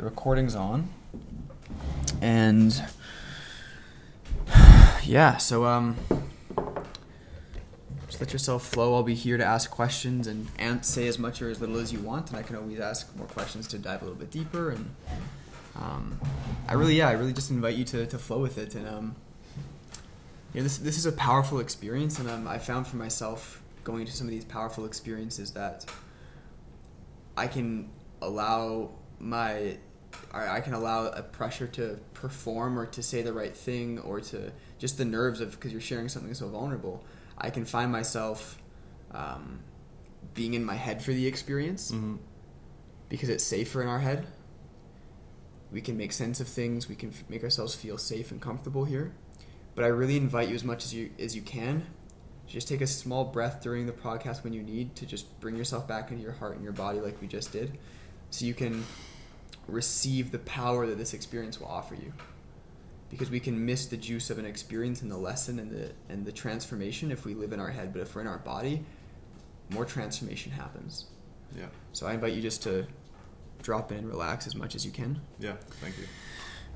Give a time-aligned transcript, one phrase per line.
[0.00, 0.88] the recording's on,
[2.22, 2.82] and
[5.02, 5.94] yeah, so um,
[8.06, 8.94] just let yourself flow.
[8.94, 11.92] I'll be here to ask questions and, and say as much or as little as
[11.92, 14.70] you want, and I can always ask more questions to dive a little bit deeper.
[14.70, 14.88] And
[15.76, 16.18] um,
[16.66, 18.74] I really, yeah, I really just invite you to, to flow with it.
[18.74, 19.16] And um,
[20.54, 24.06] you know, this this is a powerful experience, and um, I found for myself going
[24.06, 25.84] to some of these powerful experiences that
[27.36, 27.90] I can
[28.22, 29.76] allow my
[30.32, 34.52] I can allow a pressure to perform or to say the right thing or to
[34.78, 37.04] just the nerves of because you're sharing something so vulnerable.
[37.36, 38.58] I can find myself
[39.12, 39.60] um,
[40.34, 42.16] being in my head for the experience Mm-hmm.
[43.08, 44.26] because it's safer in our head.
[45.72, 46.88] We can make sense of things.
[46.88, 49.12] We can f- make ourselves feel safe and comfortable here.
[49.74, 51.86] But I really invite you as much as you as you can.
[52.48, 55.86] Just take a small breath during the podcast when you need to just bring yourself
[55.86, 57.78] back into your heart and your body like we just did,
[58.30, 58.84] so you can
[59.66, 62.12] receive the power that this experience will offer you.
[63.10, 66.24] Because we can miss the juice of an experience and the lesson and the and
[66.24, 68.84] the transformation if we live in our head, but if we're in our body,
[69.70, 71.06] more transformation happens.
[71.56, 71.66] Yeah.
[71.92, 72.86] So I invite you just to
[73.62, 75.20] drop in relax as much as you can.
[75.38, 75.54] Yeah.
[75.80, 76.04] Thank you.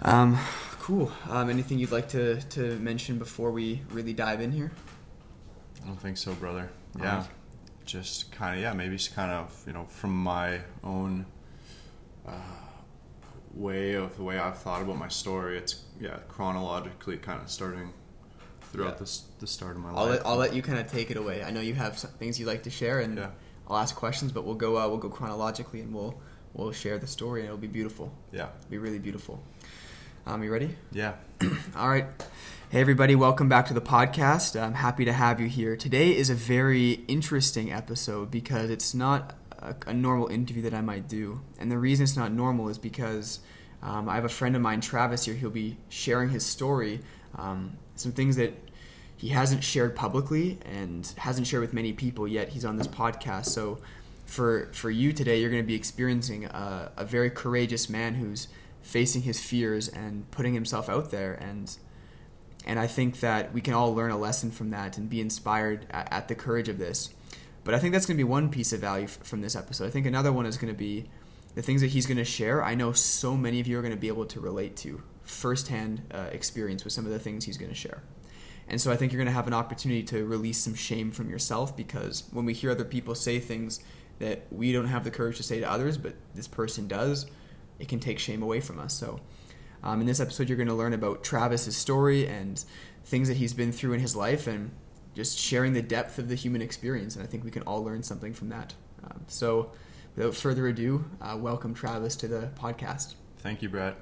[0.03, 0.39] Um,
[0.81, 1.13] cool.
[1.29, 4.73] Um, anything you'd like to, to mention before we really dive in here?
[5.83, 6.71] I don't think so, brother.
[6.99, 7.19] Yeah.
[7.19, 7.27] right.
[7.85, 11.27] Just kind of yeah, maybe just kind of you know from my own
[12.27, 12.33] uh,
[13.55, 15.57] way of the way I've thought about my story.
[15.59, 17.93] It's yeah chronologically kind of starting
[18.73, 18.99] throughout Yeah.
[19.01, 20.11] this the start of my I'll life.
[20.19, 21.43] let, I'll let you kind of take it away.
[21.45, 23.31] I know you have some things you'd like to share, and Yeah.
[23.69, 26.21] I'll ask questions, but we'll go uh, we'll go chronologically, and we'll
[26.53, 28.13] we'll share the story, and it'll be beautiful.
[28.33, 28.49] yeah.
[28.61, 29.43] It'll be really beautiful.
[30.27, 30.75] Um, you ready?
[30.91, 31.15] Yeah.
[31.77, 32.07] All right.
[32.71, 34.61] Hey, everybody, welcome back to the podcast.
[34.61, 35.77] I'm happy to have you here.
[35.77, 40.81] Today is a very interesting episode because it's not a, a normal interview that I
[40.81, 41.41] might do.
[41.59, 43.41] And the reason it's not normal is because
[43.83, 45.35] um, I have a friend of mine, Travis, here.
[45.35, 47.01] He'll be sharing his story,
[47.37, 48.55] um, some things that
[49.17, 52.51] he hasn't shared publicly and hasn't shared with many people yet.
[52.51, 53.47] He's on this podcast.
[53.47, 53.79] So,
[54.27, 58.49] for, for you today, you're going to be experiencing a, a very courageous man who's
[58.81, 61.77] facing his fears and putting himself out there and
[62.67, 65.87] and I think that we can all learn a lesson from that and be inspired
[65.91, 67.11] at, at the courage of this.
[67.65, 69.87] But I think that's going to be one piece of value f- from this episode.
[69.87, 71.09] I think another one is going to be
[71.55, 72.63] the things that he's going to share.
[72.63, 76.03] I know so many of you are going to be able to relate to firsthand
[76.13, 78.03] uh, experience with some of the things he's going to share.
[78.69, 81.29] And so I think you're going to have an opportunity to release some shame from
[81.29, 83.81] yourself because when we hear other people say things
[84.19, 87.27] that we don't have the courage to say to others, but this person does,
[87.79, 88.95] it can take shame away from us.
[88.95, 89.21] So
[89.83, 92.63] um, in this episode, you're going to learn about Travis's story and
[93.05, 94.71] things that he's been through in his life and
[95.15, 97.15] just sharing the depth of the human experience.
[97.17, 98.75] And I think we can all learn something from that.
[99.03, 99.71] Um, so
[100.17, 103.15] without further ado, uh, welcome Travis to the podcast.
[103.39, 103.97] Thank you, Brett.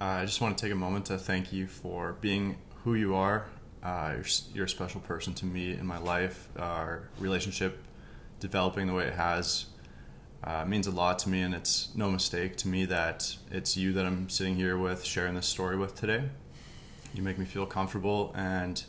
[0.00, 3.14] Uh, I just want to take a moment to thank you for being who you
[3.14, 3.46] are.
[3.82, 4.24] Uh, you're,
[4.54, 6.48] you're a special person to me in my life.
[6.58, 7.82] Our relationship
[8.40, 9.66] developing the way it has
[10.44, 13.92] uh, means a lot to me, and it's no mistake to me that it's you
[13.94, 16.24] that I'm sitting here with, sharing this story with today.
[17.14, 18.82] You make me feel comfortable, and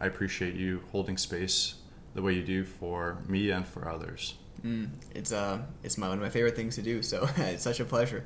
[0.00, 1.74] I appreciate you holding space
[2.14, 4.34] the way you do for me and for others.
[4.64, 7.02] Mm, it's uh, it's my one of my favorite things to do.
[7.02, 8.24] So it's such a pleasure.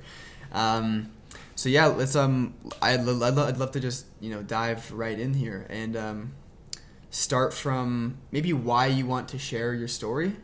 [0.53, 1.11] Um,
[1.57, 5.19] so yeah, let's um, I'd, I'd, lo- I'd love to just you know dive right
[5.19, 6.33] in here and um,
[7.11, 10.37] start from maybe why you want to share your story.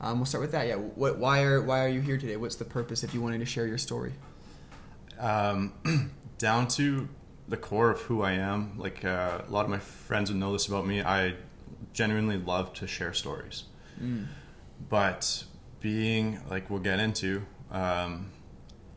[0.00, 0.66] Um, we'll start with that.
[0.66, 2.36] Yeah, what why are why are you here today?
[2.36, 4.12] What's the purpose if you wanted to share your story?
[5.18, 5.72] um,
[6.38, 7.08] down to
[7.52, 8.78] the core of who I am.
[8.78, 11.02] Like uh, a lot of my friends would know this about me.
[11.02, 11.34] I
[11.92, 13.64] genuinely love to share stories,
[14.02, 14.26] Mm.
[14.88, 15.44] but
[15.80, 18.30] being like we'll get into um,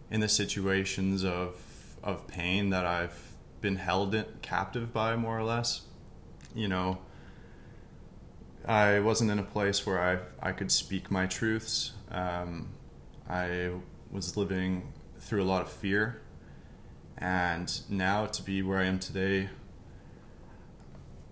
[0.09, 1.55] in the situations of
[2.01, 3.19] of pain that I've
[3.61, 5.81] been held in, captive by, more or less.
[6.55, 6.99] You know,
[8.65, 11.91] I wasn't in a place where I I could speak my truths.
[12.09, 12.69] Um,
[13.29, 13.71] I
[14.11, 16.21] was living through a lot of fear,
[17.17, 19.49] and now to be where I am today,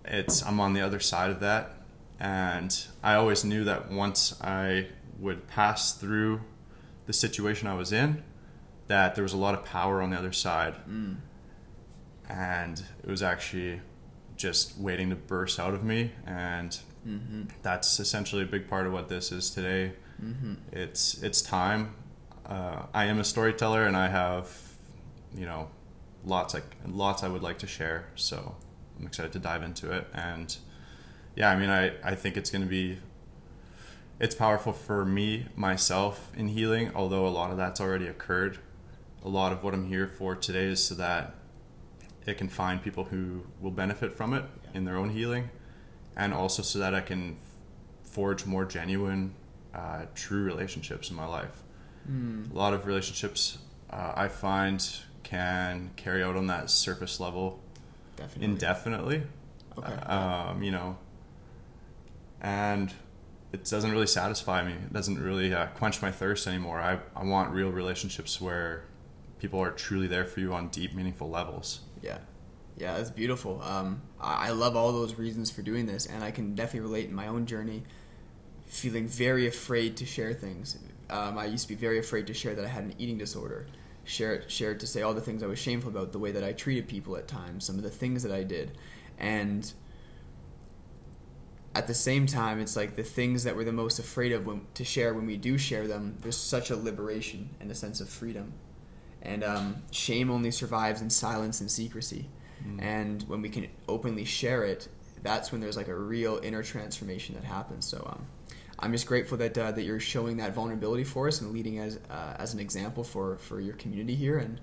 [0.04, 1.72] it's I'm on the other side of that,
[2.20, 4.88] and I always knew that once I
[5.18, 6.40] would pass through
[7.06, 8.22] the situation I was in,
[8.88, 11.16] that there was a lot of power on the other side, Mm.
[12.28, 13.80] and it was actually
[14.36, 17.42] just waiting to burst out of me and Mm-hmm.
[17.62, 19.92] that's essentially a big part of what this is today.
[20.24, 20.54] Mm-hmm.
[20.72, 21.94] It's it's time.
[22.46, 24.48] Uh, I am a storyteller, and I have,
[25.36, 25.68] you know,
[26.24, 28.06] lots like lots I would like to share.
[28.14, 28.56] So
[28.98, 30.06] I'm excited to dive into it.
[30.14, 30.56] And
[31.36, 32.98] yeah, I mean, I I think it's going to be.
[34.20, 38.58] It's powerful for me myself in healing, although a lot of that's already occurred
[39.24, 41.34] a lot of what I'm here for today is so that
[42.26, 44.70] it can find people who will benefit from it Yeah.
[44.78, 45.48] in their own healing,
[46.16, 47.38] and also so that I can
[48.02, 49.34] forge more genuine,
[49.74, 51.62] uh, true relationships in my life.
[52.08, 52.52] Mm.
[52.52, 53.58] A lot of relationships
[53.90, 54.86] uh, I find
[55.24, 57.60] can carry out on that surface level
[58.16, 58.44] Definitely.
[58.44, 59.22] indefinitely.
[59.76, 59.92] Okay.
[59.92, 60.96] Um, you know,
[62.40, 62.92] and
[63.52, 64.72] it doesn't really satisfy me.
[64.72, 66.80] It doesn't really uh, quench my thirst anymore.
[66.80, 68.84] I, I want real relationships where
[69.38, 71.80] people are truly there for you on deep, meaningful levels.
[72.02, 72.18] Yeah,
[72.76, 73.60] yeah, that's beautiful.
[73.62, 77.08] Um, I, I love all those reasons for doing this, and I can definitely relate
[77.08, 77.82] in my own journey.
[78.66, 80.78] Feeling very afraid to share things.
[81.10, 83.66] Um, I used to be very afraid to share that I had an eating disorder.
[84.04, 86.32] Share it, share it to say all the things I was shameful about, the way
[86.32, 88.76] that I treated people at times, some of the things that I did,
[89.18, 89.72] and
[91.74, 94.66] at the same time, it's like the things that we're the most afraid of when,
[94.74, 96.16] to share when we do share them.
[96.20, 98.52] There's such a liberation and a sense of freedom,
[99.22, 102.28] and um, shame only survives in silence and secrecy.
[102.78, 104.88] And when we can openly share it,
[105.22, 107.86] that's when there's like a real inner transformation that happens.
[107.86, 108.26] So um,
[108.84, 111.98] I'm just grateful that uh, that you're showing that vulnerability for us and leading as
[112.10, 114.60] uh, as an example for for your community here and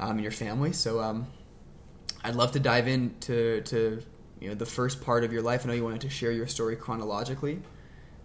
[0.00, 0.72] um, your family.
[0.72, 1.26] So um,
[2.24, 4.02] I'd love to dive into to
[4.40, 5.66] you know the first part of your life.
[5.66, 7.60] I know you wanted to share your story chronologically,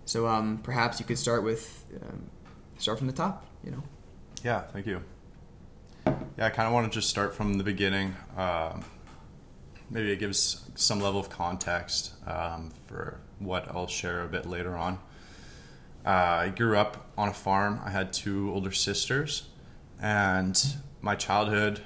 [0.06, 2.30] so um, perhaps you could start with um,
[2.78, 3.46] start from the top.
[3.62, 3.84] You know.
[4.42, 5.02] Yeah, thank you.
[6.06, 8.16] Yeah, I kind of want to just start from the beginning.
[8.38, 8.86] Um,
[9.94, 14.76] maybe it gives some level of context um, for what I'll share a bit later
[14.76, 14.96] on.
[16.06, 17.80] Uh, I grew up on a farm.
[17.86, 19.48] I had two older sisters,
[20.02, 20.62] and
[21.00, 21.80] my childhood,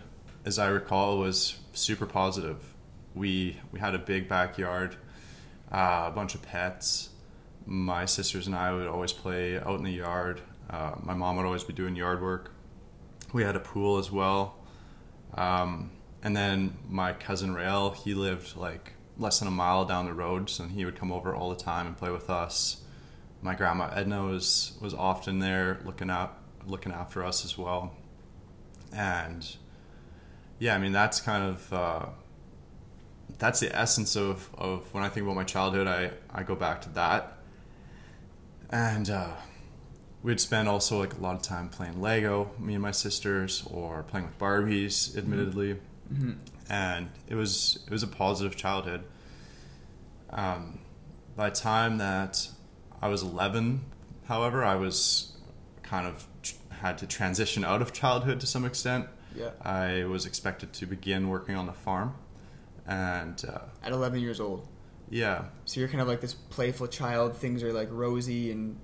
[0.46, 2.74] as I recall, was super positive.
[3.14, 4.96] We we had a big backyard,
[5.72, 7.10] uh, a bunch of pets.
[7.66, 10.42] My sisters and I would always play out in the yard.
[10.70, 12.52] Uh, my mom would always be doing yard work.
[13.34, 14.56] We had a pool as well.
[15.34, 15.92] Um,
[16.24, 20.50] and then my cousin Rael, he lived like less than a mile down the road,
[20.50, 22.84] so he would come over all the time and play with us.
[23.42, 27.96] My grandma Edna was was often there looking out looking after us as well.
[28.94, 29.48] And
[30.60, 32.06] yeah, I mean that's kind of uh,
[33.38, 35.88] that's the essence of, of when I think about my childhood.
[35.88, 37.38] I, I go back to that,
[38.70, 39.34] and uh,
[40.24, 44.04] we'd spend also like a lot of time playing Lego, me and my sisters, or
[44.04, 45.84] playing with Barbies, admittedly, Mm-hmm.
[46.70, 49.04] And it was it was a positive childhood.
[50.30, 50.80] Um,
[51.36, 52.48] by the time that
[53.02, 53.82] I was 11,
[54.26, 55.34] however, I was
[55.84, 59.08] kind of tr- had to transition out of childhood to some extent.
[59.36, 59.52] Yeah.
[59.62, 62.16] I was expected to begin working on the farm,
[62.88, 64.68] and uh, At 11 years old.
[65.10, 67.38] yeah, So you're kind of like this playful child.
[67.38, 68.80] Things are like rosy and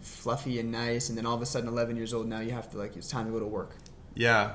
[0.00, 2.68] fluffy and nice, and then all of a sudden, 11 years old, now you have
[2.72, 3.76] to like it's time to go to work.
[4.14, 4.54] Yeah,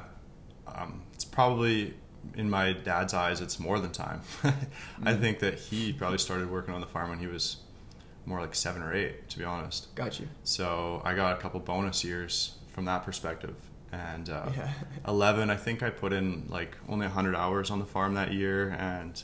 [0.68, 1.94] um, probably
[2.36, 4.22] in my dad's eyes, it's more than time.
[5.04, 7.58] I think that he probably started working on the farm when he was
[8.26, 9.94] more like seven or eight, to be honest.
[9.96, 10.28] Got you.
[10.44, 13.56] So I got a couple bonus years from that perspective.
[13.92, 14.70] And uh, Yeah.
[15.08, 18.70] 11, I think I put in like only 100 hours on the farm that year.
[18.78, 19.22] And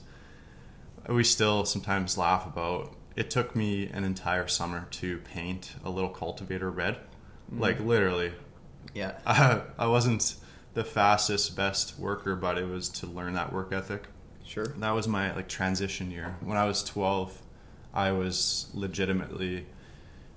[1.08, 6.10] we still sometimes laugh about it took me an entire summer to paint a little
[6.10, 6.98] cultivator red.
[7.52, 8.34] Like literally,
[8.94, 9.14] Yeah.
[9.26, 10.36] I, I wasn't
[10.78, 14.04] the fastest, best worker, but it was to learn that work ethic.
[14.46, 14.68] Sure.
[14.78, 16.36] That was my like transition year.
[16.42, 17.42] When I was 12,
[17.96, 19.66] I was legitimately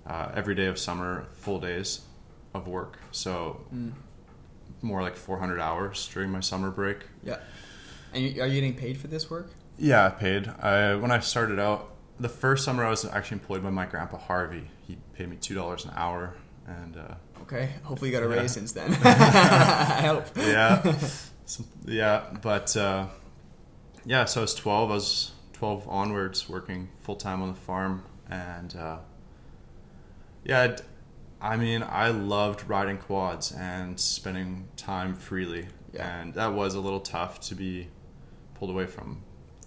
[0.06, 2.00] uh, every day of summer full days
[2.54, 2.99] of work.
[3.12, 3.92] So Mm.
[4.80, 7.00] more like 400 hours during my summer break.
[7.23, 7.37] Yeah.
[8.14, 9.50] And you, are you getting paid for this work?
[9.78, 10.49] Yeah, paid.
[10.62, 14.16] I when I started out, the first summer I was actually employed by my grandpa
[14.16, 14.68] Harvey.
[14.88, 16.35] He paid me two dollars an hour,
[16.66, 17.14] and uh,
[17.52, 17.71] Okay.
[17.83, 18.40] Hopefully, you got a Yeah.
[18.42, 18.92] raise since then.
[19.04, 20.26] I hope.
[20.37, 20.97] yeah,
[21.85, 23.07] yeah, but uh,
[24.04, 24.25] yeah.
[24.26, 24.90] So I was twelve.
[24.90, 28.99] I was twelve onwards, working full time on the farm, and uh,
[30.45, 30.76] yeah,
[31.40, 36.21] I mean, I loved riding quads and spending time freely, Yeah.
[36.21, 37.88] and that was a little tough to be
[38.54, 39.23] pulled away from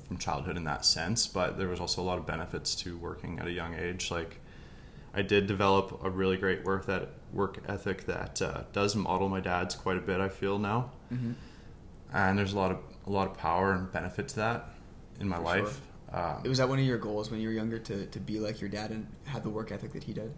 [0.08, 1.28] from childhood in that sense.
[1.28, 4.40] But there was also a lot of benefits to working at a young age, like.
[5.13, 9.39] I did develop a really great work that work ethic that uh, does model my
[9.39, 10.20] dad's quite a bit.
[10.20, 11.34] I feel now, hmm
[12.15, 12.77] and there's a lot of
[13.08, 14.70] a lot of power and benefit to that
[15.20, 15.82] in my For life.
[16.12, 18.62] Um, Was that one of your goals when you were younger to, to be like
[18.62, 20.32] your dad and have the work ethic that he did?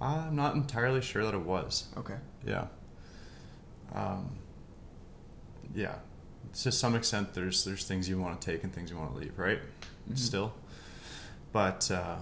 [0.00, 1.86] I'm not entirely sure that it was.
[1.96, 2.16] Okay.
[2.44, 2.66] Yeah.
[3.94, 4.36] Um,
[5.74, 5.94] yeah.
[6.54, 9.18] To some extent, there's there's things you want to take and things you want to
[9.20, 9.60] leave, right?
[10.10, 10.18] Mhm.
[10.18, 10.52] Still,
[11.52, 12.16] but uh,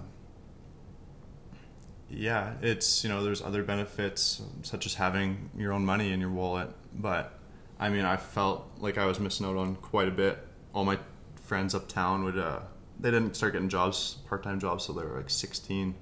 [2.11, 6.31] yeah, it's you know there's other benefits such as having your own money in your
[6.31, 7.38] wallet, but
[7.79, 10.38] I mean I felt like I was missing out on quite a bit.
[10.75, 10.99] All my
[11.43, 12.61] friends uptown would uh,
[12.99, 15.95] they didn't start getting jobs, part time jobs, so they were like 16.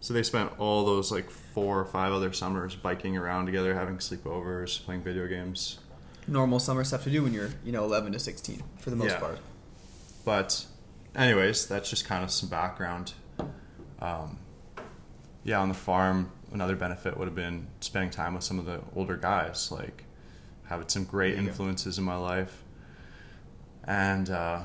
[0.00, 3.96] So they spent all those like four or five other summers biking around together, having
[3.96, 5.78] sleepovers, playing video games.
[6.26, 9.12] Normal summer stuff to do when you're you know 11 to 16 for the most
[9.12, 9.18] Yeah.
[9.20, 9.38] part.
[10.24, 10.64] But,
[11.14, 13.12] anyways, that's just kind of some background.
[14.00, 14.38] Um,
[15.44, 18.80] yeah, on the farm, another benefit would have been spending time with some of the
[18.96, 20.04] older guys, like
[20.66, 22.62] having some great influences in my life.
[23.86, 24.60] And, uh,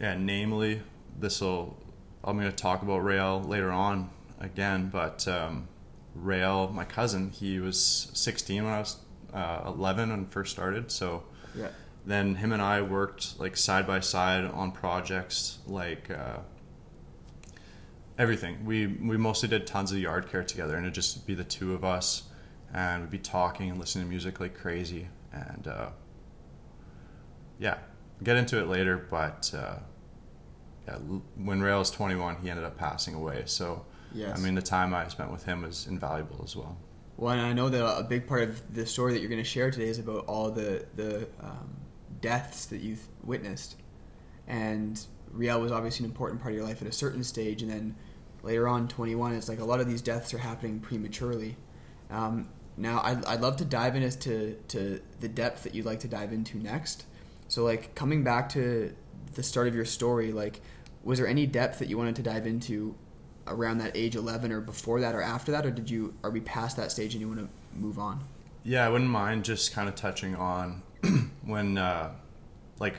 [0.00, 0.82] yeah, namely,
[1.18, 1.76] this will,
[2.22, 4.10] I'm going to talk about Rael later on
[4.40, 5.68] again, but um,
[6.14, 8.96] Rael, my cousin, he was 16 when I was
[9.34, 11.24] uh, 11 when first started, so
[11.56, 11.68] Yeah.
[12.04, 16.38] then him and I worked like side by side on projects like uh,
[18.18, 18.64] everything.
[18.64, 21.74] We we mostly did tons of yard care together, and it'd just be the two
[21.74, 22.24] of us,
[22.72, 25.88] and we'd be talking and listening to music like crazy, and uh,
[27.58, 27.78] yeah,
[28.22, 28.96] get into it later.
[29.10, 29.76] But uh,
[30.86, 30.96] yeah,
[31.36, 33.42] when Rail was twenty one, he ended up passing away.
[33.46, 33.84] So
[34.16, 34.38] Yes.
[34.38, 36.78] I mean, the time I spent with him was invaluable as well.
[37.18, 39.48] Well, and I know that a big part of the story that you're going to
[39.48, 41.76] share today is about all the the um,
[42.20, 43.76] deaths that you've witnessed,
[44.46, 47.70] and Riel was obviously an important part of your life at a certain stage, and
[47.70, 47.94] then
[48.46, 51.56] later on, 21, it's like a lot of these deaths are happening prematurely.
[52.10, 56.00] Um, now, I'd, I'd love to dive into to, to the depth that you'd like
[56.00, 57.04] to dive into next.
[57.48, 58.94] So, like coming back to
[59.34, 60.60] the start of your story, like
[61.04, 62.94] was there any depth that you wanted to dive into
[63.46, 66.40] around that age 11 or before that or after that or did you are we
[66.40, 67.48] past that stage and you want to
[67.78, 68.18] move on
[68.64, 70.82] Yeah, I wouldn't mind just kind of touching on
[71.44, 72.10] when, uh,
[72.80, 72.96] like,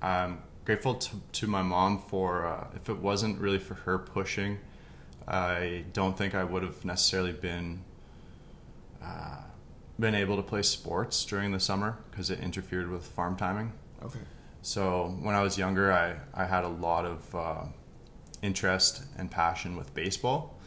[0.00, 4.58] I'm grateful to, to my mom for, uh, if it wasn't really for her pushing,
[5.30, 7.84] I don't think I would have necessarily been,
[9.02, 9.42] uh,
[9.98, 13.72] been able to play sports during the summer because it interfered with farm timing.
[14.02, 14.18] okay
[14.62, 17.62] So when I was younger, I, I had a lot of uh,
[18.42, 20.58] interest and passion with baseball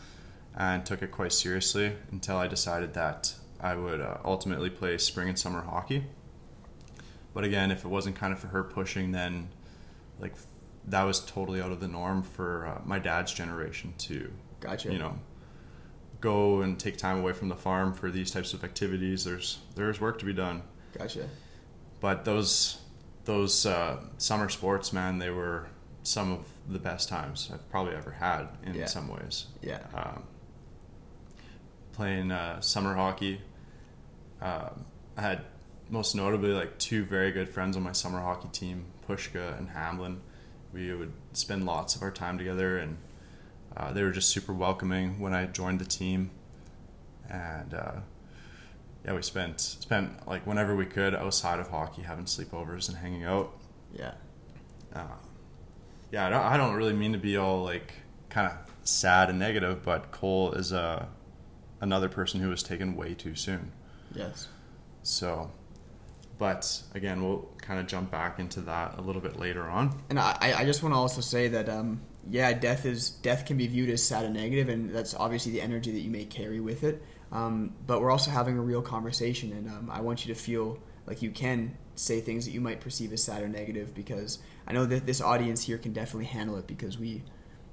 [0.56, 5.28] and took it quite seriously until I decided that I would uh, ultimately play spring
[5.28, 6.06] and summer hockey.
[7.34, 9.50] But again, if it wasn't kind of for her pushing, then
[10.20, 10.36] like
[10.88, 14.32] that was totally out of the norm for uh, my dad's generation to,
[14.64, 15.20] gotcha you know,
[16.22, 19.24] go and take time away from the farm for these types of activities.
[19.26, 20.64] There's there's work to be done
[20.98, 21.28] gotcha
[22.00, 22.80] but those
[23.26, 25.68] those uh, summer sports, man, they were
[26.04, 28.86] some of the best times I've probably ever had in Yeah.
[28.88, 29.46] some ways.
[29.62, 30.24] yeah Um,
[31.94, 33.40] playing uh, summer hockey,
[34.42, 35.46] um, I had
[35.90, 40.22] most notably like two very good friends on my summer hockey team, Pushka and Hamlin.
[40.74, 42.98] We would spend lots of our time together, and
[43.78, 46.32] uh, they were just super welcoming when I joined the team.
[47.30, 47.92] And uh,
[49.06, 53.24] yeah, we spent spent like whenever we could outside of hockey, having sleepovers and hanging
[53.24, 53.52] out.
[53.94, 54.14] yeah
[54.94, 55.04] Uh,
[56.12, 57.94] yeah, I don't, I don't really mean to be all like
[58.30, 61.06] kind of sad and negative, but Cole is uh,
[61.82, 63.72] another person who was taken way too soon.
[64.14, 64.48] yes
[65.02, 65.50] So,
[66.38, 70.02] but again, we'll kind of jump back into that a little bit later on.
[70.10, 73.46] and i I- i just want to also say that um yeah death is death
[73.46, 76.26] can be viewed as sad and negative and that's obviously the energy that you may
[76.26, 77.02] carry with it
[77.32, 80.78] um, but we're also having a real conversation and um, i want you to feel
[81.06, 84.72] like you can say things that you might perceive as sad or negative because i
[84.72, 87.24] know that this audience here can definitely handle it because we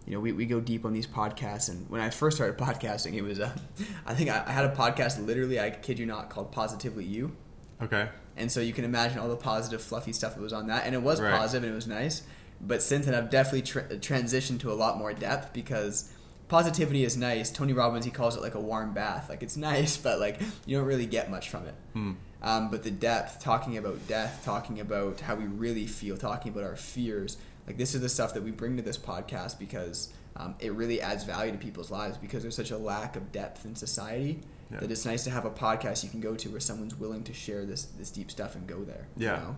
[0.06, 1.68] you know, we, we go deep on these podcasts.
[1.68, 3.52] And when I first started podcasting, it was, uh,
[4.06, 7.36] I think I, I had a podcast literally, I kid you not, called Positively You.
[7.82, 8.08] Okay.
[8.36, 10.86] And so you can imagine all the positive, fluffy stuff that was on that.
[10.86, 11.38] And it was Right.
[11.38, 12.22] positive and it was nice.
[12.60, 16.12] But since then, I've definitely tra- transitioned to a lot more depth because
[16.48, 17.50] positivity is nice.
[17.50, 19.28] Tony Robbins, he calls it like a warm bath.
[19.28, 21.74] Like it's nice, but like you don't really get much from it.
[21.94, 22.12] Hmm.
[22.42, 26.64] Um, but the depth, talking about death, talking about how we really feel, talking about
[26.64, 27.36] our fears,
[27.66, 31.00] like this is the stuff that we bring to this podcast because um, it really
[31.02, 34.40] adds value to people's lives because there's such a lack of depth in society
[34.72, 34.80] Yeah.
[34.80, 37.34] that it's nice to have a podcast you can go to where someone's willing to
[37.34, 39.06] share this this deep stuff and go there.
[39.16, 39.36] you Yeah.
[39.36, 39.56] know?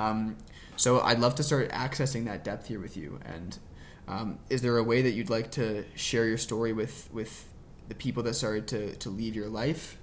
[0.00, 0.36] Um,
[0.82, 3.20] so I'd love to start accessing that depth here with you.
[3.24, 3.56] And
[4.08, 7.48] um, is there a way that you'd like to share your story with with
[7.86, 9.96] the people that started to to leave your life?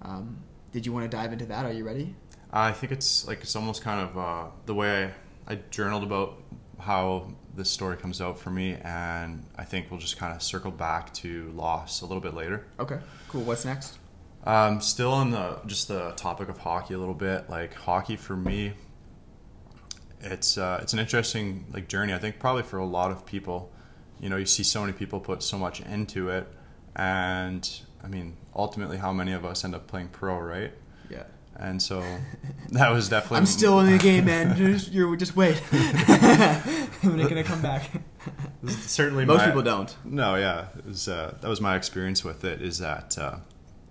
[0.00, 0.38] Um,
[0.72, 1.66] did you want to dive into that?
[1.66, 2.14] Are you ready?
[2.50, 5.12] I think it's like it's almost kind of uh, the way
[5.46, 6.42] I, I journaled about
[6.80, 10.70] how this story comes out for me, and I think we'll just kind of circle
[10.70, 12.66] back to loss a little bit later.
[12.80, 13.42] Okay, cool.
[13.42, 13.98] What's next?
[14.44, 17.50] Um, still on the just the topic of hockey a little bit.
[17.50, 18.72] Like hockey for me,
[20.22, 22.12] it's uh, it's an interesting like journey.
[22.14, 23.70] I think probably for a lot of people,
[24.20, 26.46] you know, you see so many people put so much into it,
[26.96, 27.68] And
[28.04, 30.72] I mean, ultimately, how many of us end up playing pro, right?
[31.10, 31.24] Yeah.
[31.56, 32.02] And so
[32.70, 33.38] that was definitely.
[33.38, 34.56] I'm still in the game, man.
[34.56, 35.62] Just, you're, just wait.
[35.72, 37.90] I'm not gonna come back.
[38.66, 39.94] certainly Most my- people don't.
[40.04, 42.62] No, yeah, it was uh, that was my experience with it.
[42.62, 43.36] Is that uh,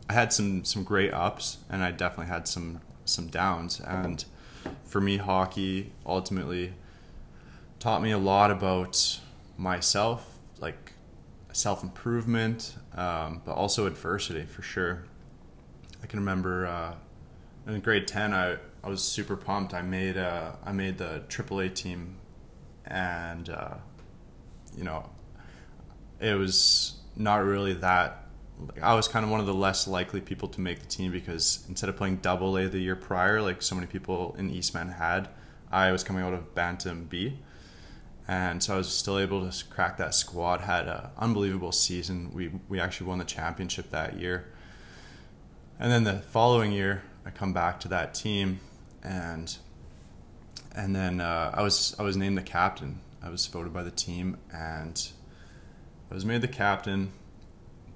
[0.10, 3.80] I had some some great ups, and I definitely had some some downs.
[3.82, 4.24] And
[4.92, 6.74] for me, hockey ultimately
[7.80, 9.22] taught me a lot about
[9.58, 10.92] myself, like
[11.54, 15.06] self improvement, um, but also adversity for sure.
[16.04, 16.94] I can remember uh,
[17.68, 19.74] in grade ten, I, I was super pumped.
[19.74, 22.18] I made uh, I made the AAA team,
[22.86, 23.76] and uh,
[24.76, 25.10] you know,
[26.20, 28.26] it was not really that.
[28.82, 31.66] I was kind of one of the less likely people to make the team because
[31.70, 35.30] instead of playing double A the year prior, like so many people in Eastman had,
[35.72, 37.40] I was coming out of Bantam B.
[38.28, 40.62] And so I was still able to crack that squad.
[40.62, 42.32] Had an unbelievable season.
[42.34, 44.54] We we actually won the championship that year.
[45.80, 48.60] And then the following year, I come back to that team,
[49.04, 49.58] and
[50.76, 53.00] and then uh, I was I was named the captain.
[53.24, 55.12] I was voted by the team, and
[56.10, 57.12] I was made the captain.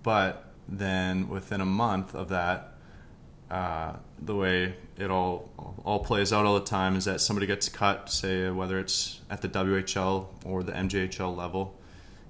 [0.04, 2.74] But then within a month of that,
[3.52, 5.50] uh, the way it all
[5.84, 9.42] all plays out all the time is that somebody gets cut, say whether it's at
[9.42, 11.80] the WHL or the MJHL level,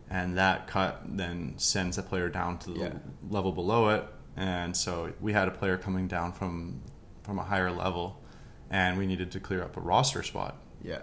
[0.10, 2.94] and that cut then sends the player down to the Yeah.
[3.30, 4.06] level below it.
[4.36, 6.82] And so we had a player coming down from
[7.24, 8.22] from a higher level,
[8.70, 11.00] and we needed to clear up a roster spot Yeah.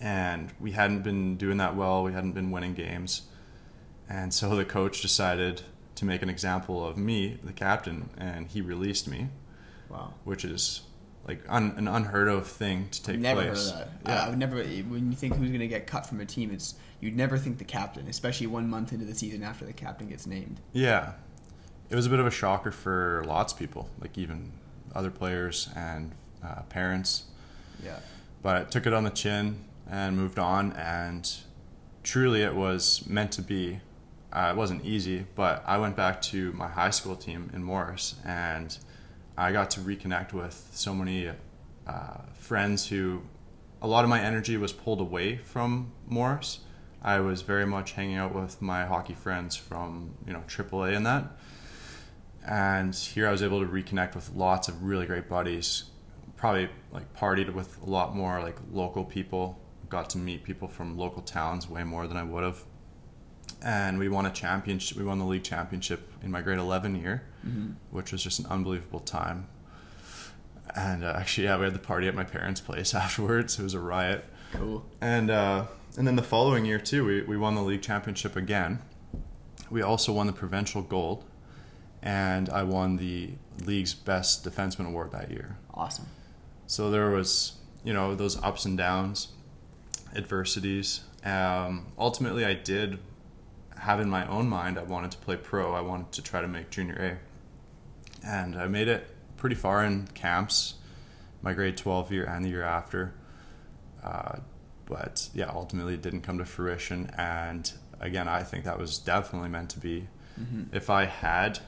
[0.00, 2.02] and we hadn't been doing that well.
[2.02, 3.22] We hadn't been winning games,
[4.08, 5.62] and so the coach decided
[5.96, 9.28] to make an example of me, the captain, and he released me,
[9.88, 10.14] Wow.
[10.24, 10.82] which is
[11.26, 13.70] like un, an unheard of thing to take never place.
[13.72, 14.10] heard of that.
[14.10, 14.24] Yeah.
[14.24, 14.56] I, I've never.
[14.62, 17.58] When you think who's going to get cut from a team, it's you'd never think
[17.58, 20.60] the captain, especially one month into the season after the captain gets named.
[20.72, 21.12] Yeah,
[21.90, 24.52] it was a bit of a shocker for lots of people, like even
[24.94, 26.12] other players and
[26.44, 27.24] uh, parents.
[27.84, 27.98] Yeah.
[28.42, 30.72] but I took it on the chin and moved on.
[30.72, 31.28] And
[32.02, 33.80] truly, it was meant to be.
[34.32, 38.16] Uh, it wasn't easy, but I went back to my high school team in Morris,
[38.24, 38.76] and
[39.38, 41.30] I got to reconnect with so many
[41.86, 43.22] uh, friends who.
[43.82, 46.60] A lot of my energy was pulled away from Morris.
[47.02, 51.06] I was very much hanging out with my hockey friends from you know AAA and
[51.06, 51.24] that.
[52.44, 55.84] And here I was able to reconnect with lots of really great buddies.
[56.36, 59.60] Probably like partied with a lot more like local people.
[59.88, 62.64] Got to meet people from local towns way more than I would have.
[63.66, 64.96] And we won a championship.
[64.96, 67.72] We won the league championship in my grade 11 year, Mm-hmm.
[67.90, 69.48] which was just an unbelievable time.
[70.76, 73.58] And uh, actually, yeah, we had the party at my parents' place afterwards.
[73.58, 74.24] It was a riot.
[74.52, 74.84] Cool.
[75.00, 75.66] And uh,
[75.98, 78.78] and then the following year too, we, we won the league championship again.
[79.70, 81.24] We also won the provincial gold,
[82.02, 83.30] and I won the
[83.64, 85.56] league's best defenseman award that year.
[85.74, 86.06] Awesome.
[86.68, 89.28] So there was you know those ups and downs,
[90.14, 91.00] adversities.
[91.24, 92.98] Um, ultimately, I did
[93.78, 95.74] have in my own mind I wanted to play pro.
[95.74, 97.18] I wanted to try to make junior
[98.24, 100.74] A, and I made it pretty far in camps,
[101.42, 103.14] my grade twelve year and the year after.
[104.02, 104.38] Uh,
[104.86, 107.10] but yeah, ultimately it didn't come to fruition.
[107.18, 110.08] And again, I think that was definitely meant to be.
[110.40, 110.74] Mm-hmm.
[110.76, 111.58] If I had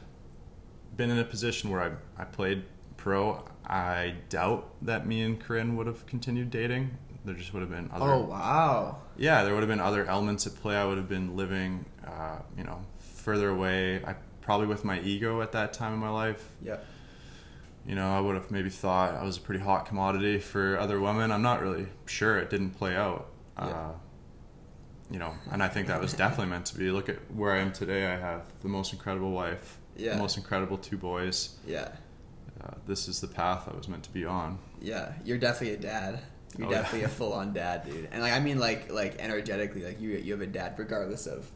[0.96, 2.64] been in a position where I, I played
[2.96, 6.96] pro, I doubt that me and Corinne would have continued dating.
[7.24, 8.06] There just would have been other.
[8.06, 8.98] Oh wow.
[9.16, 10.76] Yeah, there would have been other elements at play.
[10.76, 14.02] I would have been living, uh, you know, further away.
[14.04, 16.50] I probably with my ego at that time in my life.
[16.62, 16.78] Yeah.
[17.86, 21.00] You know, I would have maybe thought I was a pretty hot commodity for other
[21.00, 21.30] women.
[21.32, 22.38] I'm not really sure.
[22.38, 23.28] It didn't play out.
[23.58, 23.64] Yeah.
[23.66, 23.92] Uh,
[25.10, 26.90] you know, and I think that was definitely meant to be.
[26.90, 28.06] Look at where I am today.
[28.06, 30.12] I have the most incredible wife, Yeah.
[30.14, 31.56] the most incredible two boys.
[31.66, 31.88] Yeah.
[32.62, 34.58] Uh, this is the path I was meant to be on.
[34.80, 35.12] Yeah.
[35.24, 36.20] You're definitely a dad.
[36.58, 36.78] You're Oh, yeah.
[36.82, 38.08] definitely a full on dad, dude.
[38.12, 41.46] And like I mean like like energetically, like you you have a dad regardless of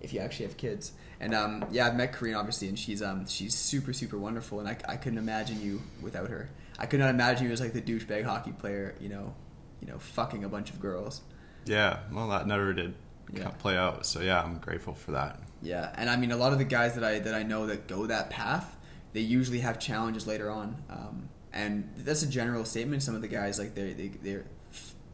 [0.00, 0.92] if you actually have kids.
[1.20, 4.68] And um yeah, I've met Corinne obviously and she's um she's super, super wonderful and
[4.68, 6.48] I, I couldn't imagine you without her.
[6.78, 9.34] I could not imagine you as like the douchebag hockey player, you know,
[9.80, 11.22] you know, fucking a bunch of girls.
[11.64, 12.94] Yeah, well, that never did
[13.32, 13.48] Yeah.
[13.48, 14.06] play out.
[14.06, 15.40] So yeah, I'm grateful for that.
[15.60, 17.88] Yeah, and I mean a lot of the guys that I that I know that
[17.88, 18.76] go that path,
[19.12, 23.02] they usually have challenges later on, um, and that's a general statement.
[23.02, 24.38] Some of the guys like they they they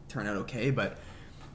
[0.07, 0.97] turn out okay, but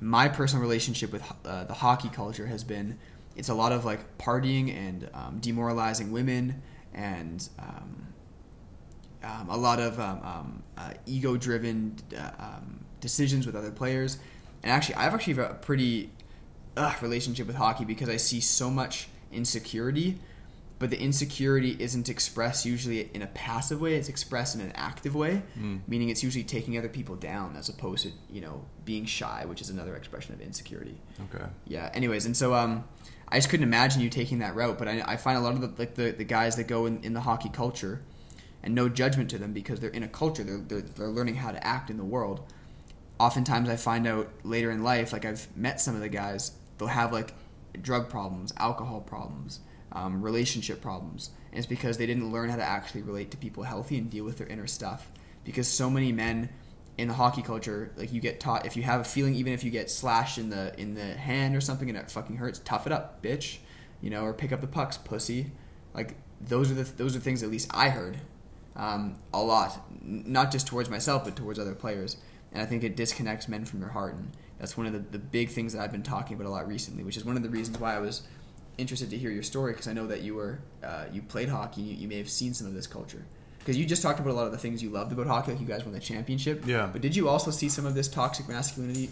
[0.00, 2.98] my personal relationship with uh, the hockey culture has been
[3.36, 6.62] it's a lot of like partying and um, demoralizing women
[6.94, 8.06] and um,
[9.22, 14.18] um, a lot of um, um, uh, ego-driven uh, um, decisions with other players.
[14.62, 16.10] And actually, I've actually a pretty
[16.76, 20.18] uh, relationship with hockey because I see so much insecurity
[20.80, 23.96] but the insecurity isn't expressed usually in a passive way.
[23.96, 25.80] It's expressed in an active way, Mm.
[25.86, 29.60] meaning it's usually taking other people down as opposed to you know being shy, which
[29.60, 30.98] is another expression of insecurity.
[31.34, 31.44] Okay.
[31.66, 31.90] Yeah.
[31.92, 32.84] Anyways, and so um,
[33.32, 34.78] I just couldn't imagine you taking that route.
[34.78, 37.02] But I, I find a lot of the like the, the guys that go in,
[37.04, 38.02] in the hockey culture,
[38.62, 40.42] and no judgment to them because they're in a culture.
[40.42, 42.40] They're, they're they're learning how to act in the world.
[43.18, 46.88] Oftentimes, I find out later in life, like I've met some of the guys, they'll
[46.88, 47.34] have like
[47.80, 49.60] drug problems, alcohol problems,
[49.92, 53.64] um, relationship problems, and it's because they didn't learn how to actually relate to people
[53.64, 55.08] healthy and deal with their inner stuff.
[55.44, 56.50] Because so many men
[57.00, 59.64] in the hockey culture, like you get taught if you have a feeling, even if
[59.64, 62.86] you get slashed in the in the hand or something and it fucking hurts, tough
[62.86, 63.58] it up, bitch,
[64.02, 65.50] you know, or pick up the pucks, pussy.
[65.94, 68.18] Like those are the those are things at least I heard
[68.76, 72.18] um, a lot, not just towards myself but towards other players.
[72.52, 75.20] And I think it disconnects men from their heart, and that's one of the, the
[75.20, 77.48] big things that I've been talking about a lot recently, which is one of the
[77.48, 78.24] reasons why I was
[78.76, 81.80] interested to hear your story because I know that you were uh, you played hockey,
[81.80, 83.24] you, you may have seen some of this culture.
[83.60, 85.60] Because you just talked about a lot of the things you loved about hockey, like
[85.60, 86.66] you guys won the championship.
[86.66, 86.88] Yeah.
[86.90, 89.10] But did you also see some of this toxic masculinity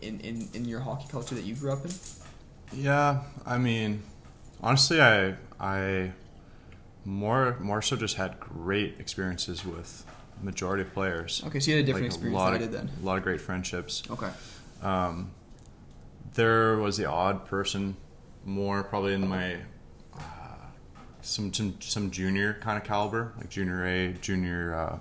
[0.00, 1.90] in, in, in your hockey culture that you grew up in?
[2.72, 4.02] Yeah, I mean,
[4.62, 6.12] honestly, I I
[7.04, 10.06] more more so just had great experiences with
[10.42, 11.42] majority of players.
[11.46, 12.90] Okay, so you had a different Like, experience lot than I did then.
[13.02, 14.02] A lot of great friendships.
[14.10, 14.30] Okay.
[14.82, 15.30] Um,
[16.34, 17.96] there was the odd person,
[18.44, 19.58] more probably in my
[21.22, 24.98] some some some junior kind of caliber, like junior A, junior uh,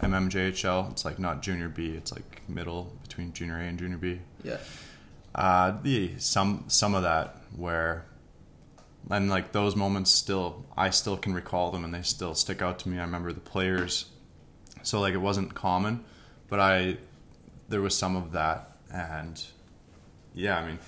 [0.00, 0.90] MMJHL.
[0.90, 1.90] It's like not junior B.
[1.90, 4.20] It's like middle between junior A and junior B.
[4.42, 4.58] Yeah.
[5.34, 8.04] Uh, the some some of that where,
[9.10, 12.78] and like those moments still, I still can recall them and they still stick out
[12.80, 12.98] to me.
[12.98, 14.06] I remember the players,
[14.82, 16.04] so like it wasn't common,
[16.48, 16.98] but I,
[17.68, 19.42] there was some of that, and
[20.34, 20.78] yeah, I mean,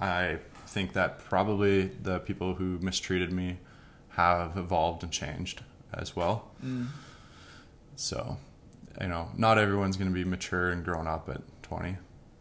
[0.00, 0.38] I
[0.72, 3.58] think that probably the people who mistreated me
[4.10, 6.50] have evolved and changed as well.
[6.64, 6.88] Mm.
[7.96, 8.38] So,
[9.00, 11.96] you know, not everyone's going to be mature and grown up at twenty.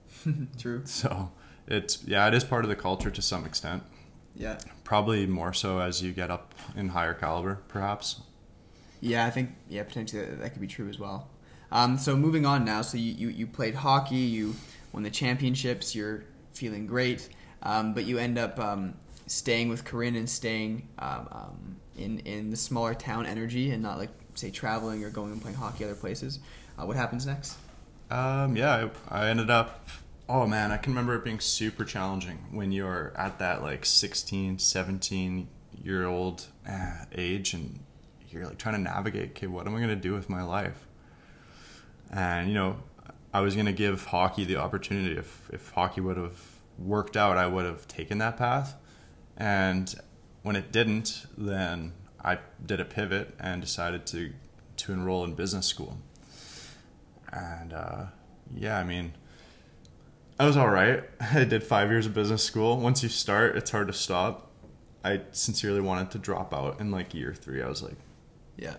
[0.58, 0.82] True.
[0.86, 1.32] So
[1.68, 3.84] it's yeah, it is part of the culture to some extent.
[4.36, 4.58] Yeah.
[4.84, 8.22] Probably more so as you get up in higher caliber, perhaps.
[9.02, 11.30] Yeah, I think yeah potentially that, that could be true as well.
[11.72, 14.56] Um, so moving on now, so you, you, you played hockey, you
[14.92, 17.30] won the championships, you're feeling great,
[17.64, 18.94] um, but you end up um,
[19.28, 23.98] staying with Corinne and staying um, um, in in the smaller town energy and not
[23.98, 26.40] like say traveling or going and playing hockey other places.
[26.78, 27.58] Uh, what happens next?
[28.10, 29.88] Um, yeah, I, I ended up.
[30.28, 34.60] Oh man, I can remember it being super challenging when you're at that like 16,
[34.60, 35.48] 17
[35.84, 37.80] year old uh, age and
[38.30, 39.32] you're like trying to navigate.
[39.32, 40.88] Okay, what am I gonna do with my life?
[42.12, 42.78] And you know,
[43.34, 45.18] I was gonna give hockey the opportunity.
[45.18, 46.51] If if hockey would have
[46.86, 48.76] worked out, I would have taken that path.
[49.38, 49.94] And
[50.44, 54.34] when it didn't, then I did a pivot and decided to
[54.78, 55.98] to enroll in business school.
[57.32, 58.06] And uh,
[58.56, 59.14] yeah, I mean,
[60.40, 61.04] I was all right.
[61.22, 62.80] I did five years of business school.
[62.80, 64.50] Once you start, it's hard to stop.
[65.04, 67.62] I sincerely wanted to drop out in like year three.
[67.62, 67.98] I was like,
[68.58, 68.76] Yeah.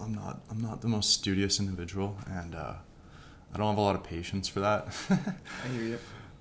[0.00, 2.74] I'm not, I'm not the most studious individual, and uh,
[3.52, 4.86] I don't have a lot of patience for that.
[5.10, 5.98] I hear you.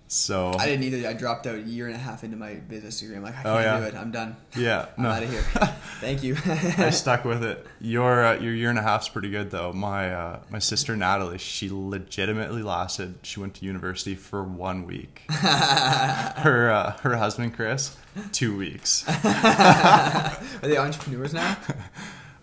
[0.08, 1.08] So I didn't either.
[1.08, 3.16] I dropped out a year and a half into my business degree.
[3.18, 3.80] I'm like, I Oh, can't yeah.
[3.80, 4.00] do it.
[4.00, 4.36] I'm done.
[4.56, 5.42] yeah, I'm no, out of here.
[6.00, 6.36] Thank you.
[6.46, 7.66] I stuck with it.
[7.82, 9.74] Your uh, your year and a half's pretty good though.
[9.74, 13.16] My uh, my sister Natalie, she legitimately lasted.
[13.24, 15.24] She went to university for one week.
[15.30, 17.96] her uh, her husband Chris,
[18.32, 19.04] two weeks.
[19.08, 21.58] Are they entrepreneurs now?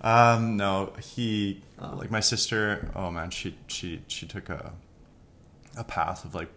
[0.01, 1.97] Um, no, he Oh.
[1.97, 2.89] like my sister.
[2.95, 4.73] Oh man, she she she took a
[5.77, 6.49] a path of like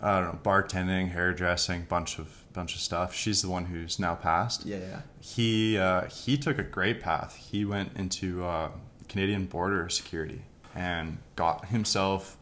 [0.00, 3.14] I don't know bartending, hairdressing, bunch of bunch of stuff.
[3.14, 4.64] She's the one who's now passed.
[4.64, 5.00] Yeah, yeah.
[5.20, 7.36] He uh, he took a great path.
[7.36, 8.70] He went into uh,
[9.08, 10.42] Canadian border security
[10.74, 12.36] and got himself,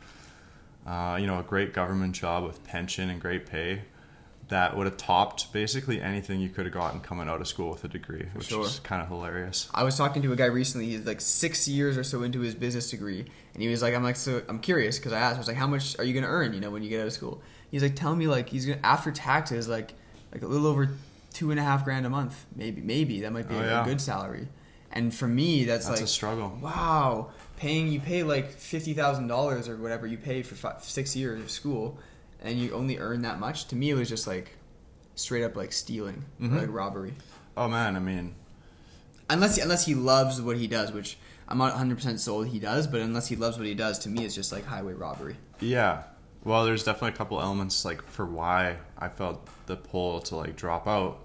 [0.86, 3.82] uh, you know, a great government job with pension and great pay.
[4.48, 7.82] That would have topped basically anything you could have gotten coming out of school with
[7.82, 8.64] a degree, which sure.
[8.64, 9.68] is kind of hilarious.
[9.74, 10.86] I was talking to a guy recently.
[10.86, 14.04] He's like six years or so into his business degree, and he was like, "I'm
[14.04, 16.28] like, so I'm curious because I asked, I was like, how much are you gonna
[16.32, 16.52] earn?
[16.52, 18.78] You know, when you get out of school?" He's like, "Tell me like he's gonna
[18.84, 19.94] after taxes like
[20.32, 20.90] like a little over
[21.32, 23.84] two and a half grand a month, maybe maybe that might be Oh, a, yeah.
[23.84, 24.46] good salary."
[24.92, 26.56] And for me, that's, That's like a struggle.
[26.62, 31.16] wow, paying you pay like fifty thousand dollars or whatever you pay for five, six
[31.16, 31.98] years of school,
[32.42, 33.66] and you only earn that much.
[33.68, 34.56] To me, it was just like
[35.14, 36.58] straight up like stealing, Mhm.
[36.60, 37.14] like robbery.
[37.56, 38.34] Oh man, I mean,
[39.28, 41.18] Unless unless he loves what he does, which
[41.48, 44.08] I'm not 100 percent sold he does, but unless he loves what he does, to
[44.08, 45.36] me it's just like highway robbery.
[45.60, 46.02] yeah.
[46.44, 50.54] Well, there's definitely a couple elements like for why I felt the pull to like
[50.54, 51.18] drop out.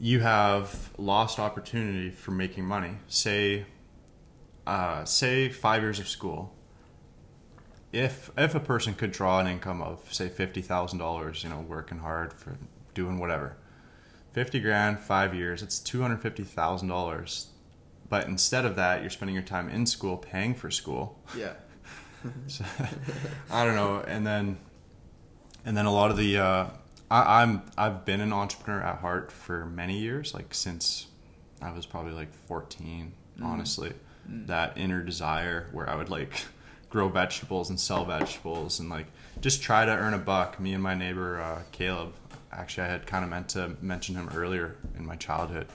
[0.00, 2.96] you have lost opportunity for making money.
[3.08, 3.64] Say,
[4.66, 6.52] uh, say five years of school.
[7.94, 11.60] If if a person could draw an income of say fifty thousand dollars, you know,
[11.60, 12.56] working hard for
[12.92, 13.56] doing whatever,
[14.32, 17.48] fifty grand, five years, it's two hundred fifty thousand dollars.
[18.08, 21.18] But instead of that, you're spending your time in school, paying for school.
[21.36, 21.54] Yeah.
[22.46, 22.64] So,
[23.50, 24.56] I don't know, and then
[25.66, 26.66] and then a lot of the uh,
[27.10, 31.08] I, I'm I've been an entrepreneur at heart for many years, like since
[31.60, 33.12] I was probably like 14.
[33.42, 33.92] Honestly,
[34.26, 36.46] that inner desire where I would like
[36.94, 39.06] grow vegetables and sell vegetables and like
[39.40, 40.60] just try to earn a buck.
[40.60, 42.14] Me and my neighbor uh, Caleb,
[42.52, 45.66] actually, I had kind of meant to mention him earlier in my childhood,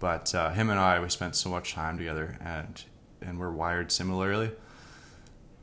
[0.00, 2.82] but uh, him and I we spent so much time together and
[3.20, 4.50] and we're wired similarly.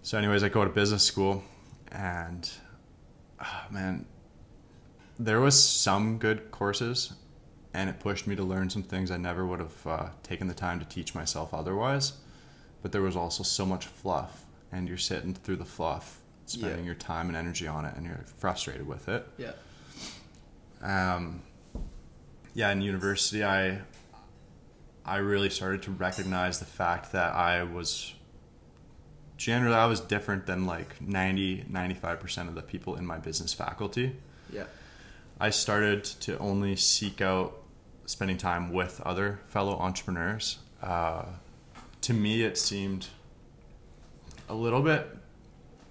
[0.04, 1.44] So, anyways, I go to business school,
[1.92, 2.48] and
[3.40, 4.06] ah, man,
[5.18, 7.14] there was some good courses,
[7.74, 10.54] and it pushed me to learn some things I never would have uh, taken the
[10.54, 12.14] time to teach myself otherwise.
[12.84, 16.86] But there was also so much fluff, and you're sitting through the fluff, spending Yeah.
[16.86, 19.28] your time and energy on it, and you're frustrated with it.
[19.38, 19.52] Yeah.
[20.82, 21.42] Um,
[22.54, 23.82] yeah, in university, I
[25.06, 28.14] I really started to recognize the fact that I was
[29.38, 34.16] generally I was different than like 90 95% of the people in my business faculty.
[34.52, 34.66] Yeah.
[35.40, 37.58] I started to only seek out
[38.06, 40.60] spending time with other fellow entrepreneurs.
[40.84, 41.26] Uh,
[42.02, 43.08] to me, it seemed
[44.52, 45.08] a little bit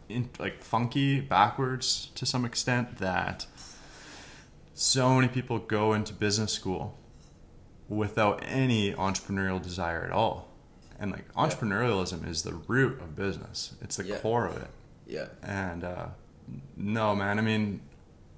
[0.08, 2.98] in, like funky, backwards to some extent.
[2.98, 3.46] That
[4.74, 6.96] so many people go into business school
[7.88, 10.48] without any entrepreneurial desire at all,
[10.98, 13.74] and like entrepreneurialism is the root of business.
[13.80, 14.18] It's the Yeah.
[14.18, 14.68] core of it.
[15.06, 15.26] Yeah.
[15.42, 16.06] And uh,
[16.76, 17.80] no, man, I mean,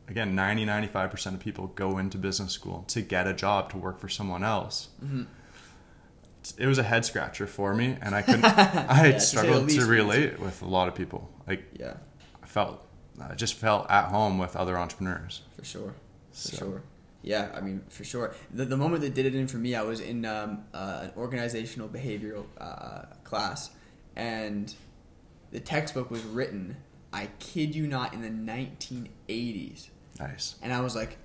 [0.09, 3.99] again, 90, 95% of people go into business school to get a job to work
[3.99, 4.89] for someone else.
[5.05, 5.27] Mhm.
[6.59, 9.79] It was a head scratcher for me, and I couldn't, I Yeah, to struggled least,
[9.81, 11.31] to relate with a lot of people.
[11.47, 11.95] Like, Yeah.
[12.43, 12.87] I felt,
[13.21, 15.43] I just felt at home with other entrepreneurs.
[15.57, 15.95] For sure.
[16.33, 16.83] For So- sure.
[17.25, 18.35] Yeah, I mean, for sure.
[18.53, 21.13] The, the moment that did it in for me, I was in um, uh, an
[21.17, 23.71] organizational behavioral uh, class,
[24.17, 24.75] and
[25.53, 26.77] the textbook was written,
[27.13, 28.29] I kid you not, in the
[29.29, 29.89] 1980s.
[30.19, 30.57] Nice.
[30.63, 31.17] And I was like,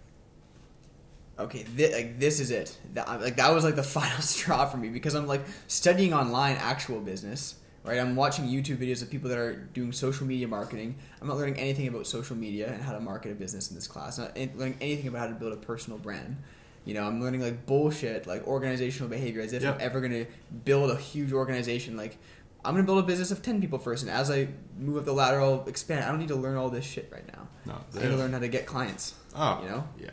[1.40, 2.78] okay, thi- like this is it.
[2.94, 6.58] That, like that was like the final straw for me because I'm like studying online
[6.58, 7.56] actual business.
[7.84, 10.96] Right, I'm watching YouTube videos of people that are doing social media marketing.
[11.22, 13.88] I'm not learning anything about social media and how to market a business in this
[13.88, 14.18] class.
[14.20, 16.36] I'm not learning anything about how to build a personal brand.
[16.84, 20.26] You know, I'm learning like bullshit, like organizational behavior, as if I'm ever gonna
[20.66, 21.96] build a huge organization.
[21.96, 22.18] Like,
[22.66, 25.14] I'm gonna build a business of ten people first, and as I move up the
[25.14, 26.04] ladder, I'll expand.
[26.04, 27.48] I don't need to learn all this shit right now.
[27.66, 29.16] No, I need to learn how to get clients.
[29.34, 29.88] Oh, you know?
[29.98, 30.10] Yeah.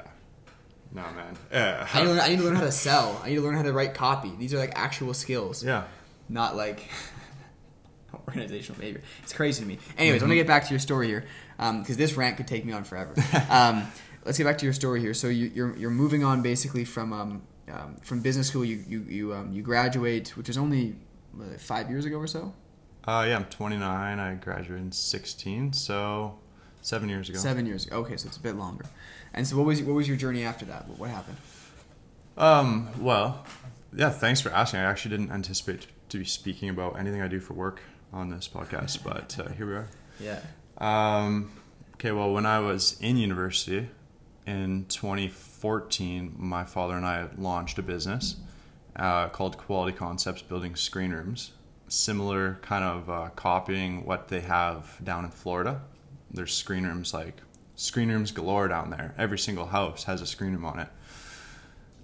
[0.94, 1.37] No, man.
[1.50, 1.88] Yeah.
[1.92, 3.20] I need, to learn, I need to learn how to sell.
[3.22, 4.33] I need to learn how to write copy.
[4.38, 5.85] These are like actual skills, yeah.
[6.28, 6.88] not like
[8.28, 9.02] organizational behavior.
[9.24, 9.78] It's crazy to me.
[9.98, 11.24] Anyways, I want to get back to your story here
[11.59, 13.14] because this rant could take me on forever.
[13.50, 13.87] Um,
[14.24, 15.14] let's get back to your story here.
[15.14, 18.64] So you, you're you're moving on basically from um, um, from business school.
[18.64, 20.96] You you you um, you graduate, which is only
[21.59, 22.54] five years ago or so.
[23.07, 24.18] Uh, yeah, I'm 29.
[24.18, 26.38] I graduated in 16, so
[26.85, 27.38] seven years ago.
[27.38, 27.97] Seven years ago.
[27.97, 28.85] Okay, so it's a bit longer.
[29.33, 30.87] And so what was what was your journey after that?
[30.87, 31.38] What, what happened?
[32.37, 33.44] Um, well,
[33.97, 34.81] yeah, thanks for asking.
[34.81, 37.81] I actually didn't anticipate to be speaking about anything I do for work
[38.12, 39.88] on this podcast, but uh, here we are.
[40.20, 40.40] Yeah.
[40.79, 41.51] Um,
[41.94, 43.88] okay, well, when I was in university
[44.47, 48.37] in 2014, my father and I launched a business
[48.97, 51.53] uh, called Quality Concepts Building Screen Rooms.
[51.88, 55.83] Similar kind of uh, copying what they have down in Florida.
[56.35, 57.40] There's screen rooms like
[57.77, 59.14] screen rooms galore down there.
[59.16, 60.88] Every single house has a screen room on it.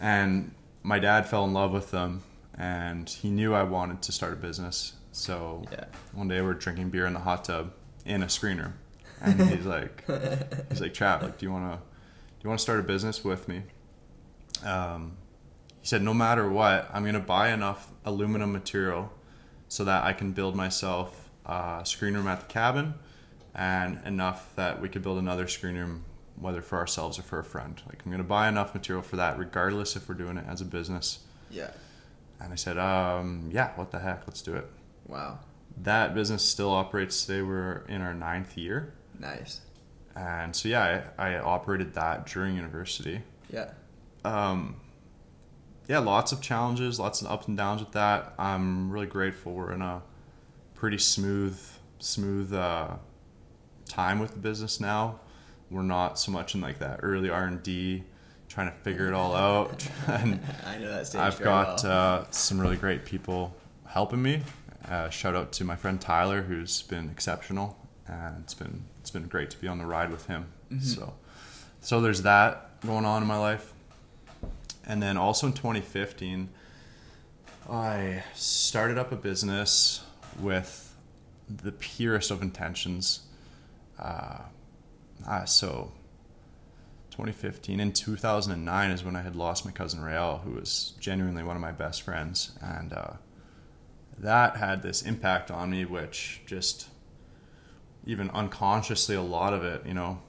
[0.01, 2.23] And my dad fell in love with them,
[2.57, 4.95] and he knew I wanted to start a business.
[5.12, 5.85] So Yeah.
[6.12, 7.73] one day we're drinking beer in the hot tub
[8.07, 8.75] in a screen room,
[9.21, 10.05] and he's like,
[10.71, 13.23] he's like, Trav, like, do you want to, do you want to start a business
[13.25, 13.62] with me?
[14.64, 15.16] Um,
[15.81, 19.12] he said, no matter what, I'm gonna buy enough aluminum material
[19.69, 22.95] so that I can build myself a screen room at the cabin,
[23.55, 26.05] and enough that we could build another screen room,
[26.37, 27.81] whether for ourselves or for a friend.
[27.87, 30.65] Like, I'm gonna buy enough material for that, regardless if we're doing it as a
[30.65, 31.21] business.
[31.51, 31.71] Yeah.
[32.41, 34.67] And I said, um, yeah, what the heck, let's do it.
[35.07, 35.41] Wow.
[35.83, 37.43] That business still operates today.
[37.43, 38.95] We're in our ninth year.
[39.19, 39.61] Nice.
[40.17, 43.21] And so, yeah, I, I operated that during university.
[43.53, 43.71] Yeah.
[44.25, 44.77] Um,
[45.89, 48.35] yeah, lots of challenges, lots of ups and downs with that.
[48.39, 49.53] I'm really grateful.
[49.53, 50.03] We're in a
[50.75, 51.59] pretty smooth,
[51.99, 52.97] smooth uh,
[53.90, 55.20] time with the business now.
[55.70, 58.05] We're not so much in like that early R and D,
[58.48, 59.87] trying to figure it all out.
[60.07, 62.22] and I know that stage I've got well.
[62.22, 63.55] uh, some really great people
[63.87, 64.42] helping me.
[64.88, 67.76] Uh, shout out to my friend Tyler, who's been exceptional,
[68.07, 70.46] and it's been it's been great to be on the ride with him.
[70.72, 70.85] Mm-hmm.
[70.85, 71.14] So,
[71.81, 73.72] so there's that going on in my life,
[74.87, 76.48] and then also in 2015,
[77.68, 80.03] I started up a business
[80.40, 80.94] with
[81.48, 83.20] the purest of intentions.
[84.01, 84.39] Uh,
[85.27, 85.93] ah, so
[87.11, 91.55] 2015 in 2009 is when I had lost my cousin Rael, who was genuinely one
[91.57, 93.13] of my best friends, and uh,
[94.19, 96.89] that had this impact on me, which just
[98.07, 100.21] even unconsciously a lot of it, you know.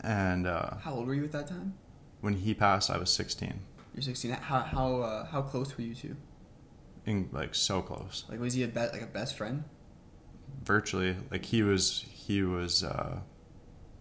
[0.00, 1.74] And uh, How old were you at that time?
[2.20, 3.60] when he passed, I was 16,
[3.94, 4.32] You're 16.
[4.32, 6.16] How how uh, how close were you two?
[7.06, 9.64] in like so close, Like, was he a be- like a best friend?
[10.62, 11.16] Virtually.
[11.30, 12.84] Like he was, he was.
[12.84, 13.20] Uh,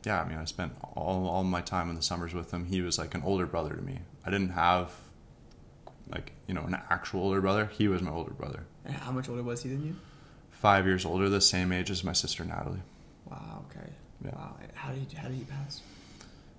[0.06, 2.66] yeah, I mean, I spent all all my time in the summers with him.
[2.66, 4.00] He was like an older brother to me.
[4.26, 4.92] I didn't have
[6.10, 7.66] like you know an actual older brother.
[7.66, 8.66] He was my older brother.
[8.86, 9.96] And how much older was he than you?
[10.58, 12.82] five years older, the same age as my sister Natalie.
[13.30, 13.66] Wow.
[13.70, 13.90] Okay.
[14.26, 14.32] Yeah.
[14.36, 14.58] Wow.
[14.74, 15.82] How did he, how did he pass?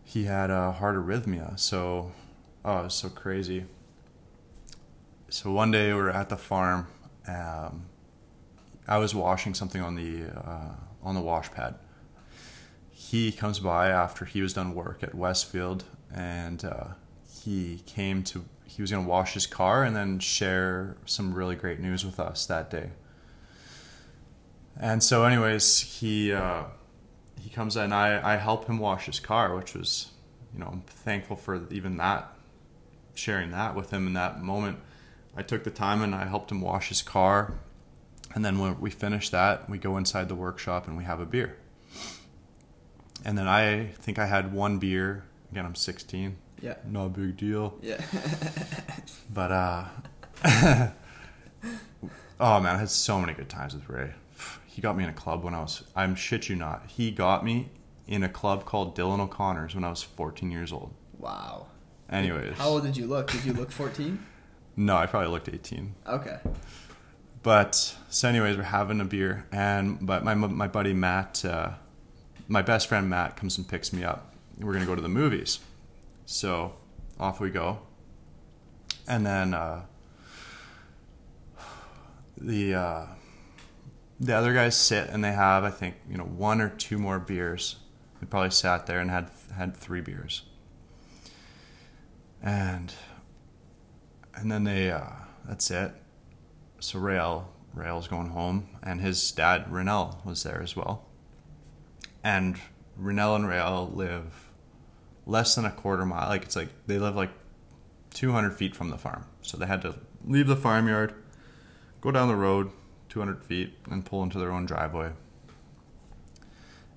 [0.05, 2.13] He had a heart arrhythmia, so
[2.65, 3.65] oh, it was so crazy.
[5.29, 6.87] So one day we were at the farm.
[7.27, 7.87] Um,
[8.89, 10.73] I was washing something on the uh,
[11.03, 11.75] on the wash pad.
[12.91, 16.85] He comes by after he was done work at Westfield, and uh,
[17.43, 18.45] he came to.
[18.65, 22.21] He was going to wash his car and then share some really great news with
[22.21, 22.91] us that day.
[24.79, 26.65] And so, anyways, he uh,
[27.39, 27.93] he comes in.
[27.93, 30.13] I I help him wash his car, which was,
[30.53, 32.33] you know, I'm thankful for even that,
[33.15, 34.79] sharing that with him in that moment.
[35.37, 37.55] I took the time and I helped him wash his car,
[38.35, 41.27] and then when we finish that, we go inside the workshop and we have a
[41.27, 41.57] beer.
[43.25, 45.25] And then I think I had one beer.
[45.51, 46.37] Again, I'm 16.
[46.61, 46.75] Yeah.
[46.87, 47.75] No big deal.
[47.83, 48.01] Yeah.
[49.33, 49.85] But uh
[52.41, 54.13] Oh man, I had so many good times with Ray.
[54.67, 56.85] He got me in a club when I was I'm shit you not.
[56.87, 57.69] He got me
[58.07, 60.95] in a club called Dylan O'Connor's when I was 14 years old.
[61.19, 61.67] wow.
[62.11, 62.55] Anyways.
[62.57, 63.31] How old did you look?
[63.31, 64.19] Did you look 14?
[64.77, 65.95] No, I probably looked 18.
[66.07, 66.39] Okay.
[67.49, 71.71] But so anyways, we're having a beer and but my my buddy Matt uh
[72.47, 74.35] my best friend Matt comes and picks me up.
[74.59, 75.59] We're to go to the movies.
[76.27, 76.75] So,
[77.19, 77.79] off we go.
[79.07, 79.87] And then uh
[82.37, 83.07] the uh,
[84.21, 87.19] the other guys sit and they have I think you know one or two more
[87.19, 87.77] beers.
[88.21, 90.43] We probably sat there and had had three beers,
[92.43, 92.93] and
[94.35, 95.13] and then they uh,
[95.47, 95.93] that's it.
[96.81, 101.07] So Rael Rael's going home, and his dad Renell was there as well.
[102.25, 102.59] And
[103.01, 104.51] Renell and Rael live
[105.27, 106.29] less than a quarter mile.
[106.29, 107.31] Like it's like they live like
[108.15, 111.15] 200 feet from the farm, so they had to leave the farmyard
[112.01, 112.71] go down the road
[113.09, 115.13] 200 feet and pull into their own driveway.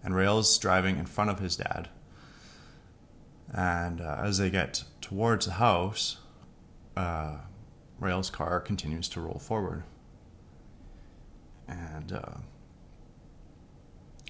[0.04, 1.90] And Rael's driving in front of his dad.
[3.54, 6.18] And uh, as they get towards the house,
[6.98, 7.38] uh,
[8.02, 9.84] Rael's car continues to roll forward.
[11.68, 12.40] And uh,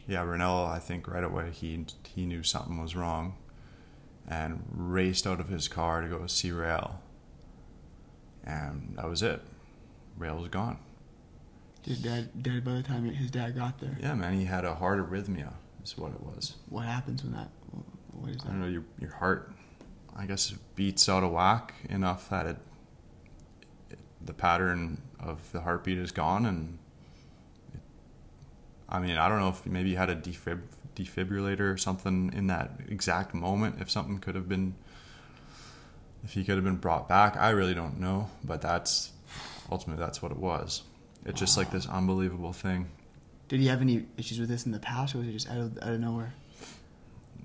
[0.07, 3.37] yeah, Renell, I think right away he he knew something was wrong,
[4.27, 7.01] and raced out of his car to go see Rael.
[8.43, 9.41] And that was it.
[10.17, 10.77] Rael was gone.
[11.85, 13.97] His dad dead by the time his dad got there.
[13.99, 15.53] Yeah, man, he had a heart arrhythmia.
[15.83, 16.57] Is what it was.
[16.69, 17.49] What happens when that?
[18.11, 18.67] What is I don't know.
[18.67, 19.51] Your your heart,
[20.15, 22.57] I guess, it beats out of whack enough that it
[24.25, 26.77] the pattern of the heartbeat is gone, and
[27.73, 27.79] it,
[28.89, 30.61] I mean, I don't know if maybe you had a defib,
[30.95, 33.77] defibrillator or something in that exact moment.
[33.81, 34.75] If something could have been,
[36.23, 38.29] if he could have been brought back, I really don't know.
[38.43, 39.11] But that's
[39.71, 40.83] ultimately that's what it was.
[41.25, 42.89] It's just like this unbelievable thing.
[43.47, 45.57] Did he have any issues with this in the past, or was it just out
[45.57, 46.33] of, out of nowhere?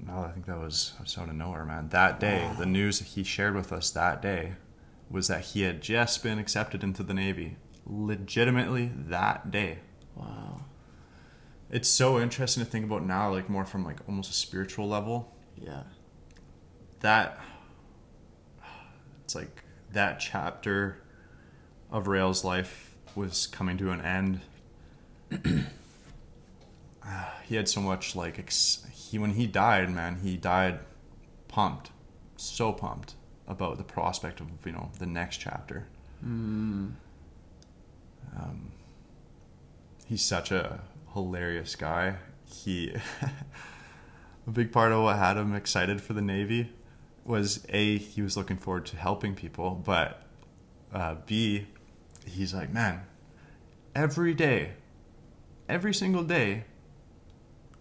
[0.06, 1.88] No, I think that was, out of nowhere, man.
[1.88, 2.54] That day, Wow.
[2.54, 4.52] the news he shared with us that day
[5.10, 7.56] was that he had just been accepted into the Navy.
[7.86, 9.78] Legitimately, that day.
[10.14, 10.64] Wow.
[11.70, 15.32] It's so interesting to think about now, like more from like almost a spiritual level.
[15.56, 15.84] Yeah.
[17.00, 17.38] That
[19.24, 21.02] it's like that chapter
[21.90, 24.40] of Rael's life was coming to an end.
[27.08, 30.80] Ah, he had so much like ex- he when he died, man, he died
[31.46, 31.92] pumped,
[32.36, 33.14] so pumped
[33.48, 35.86] about the prospect of you know the next chapter.
[36.24, 36.92] Mm.
[38.36, 38.72] Um,
[40.06, 40.80] he's such a
[41.14, 42.16] hilarious guy.
[42.44, 42.94] He
[44.46, 46.72] a big part of what had him excited for the Navy
[47.24, 50.22] was a he was looking forward to helping people, but
[50.92, 51.66] uh, b
[52.24, 53.02] he's like, man,
[53.94, 54.72] every day,
[55.68, 56.64] every single day,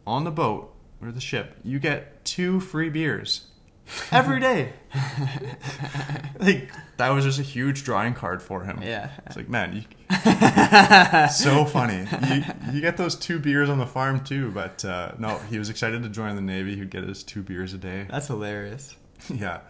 [0.06, 3.48] on the boat or the ship, you get two free beers
[4.12, 4.74] every day.
[6.40, 8.80] like that was just a huge drawing card for him.
[8.82, 9.10] Yeah.
[9.26, 9.84] It's like, man, you,
[11.30, 12.08] so funny.
[12.28, 15.70] You, you get those two beers on the farm too, but uh, no, he was
[15.70, 16.76] excited to join the Navy.
[16.76, 18.08] He'd get his two beers a day.
[18.10, 18.96] That's hilarious.
[19.34, 19.62] yeah.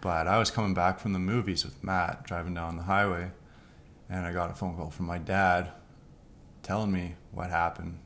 [0.00, 3.30] but I was coming back from the movies with Matt, driving down the highway,
[4.08, 5.70] and I got a phone call from my dad
[6.62, 7.98] telling me what happened.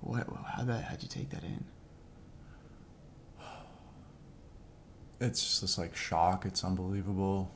[0.00, 0.26] What?
[0.54, 0.84] How that?
[0.84, 1.64] How'd you take that in?
[5.24, 6.44] It's just like shock.
[6.44, 7.50] It's unbelievable.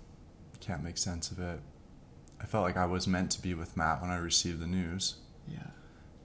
[0.61, 1.61] Can't make sense of it.
[2.41, 5.17] I felt like I was meant to be with Matt when I received the news.
[5.47, 5.67] Yeah.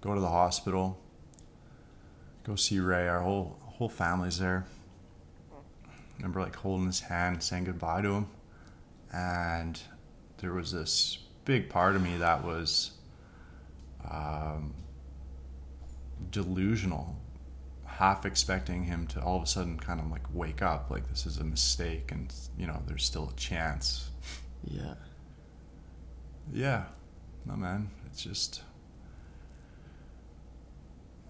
[0.01, 0.99] Go to the hospital.
[2.43, 3.07] Go see Ray.
[3.07, 4.65] Our whole whole family's there.
[6.17, 8.27] Remember like holding his hand, saying goodbye to him,
[9.11, 9.81] and
[10.37, 12.91] there was this big part of me that was
[14.09, 14.73] um,
[16.31, 17.17] delusional
[17.93, 21.25] half expecting him to all of a sudden kind of like wake up like this
[21.25, 24.09] is a mistake and you know there's still a chance.
[24.65, 24.95] Yeah.
[26.51, 26.83] yeah.
[27.45, 27.89] No man.
[28.07, 28.61] It's just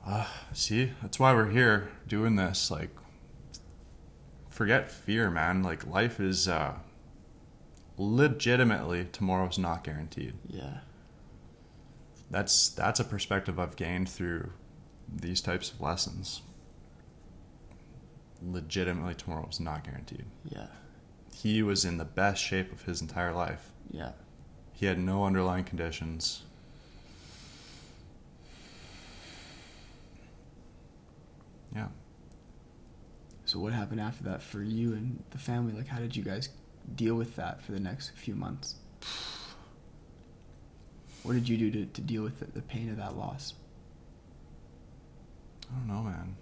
[0.05, 2.91] uh, see that's why we're here doing this like
[4.49, 5.63] forget fear man.
[5.63, 6.73] Like life is uh
[7.97, 10.33] legitimately tomorrow's not guaranteed.
[10.47, 10.79] Yeah.
[12.31, 14.49] that's that's a perspective i've gained through
[15.07, 16.41] these types of lessons
[18.51, 20.25] legitimately tomorrow was not guaranteed.
[20.49, 20.67] Yeah.
[21.33, 23.71] He was in the best shape of his entire life.
[23.91, 24.11] Yeah.
[24.71, 26.43] He had no underlying conditions.
[31.75, 31.87] Yeah.
[33.45, 35.73] So what happened after that for you and the family?
[35.73, 36.49] Like, how did you guys
[36.95, 38.75] deal with that for the next few months?
[41.23, 43.53] What did you do to, to deal with the, the pain of that loss?
[45.71, 46.35] I don't know, man.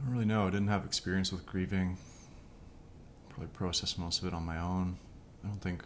[0.00, 0.46] I don't really know.
[0.46, 1.96] I didn't have experience with grieving.
[3.28, 4.98] Probably processed most of it on my own.
[5.44, 5.84] I don't think,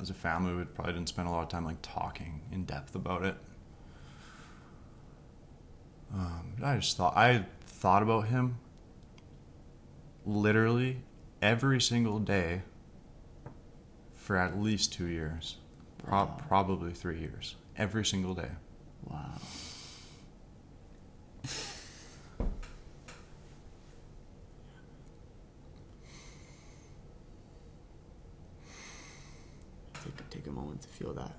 [0.00, 2.94] as a family, we probably didn't spend a lot of time like talking in depth
[2.94, 3.36] about it.
[6.14, 8.58] Um, I just thought I thought about him
[10.24, 11.02] literally
[11.42, 12.62] every single day
[14.14, 15.56] for at least two years,
[15.98, 16.36] Pro- Wow.
[16.48, 18.50] probably three years, every single day.
[19.04, 19.32] Wow.
[30.04, 31.30] Take, take a moment to feel that.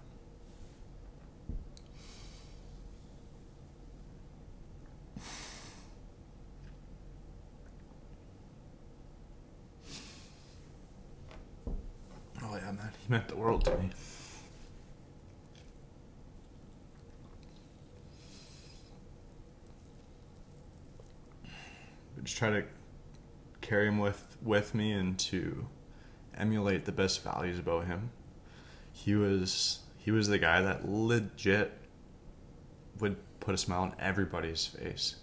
[12.41, 13.89] Oh yeah, man, he meant the world to me.
[22.23, 22.63] Just try to
[23.59, 25.67] carry him with with me and to
[26.37, 28.11] emulate the best values about him.
[29.05, 31.71] He was he was the guy that legit
[32.99, 35.15] would put a smile on everybody's face.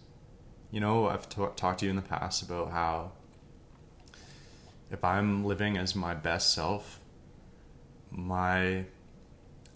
[0.71, 3.13] You know, I've ta- talked to you in the past about how
[4.91, 7.01] if I'm living as my best self,
[8.11, 8.85] my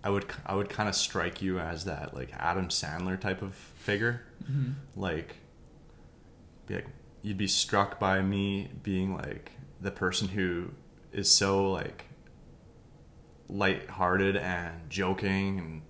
[0.03, 3.55] I would I would kind of strike you as that like Adam Sandler type of
[3.55, 4.73] figure, Mm-hmm.
[4.97, 5.37] like
[6.67, 6.87] be like
[7.23, 10.71] you'd be struck by me being like the person who
[11.13, 12.07] is so like
[13.51, 15.83] light-hearted and joking and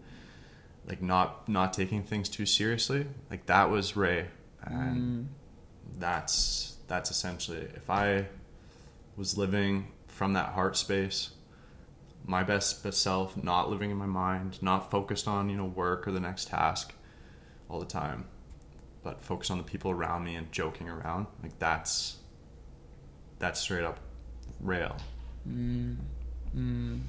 [0.87, 3.07] like not not taking things too seriously.
[3.31, 4.27] Like that was Ray,
[4.65, 6.01] and Mm.
[6.01, 8.27] that's that's essentially if I
[9.17, 11.31] was living from that heart space,
[12.25, 16.09] my best best self, not living in my mind, not focused on you know work
[16.09, 16.93] or the next task
[17.69, 18.25] all the time,
[19.05, 21.27] but focused on the people around me and joking around.
[21.43, 22.17] Like that's
[23.39, 24.01] that's straight up
[24.61, 24.97] Rael.
[25.49, 25.97] Mm.
[26.57, 27.01] Mm.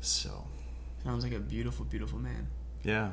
[0.00, 0.44] So
[1.04, 2.48] Sounds like a beautiful, beautiful man.
[2.82, 3.10] yeah,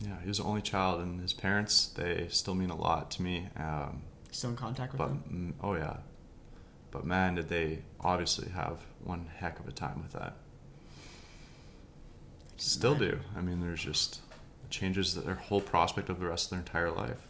[0.00, 3.22] yeah, he was the only child, and his parents they still mean a lot to
[3.22, 3.48] me.
[3.56, 5.98] Um, Still in contact with But mm, oh yeah,
[6.90, 10.34] but man, did they obviously have one heck of a time with that.
[12.56, 13.20] Still do.
[13.36, 14.20] I mean, there's just
[14.64, 17.28] it changes their whole prospect of the rest of their entire life.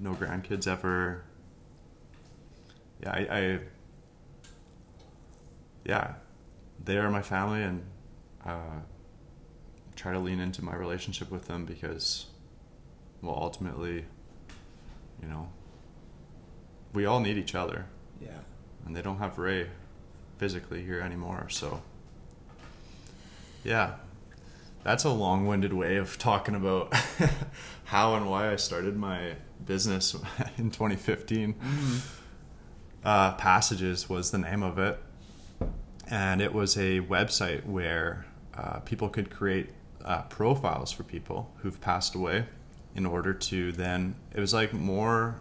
[0.00, 1.24] No grandkids ever.
[3.02, 3.58] Yeah, I, I
[5.84, 6.14] yeah,
[6.88, 7.84] they are my family, and
[8.46, 8.80] uh,
[9.94, 12.26] try to lean into my relationship with them because,
[13.20, 14.06] well, ultimately,
[15.20, 15.50] you know,
[16.94, 17.84] we all need each other,
[18.22, 18.38] Yeah.
[18.86, 19.68] and they don't have Ray
[20.38, 21.48] physically here anymore.
[21.50, 21.82] So,
[23.64, 23.96] yeah,
[24.82, 26.94] that's a long-winded way of talking about
[27.84, 29.34] how and why I started my
[29.66, 30.14] business
[30.56, 31.54] in 2015.
[33.04, 34.98] Uh, Passages was the name of it,
[36.10, 39.70] and it was a website where uh, people could create
[40.04, 42.46] uh, profiles for people who've passed away
[42.94, 45.40] in order to then it was like more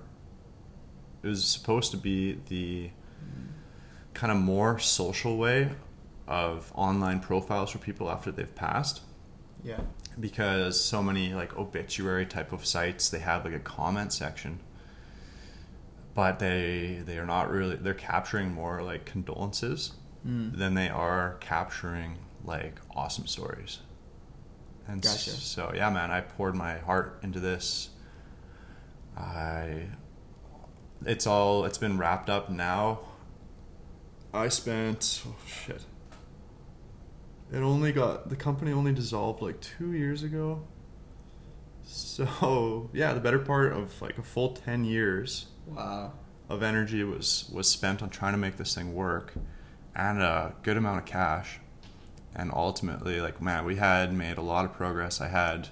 [1.24, 2.89] it was supposed to be the
[4.13, 5.70] kind of more social way
[6.28, 9.01] of online profiles for people after they've passed.
[9.63, 9.80] Yeah.
[10.20, 14.59] because so many like obituary type of sites they have like a comment section.
[16.13, 19.93] But they they are not really they're capturing more like condolences
[20.28, 20.57] Mm.
[20.57, 23.80] than they are capturing like awesome stories
[24.88, 25.32] and Gotcha.
[25.32, 27.89] so yeah man i poured my heart into this
[29.15, 29.84] i
[31.05, 32.99] it's all it's been wrapped up now
[34.34, 35.84] i spent oh shit
[37.51, 40.61] it only got the company only dissolved like two years ago
[41.86, 46.13] so yeah the better part of like a full 10 years Wow.
[46.49, 49.34] of energy was was spent on trying to make this thing work
[49.97, 51.59] and a good amount of cash.
[52.35, 55.19] And ultimately like man we had made a lot of progress.
[55.19, 55.69] I had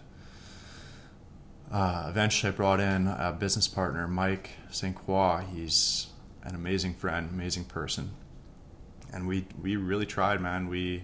[1.72, 6.08] uh, eventually i brought in a business partner mike st croix he's
[6.44, 8.12] an amazing friend amazing person.
[9.14, 10.68] And we we really tried man.
[10.68, 11.04] We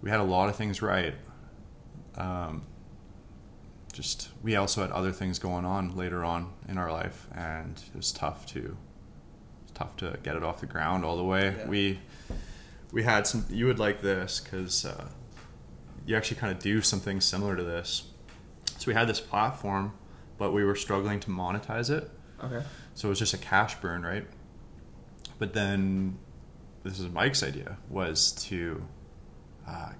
[0.00, 1.14] we had a lot of things right.
[2.14, 2.62] Um,
[3.92, 7.96] just we also had other things going on later on in our life and it
[7.96, 8.76] was tough to
[9.78, 11.54] tough to get it off the ground all the way.
[11.56, 11.68] Yeah.
[11.68, 11.98] we
[12.92, 15.06] we had some you would like this because uh,
[16.06, 18.04] you actually kind of do something similar to this.
[18.78, 19.92] So we had this platform
[20.38, 22.10] but we were struggling to monetize it.
[22.42, 22.62] Okay.
[22.94, 24.26] so it was just a cash burn right?
[25.38, 26.18] But then
[26.82, 28.82] this is mike's idea was to
[29.66, 29.92] uh,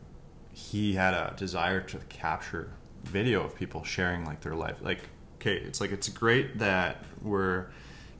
[0.52, 2.72] he had a desire to capture
[3.04, 4.76] video of people sharing like their life.
[4.80, 5.00] Like
[5.36, 7.66] okay it's like it's great that we're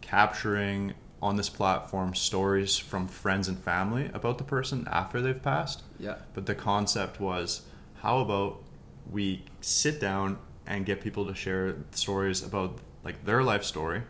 [0.00, 5.82] capturing on this platform stories from friends and family about the person after they've passed
[5.98, 6.16] Yeah.
[6.34, 7.62] but the concept was
[8.02, 8.62] how about
[9.10, 14.02] we sit down and get people to share stories about like their life story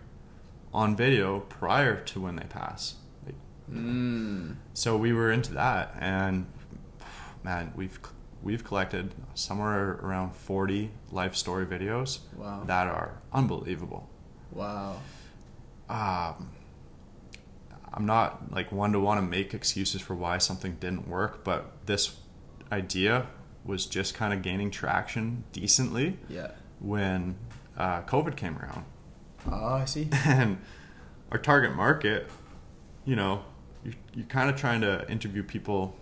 [0.75, 3.35] on video prior to when they pass like
[3.73, 4.57] Mm.
[4.75, 6.47] so we were into that and
[7.43, 7.99] man we've
[8.43, 12.63] we've collected somewhere around 40 life story videos Wow.
[12.67, 14.09] that are unbelievable
[14.53, 14.97] Wow.
[15.89, 16.51] um,
[17.93, 21.73] I'm not like one to want to make excuses for why something didn't work, but
[21.87, 22.17] this
[22.71, 23.27] idea
[23.65, 26.49] was just kind of gaining traction decently Yeah.
[26.81, 27.37] when
[27.77, 28.85] uh, COVID came around,
[29.51, 30.09] Oh, I see.
[30.27, 30.59] and
[31.33, 32.29] our target market,
[33.05, 33.45] you know,
[33.85, 35.97] you, you're kind of trying to interview people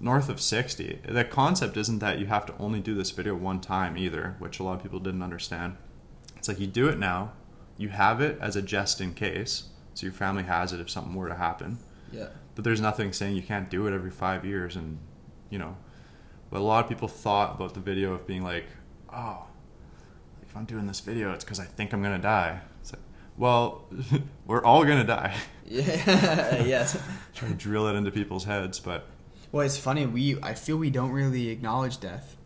[0.00, 1.00] north of 60.
[1.08, 4.58] The concept isn't that you have to only do this video one time either, which
[4.60, 5.76] a lot of people didn't understand.
[6.36, 7.32] It's like you do it now,
[7.76, 9.64] you have it as a just in case,
[10.00, 11.78] so your family has it if something were to happen.
[12.10, 12.28] Yeah.
[12.54, 14.98] But there's nothing saying you can't do it every five years, and
[15.50, 15.76] you know.
[16.48, 18.64] But a lot of people thought about the video of being like,
[19.14, 19.44] oh,
[20.42, 22.60] if I'm doing this video, it's because I think I'm gonna die.
[22.80, 23.02] It's like,
[23.36, 23.84] well,
[24.46, 25.34] we're all gonna die.
[25.72, 26.64] Yeah.
[26.64, 27.00] yes.
[27.32, 29.06] Try to drill it into people's heads, but
[29.52, 30.04] Well, it's funny.
[30.04, 32.36] We I feel we don't really acknowledge death.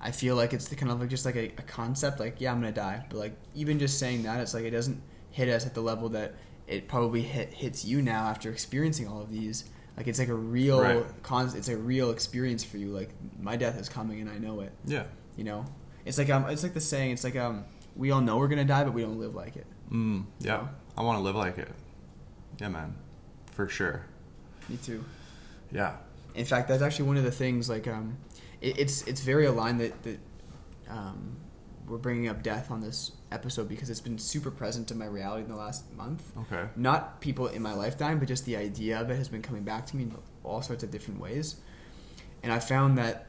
[0.00, 2.18] I feel like it's the kind of like just like a, a concept.
[2.18, 5.00] Like, yeah, I'm gonna die, but like even just saying that, it's like it doesn't
[5.30, 6.34] hit us at the level that
[6.66, 9.64] it probably hit, hits you now after experiencing all of these.
[9.96, 11.04] Like it's like a real Right.
[11.22, 12.88] con- It's a real experience for you.
[12.88, 13.10] Like
[13.40, 14.72] my death is coming, and I know it.
[14.86, 15.04] yeah,
[15.36, 15.66] You know,
[16.04, 17.10] it's like um, it's like the saying.
[17.12, 17.64] It's like um,
[17.96, 19.66] we all know we're gonna die, but we don't live like it.
[19.90, 20.68] mm, yeah, No?
[20.96, 21.68] I want to live like it.
[22.58, 22.94] Yeah, man,
[23.52, 24.04] for sure.
[24.68, 25.04] Me too.
[25.72, 25.96] Yeah,
[26.34, 27.68] In fact, that's actually one of the things.
[27.68, 28.16] Like, um,
[28.60, 30.18] it, it's it's very aligned that that
[30.88, 31.36] um,
[31.90, 35.42] we're bringing up death on this episode because it's been super present in my reality
[35.42, 36.22] in the last month.
[36.38, 39.64] okay, Not people in my lifetime, but just the idea of it has been coming
[39.64, 40.14] back to me in
[40.44, 41.56] all sorts of different ways.
[42.42, 43.26] And I found that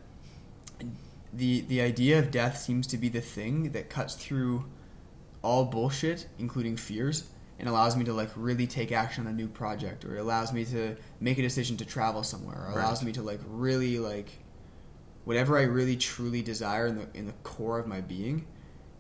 [1.34, 4.66] the the idea of death seems to be the thing that cuts through
[5.42, 7.24] all bullshit, including fears,
[7.58, 10.66] and allows me to like really take action on a new project, or allows me
[10.66, 14.30] to make a decision to travel somewhere, or allows me to like really like
[15.26, 18.46] whatever I really truly desire in the in the core of my being.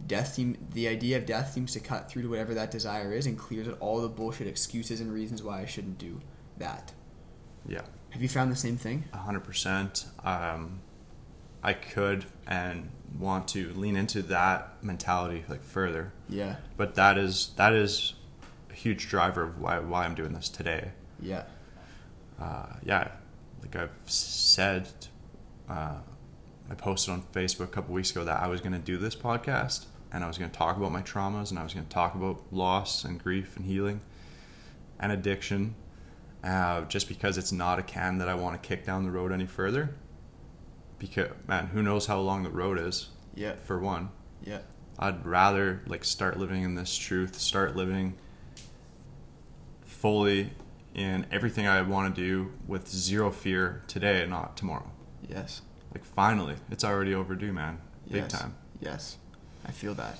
[0.08, 3.28] Death seem the idea of death seems to cut through to whatever that desire is
[3.28, 6.20] and clears out all the bullshit excuses and reasons why I shouldn't do
[6.58, 6.92] that.
[7.68, 7.82] yeah.
[8.10, 9.06] Have you found the same thing?
[9.14, 10.06] A hundred percent.
[10.24, 10.82] Um,
[11.64, 16.12] I could and want to lean into that mentality like further.
[16.28, 16.56] Yeah.
[16.78, 18.16] But that is that is
[18.72, 20.92] a huge driver of why why I'm doing this today.
[21.22, 21.44] Yeah.
[22.40, 23.10] Uh, yeah,
[23.62, 24.90] like I've said,
[25.70, 26.00] uh,
[26.72, 29.14] I posted on Facebook a couple weeks ago that I was going to do this
[29.14, 31.92] podcast and I was going to talk about my traumas and I was going to
[31.92, 34.00] talk about loss and grief and healing
[34.98, 35.76] and addiction.
[36.42, 39.34] Uh, just because it's not a can that I want to kick down the road
[39.34, 39.94] any further.
[40.98, 43.10] Because man, who knows how long the road is?
[43.36, 43.56] Yeah.
[43.66, 44.10] For one,
[44.42, 44.60] Yeah.
[44.98, 48.16] I'd rather like start living in this truth, start living
[49.82, 50.52] fully
[50.96, 54.90] in everything I want to do with zero fear today, not tomorrow.
[55.28, 55.62] Yes.
[55.94, 57.80] Like finally, it's already overdue, man.
[58.08, 58.32] Big yes.
[58.32, 58.56] time.
[58.80, 59.18] Yes.
[59.66, 60.18] I feel that.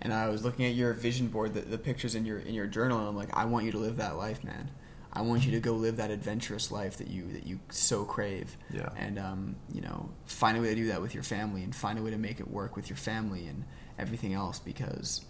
[0.00, 2.66] And I was looking at your vision board, the, the pictures in your in your
[2.66, 4.70] journal, and I'm like, I want you to live that life, man.
[5.12, 8.54] I want you to go live that adventurous life that you that you so crave.
[8.70, 8.90] Yeah.
[8.96, 11.98] And um, you know, find a way to do that with your family, and find
[11.98, 13.64] a way to make it work with your family and
[13.98, 14.58] everything else.
[14.58, 15.24] Because,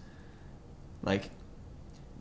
[1.03, 1.31] like,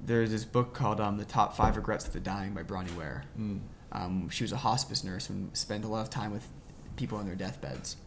[0.06, 3.24] there's this book called um, "The Top Five Regrets of the Dying" by Bronnie Ware.
[3.40, 3.62] Mm.
[3.92, 6.48] Um, she was a hospice nurse and spent a lot of time with
[6.96, 7.98] people on their deathbeds.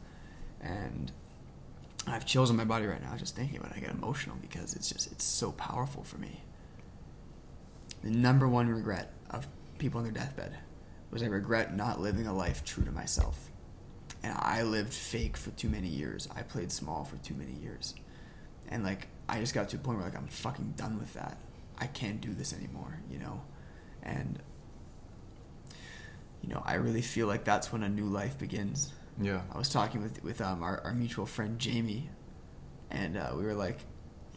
[0.60, 1.12] And
[2.06, 3.78] I have chills on my body right now just thinking about it.
[3.78, 6.42] I get emotional because it's just it's so powerful for me.
[8.02, 9.46] The number one regret of
[9.78, 10.56] people on their deathbed
[11.10, 13.50] was I regret not living a life true to myself.
[14.22, 16.28] And I lived fake for too many years.
[16.34, 17.94] I played small for too many years.
[18.68, 21.38] And like I just got to a point where like I'm fucking done with that.
[21.78, 23.42] I can't do this anymore, you know?
[24.02, 24.40] And
[26.42, 28.92] you know, I really feel like that's when a new life begins.
[29.20, 29.40] Yeah.
[29.52, 32.08] I was talking with with um, our, our mutual friend Jamie,
[32.90, 33.78] and uh, we were like,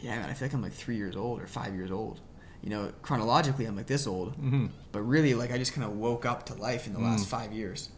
[0.00, 2.20] "Yeah, man, I feel like I'm like three years old or five years old.
[2.62, 4.66] You know, chronologically, I'm like this old, Mm-hmm.
[4.92, 7.28] but really, like I just kind of woke up to life in the last Mm.
[7.30, 7.90] five years.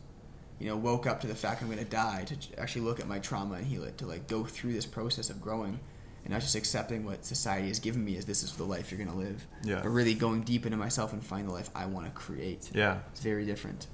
[0.58, 3.08] You know, woke up to the fact I'm going to die, to actually look at
[3.08, 5.78] my trauma and heal it, to like go through this process of growing,
[6.24, 8.96] and not just accepting what society has given me as this is the life you're
[9.04, 9.80] going to live, Yeah.
[9.82, 12.70] but really going deep into myself and find the life I want to create.
[12.72, 12.98] Yeah.
[13.12, 13.88] It's very different.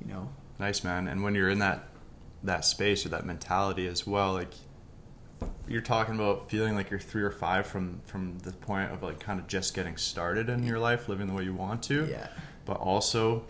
[0.00, 0.30] You know.
[0.58, 1.08] Nice, man.
[1.08, 1.88] And when you're in that
[2.42, 4.52] that space or that mentality as well, like
[5.68, 9.20] you're talking about feeling like you're three or five from from the point of like
[9.20, 12.06] kind of just getting started in your life, living the way you want to.
[12.06, 12.28] Yeah.
[12.64, 13.44] But also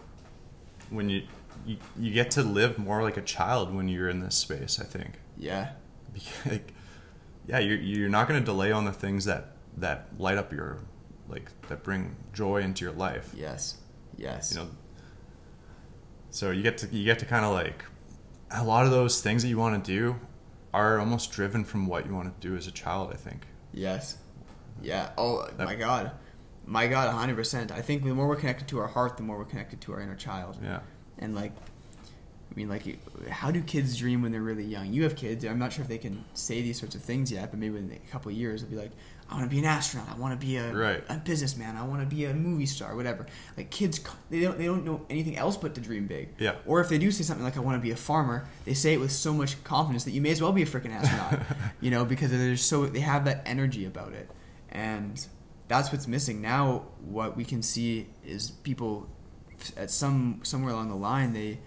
[0.90, 1.22] when you
[1.66, 4.84] you, you get to live more like a child when you're in this space, I
[4.84, 5.14] think.
[5.36, 5.70] Yeah.
[6.46, 6.72] Like,
[7.46, 10.78] yeah, you're you're not going to delay on the things that that light up your
[11.28, 13.32] like that bring joy into your life.
[13.36, 13.76] Yes.
[14.16, 14.52] Yes.
[14.52, 14.70] You know,
[16.30, 17.84] so you get to you get to kind of like
[18.50, 20.16] a lot of those things that you want to do
[20.72, 23.10] are almost driven from what you want to do as a child.
[23.12, 23.46] I think.
[23.72, 24.18] Yes.
[24.82, 25.10] Yeah.
[25.18, 26.12] Oh That- my God.
[26.66, 27.72] My God, hundred percent.
[27.72, 30.00] I think the more we're connected to our heart, the more we're connected to our
[30.02, 30.58] inner child.
[30.62, 30.80] Yeah.
[31.18, 32.98] And like, I mean, like,
[33.30, 34.92] how do kids dream when they're really young?
[34.92, 35.46] You have kids.
[35.46, 37.90] I'm not sure if they can say these sorts of things yet, but maybe in
[37.90, 38.90] a couple of years they'll be like,
[39.30, 40.08] I want to be an astronaut.
[40.10, 41.04] I want to be a, Right.
[41.08, 41.76] a businessman.
[41.76, 42.96] I want to be a movie star.
[42.96, 43.26] Whatever.
[43.58, 44.00] Like kids,
[44.30, 46.30] they don't they don't know anything else but to dream big.
[46.38, 46.54] Yeah.
[46.64, 48.94] Or if they do say something like I want to be a farmer, they say
[48.94, 51.40] it with so much confidence that you may as well be a freaking astronaut.
[51.80, 54.30] you know, because they're so they have that energy about it,
[54.70, 55.26] and
[55.68, 56.84] that's what's missing now.
[57.04, 59.08] What we can see is people
[59.76, 61.58] at some somewhere along the line they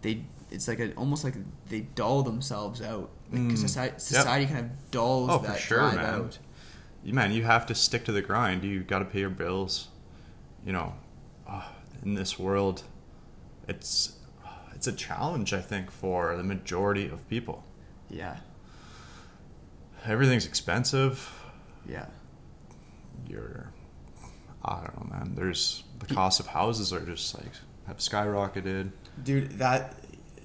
[0.00, 1.34] they it's like a, almost like
[1.68, 3.10] they dull themselves out.
[3.30, 3.98] Like 'cause Mm.
[4.00, 4.52] society, Yep.
[4.52, 6.04] kind of dulls Oh, for that sure, drive man.
[6.04, 6.38] out.
[7.04, 8.62] You- Man, you have to stick to the grind.
[8.64, 9.88] You got to pay your bills.
[10.64, 10.94] You know,
[11.48, 11.66] uh,
[12.04, 12.82] in this world,
[13.68, 14.18] it's
[14.74, 15.52] it's a challenge.
[15.52, 17.64] I think for the majority of people.
[18.10, 18.36] Yeah,
[20.04, 21.32] Everything's expensive.
[21.88, 22.06] yeah,
[23.28, 23.70] You're,
[24.64, 25.34] I don't know, man.
[25.34, 27.52] There's the cost of houses are just like
[27.86, 28.90] have skyrocketed.
[29.22, 29.58] dude.
[29.58, 29.94] That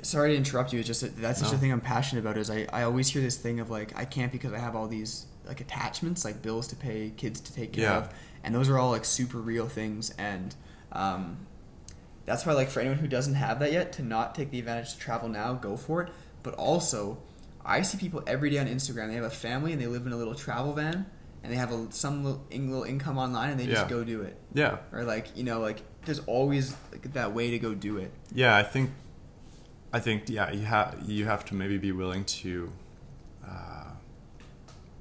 [0.03, 0.79] sorry to interrupt you.
[0.79, 1.57] It's just that- that's such a No.
[1.59, 2.37] thing I'm passionate about.
[2.37, 4.87] Is I I always hear this thing of like I can't because I have all
[4.87, 7.97] these like attachments, like bills to pay, kids to take care Yeah.
[7.97, 8.09] of,
[8.43, 10.11] and those are all like super real things.
[10.17, 10.55] And
[10.91, 11.37] um,
[12.25, 14.93] that's why like for anyone who doesn't have that yet, to not take the advantage
[14.93, 16.09] to travel now, go for it.
[16.43, 17.17] But also,
[17.65, 19.07] I see people every day on Instagram.
[19.09, 21.05] They have a family and they live in a little travel van,
[21.43, 23.89] and they have a, some little, little income online, and they just Yeah.
[23.89, 24.37] go do it.
[24.53, 28.11] Yeah, Or like you know, like there's always like, that way to go do it.
[28.33, 28.55] yeah.
[28.55, 28.91] I think,
[29.91, 30.51] I think, yeah.
[30.51, 32.71] You have you have to maybe be willing to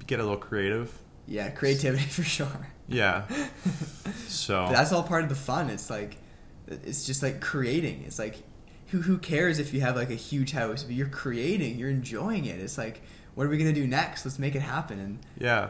[0.07, 0.91] get a little creative.
[1.27, 2.69] Yeah, creativity for sure.
[2.87, 3.25] Yeah.
[4.27, 5.69] So But that's all part of the fun.
[5.69, 6.17] It's like
[6.67, 8.03] it's just like creating.
[8.05, 8.43] It's like
[8.87, 10.83] who who cares if you have like a huge house?
[10.83, 12.59] But you're creating, you're enjoying it.
[12.59, 13.01] It's like
[13.35, 14.25] what are we gonna do next?
[14.25, 14.99] Let's make it happen.
[14.99, 15.69] And Yeah,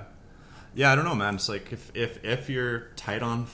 [0.73, 0.91] yeah.
[0.91, 1.35] I don't know, man.
[1.35, 3.47] It's like if if if you're tight on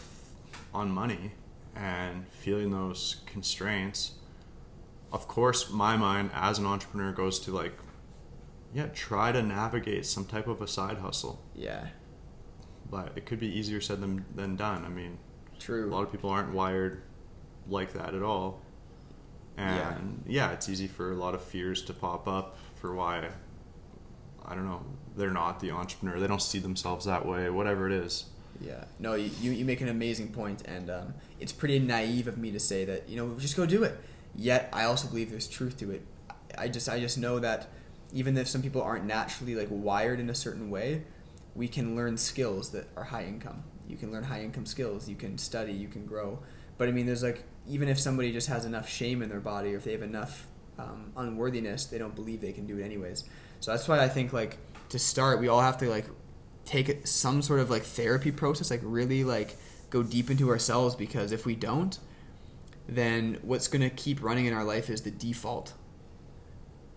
[0.74, 1.32] on money
[1.76, 4.14] and feeling those constraints,
[5.12, 7.78] of course, my mind as an entrepreneur goes to like
[8.74, 11.42] yeah, try to navigate some type of a side hustle.
[11.56, 11.88] Yeah.
[12.90, 14.86] But it could be easier said than, than done.
[14.86, 15.18] I mean,
[15.60, 15.90] True.
[15.90, 17.02] a lot of people aren't wired
[17.68, 18.62] like that at all.
[19.58, 20.52] And yeah.
[20.52, 23.30] it's easy for a lot of fears to pop up for why,
[24.46, 24.84] I don't know,
[25.16, 26.20] they're not the entrepreneur.
[26.20, 28.26] They don't see themselves that way, whatever it is.
[28.60, 28.86] Yeah.
[29.00, 32.52] No, you, you you make an amazing point, and um, it's pretty naive of me
[32.52, 34.00] to say that you know just go do it.
[34.36, 36.06] Yet I also believe there's truth to it.
[36.58, 37.68] I just I just know that
[38.14, 41.04] even if some people aren't naturally like wired in a certain way,
[41.56, 43.64] we can learn skills that are high income.
[43.88, 45.10] You can learn high income skills.
[45.10, 45.74] You can study.
[45.74, 46.40] You can grow.
[46.78, 49.74] But I mean, there's like even if somebody just has enough shame in their body,
[49.74, 50.48] or if they have enough
[50.78, 53.24] um, unworthiness, they don't believe they can do it anyways.
[53.60, 54.58] So that's why I think like
[54.90, 56.06] to start, we all have to like
[56.66, 59.56] take some sort of like therapy process, like really like
[59.90, 62.00] go deep into ourselves because if we don't,
[62.88, 65.74] then what's going to keep running in our life is the default.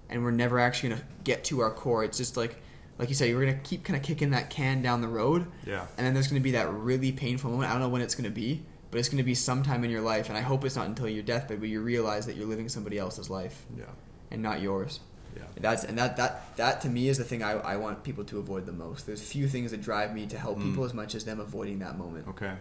[0.09, 2.04] And we're never actually going to get to our core.
[2.04, 2.57] It's just like
[2.98, 5.46] like you said, we're going to keep kind of kicking that can down the road.
[5.66, 5.84] Yeah.
[5.98, 7.68] And then there's going to be that really painful moment.
[7.68, 9.90] I don't know when it's going to be, but it's going to be sometime in
[9.90, 12.46] your life and I hope it's not until your deathbed but you realize that you're
[12.46, 13.84] living somebody else's life Yeah.
[14.30, 15.00] and not yours.
[15.36, 15.42] Yeah.
[15.61, 18.38] That's and that that that to me is the thing I, I want people to
[18.38, 19.04] avoid the most.
[19.07, 20.70] There's few things that drive me to help Mm.
[20.70, 22.26] people as much as them avoiding that moment.
[22.28, 22.54] Okay.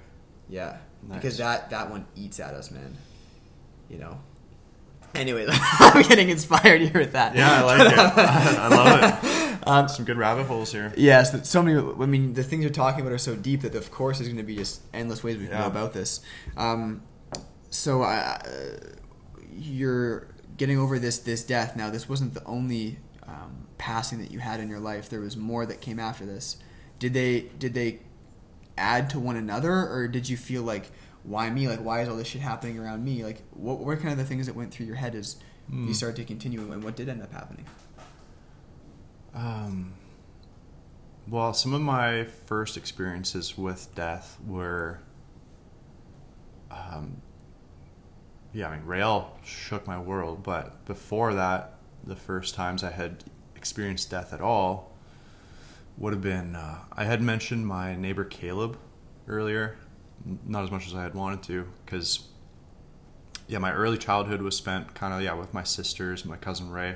[0.49, 0.77] Yeah,
[1.07, 1.15] Nice.
[1.21, 2.97] because that that one eats at us, man.
[3.89, 4.19] You know.
[5.15, 7.35] Anyway, I'm getting inspired here with that.
[7.35, 7.97] Yeah, I like it.
[7.97, 9.31] I love it.
[9.67, 10.93] Um, Some good rabbit holes here.
[10.95, 11.79] Yes, that so many.
[11.79, 14.37] I mean, the things you're talking about are so deep that of course there's going
[14.37, 15.61] to be just endless ways we can Yeah.
[15.61, 16.21] go about this.
[16.55, 17.01] Um,
[17.71, 18.37] so uh,
[19.51, 21.89] you're getting over this this death now.
[21.89, 22.97] This wasn't the only
[23.27, 25.09] um, passing that you had in your life.
[25.09, 26.57] There was more that came after this.
[26.99, 28.01] Did they did they
[28.77, 30.91] add to one another, or did you feel like
[31.25, 31.67] why me?
[31.67, 33.23] Like why is all this shit happening around me?
[33.23, 35.37] Like what were kind of the things that went through your head as
[35.71, 35.93] you Hmm.
[35.93, 37.65] started to continue, and what did end up happening?
[39.33, 39.93] Um,
[41.27, 44.99] well, some of my first experiences with death were,
[46.71, 47.21] um,
[48.53, 51.73] yeah, I mean, Rael shook my world, but before that,
[52.03, 53.23] the first times I had
[53.55, 54.91] experienced death at all
[55.97, 58.77] would have been uh, I had mentioned my neighbor Caleb
[59.27, 59.77] earlier,
[60.45, 62.27] not as much as I had wanted to, because
[63.47, 66.95] yeah, my early childhood was spent kind of yeah with my sisters, my cousin Ray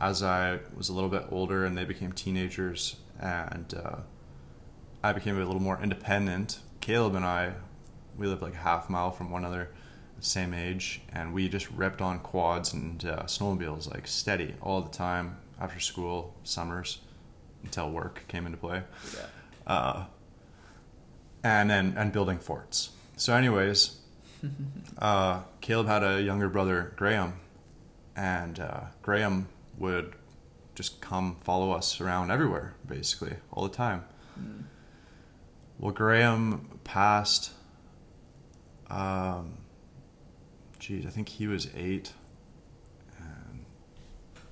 [0.00, 3.96] as I was a little bit older and they became teenagers and uh,
[5.02, 7.54] I became a little more independent, Caleb and I,
[8.16, 9.70] we lived like a half mile from one another,
[10.20, 14.90] same age, and we just ripped on quads and uh, snowmobiles like steady all the
[14.90, 17.00] time after school, summers,
[17.64, 18.82] until work came into play.
[19.14, 19.26] Yeah.
[19.66, 20.04] Uh,
[21.42, 22.90] and then and building forts.
[23.16, 23.98] So, anyways,
[24.98, 27.34] uh, Caleb had a younger brother, Graham,
[28.16, 30.14] and uh, Graham would
[30.74, 34.04] just come follow us around everywhere, basically, all the time.
[34.40, 34.64] Mm.
[35.78, 37.52] Well, Graham passed.
[38.88, 39.58] Um,
[40.78, 42.12] geez, I think he was eight.
[43.18, 43.64] And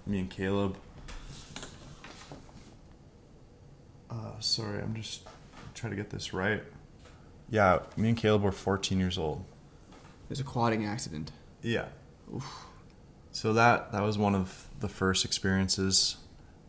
[0.07, 0.76] me and Caleb.
[4.11, 5.22] Uh, sorry, I'm just
[5.74, 6.62] trying to get this right.
[7.49, 9.45] Yeah, me and Caleb were 14 years old.
[10.29, 11.31] There's a quadding accident.
[11.63, 11.87] Yeah.
[12.35, 12.67] Oof.
[13.31, 16.17] So that that was one of the first experiences.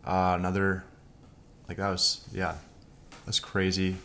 [0.06, 0.84] Uh, another,
[1.68, 2.56] like that was yeah,
[3.26, 3.96] that's crazy.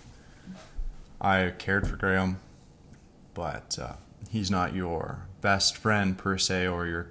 [1.21, 2.41] I cared for Graham,
[3.35, 3.95] but uh,
[4.31, 7.09] he's not your best friend per se or your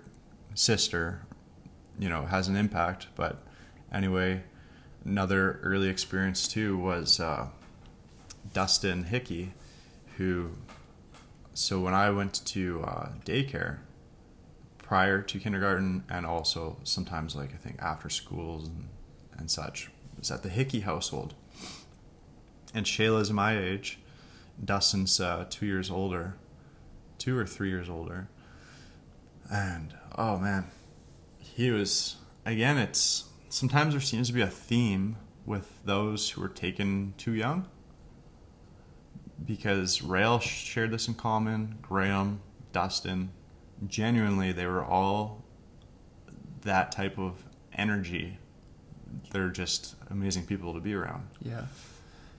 [0.56, 1.22] sister.
[2.00, 3.08] You know, has an impact.
[3.16, 3.44] But
[3.94, 4.44] anyway,
[5.06, 7.48] another early experience too was uh,
[8.54, 9.54] Dustin Hickey,
[10.18, 10.52] who.
[11.54, 13.80] So when I went to uh, daycare,
[14.92, 18.90] prior to kindergarten and also sometimes like I think after schools and,
[19.38, 19.90] and such
[20.20, 21.34] was at the Hickey household.
[22.74, 24.00] And Shayla's my age,
[24.62, 26.36] Dustin's uh, two years older,
[27.18, 28.28] two or three years older,
[29.50, 30.70] and oh man,
[31.38, 32.78] he was again.
[32.78, 35.16] It's sometimes there seems to be a theme
[35.46, 37.66] with those who are taken too young.
[39.46, 43.32] Because Rael shared this in common, Graham, Dustin,
[43.88, 45.44] genuinely they were all
[46.62, 48.38] that type of energy.
[49.32, 51.28] They're just amazing people to be around.
[51.42, 51.66] Yeah.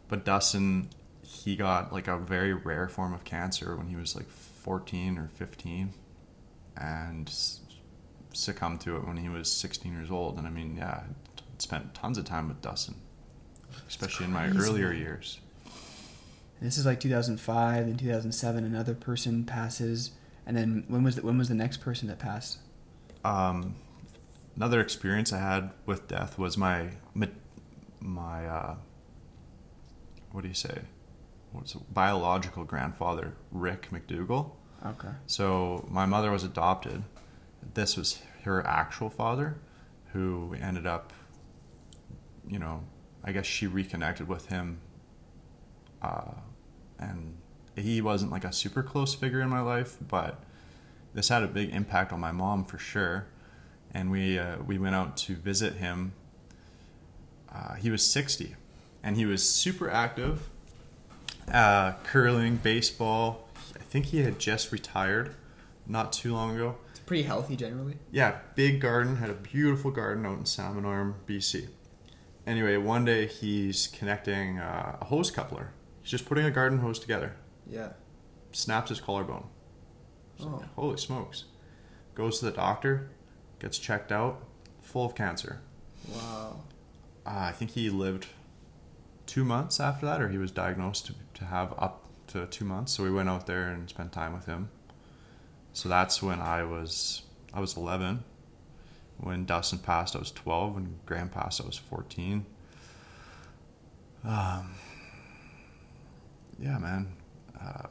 [0.08, 0.88] but dustin
[1.22, 5.28] he got like a very rare form of cancer when he was like 14 or
[5.34, 5.92] 15
[6.76, 7.32] and
[8.32, 10.38] succumbed to it when he was 16 years old.
[10.38, 12.94] And i mean yeah I spent tons of time with dustin
[13.88, 15.38] especially in my earlier years
[16.62, 18.64] This is like 2005 and 2007.
[18.64, 20.12] Another person passes,
[20.46, 22.58] and then when was the, when was the next person that passed?
[23.24, 23.74] um,
[24.56, 27.28] another experience I had with death was my my,
[28.00, 28.74] my uh,
[30.32, 30.82] what do you say?
[31.52, 34.52] What's biological grandfather, Rick McDougal.
[34.84, 35.08] Okay.
[35.26, 37.04] So my mother was adopted.
[37.74, 39.58] This was her actual father,
[40.12, 41.12] who ended up,
[42.48, 42.82] you know,
[43.22, 44.80] I guess she reconnected with him,
[46.00, 46.32] uh,
[47.02, 47.36] and
[47.76, 50.42] he wasn't like a super close figure in my life, but
[51.14, 53.26] this had a big impact on my mom for sure.
[53.94, 56.12] And we uh, we went out to visit him.
[57.54, 58.56] Uh, he was sixty,
[59.02, 60.48] and he was super active.
[61.52, 63.48] Uh, curling, baseball.
[63.76, 65.34] I think he had just retired,
[65.86, 66.76] not too long ago.
[66.90, 67.96] It's pretty healthy generally.
[68.10, 71.68] Yeah, big garden, had a beautiful garden out in Salmon Arm, BC.
[72.46, 75.72] Anyway, one day he's connecting uh, a hose coupler.
[76.02, 77.34] He's just putting a garden hose together.
[77.66, 77.92] Yeah.
[78.52, 79.46] Snaps his collarbone.
[80.38, 80.64] Like, Oh.
[80.76, 81.44] holy smokes.
[82.14, 83.10] Goes to the doctor,
[83.60, 84.42] gets checked out,
[84.82, 85.60] full of cancer.
[86.12, 86.60] Wow.
[87.24, 88.26] Uh, I think he lived
[89.26, 92.92] two months after that, or he was diagnosed to, to have up to two months.
[92.92, 94.70] So we went out there and spent time with him.
[95.72, 97.22] So that's when I was
[97.54, 98.24] I was 11.
[99.18, 100.74] When Dustin passed, I was 12.
[100.74, 102.44] When Graham passed, I was 14.
[104.24, 104.74] Um,
[106.62, 107.12] yeah, man.
[107.60, 107.88] Uh,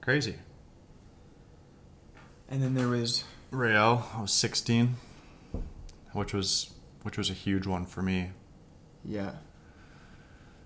[0.00, 0.36] crazy.
[2.48, 4.96] And then there was Rael, I was 16,
[6.12, 6.72] which was
[7.02, 8.30] which was a huge one for me.
[9.04, 9.32] yeah.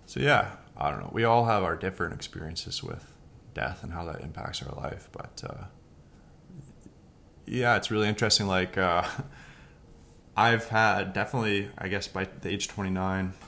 [0.07, 1.11] So yeah, I don't know.
[1.13, 3.11] We all have our different experiences with
[3.55, 5.65] death and how that impacts our life, but uh,
[7.47, 8.47] yeah, it's really interesting.
[8.47, 9.05] Like uh,
[10.37, 13.45] I've had definitely, I guess, by the age twenty nine, I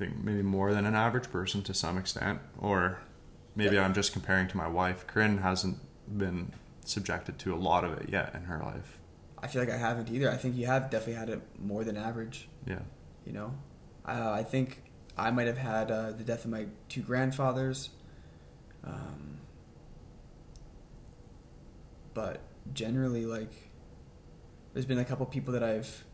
[0.00, 3.00] think maybe more than an average person to some extent, or
[3.54, 3.84] maybe Yeah.
[3.84, 5.06] I'm just comparing to my wife.
[5.06, 5.78] Corinne hasn't
[6.16, 6.52] been
[6.84, 8.98] subjected to a lot of it yet in her life.
[9.42, 10.30] I feel like I haven't either.
[10.30, 12.48] I think you have definitely had it more than average.
[12.66, 12.80] Yeah.
[13.26, 13.54] You know,
[14.06, 14.82] uh, I think
[15.16, 17.90] I might have had uh, the death of my two grandfathers,
[18.84, 19.38] um,
[22.14, 22.40] but
[22.72, 23.52] generally, like,
[24.72, 26.04] there's been a couple people that I've.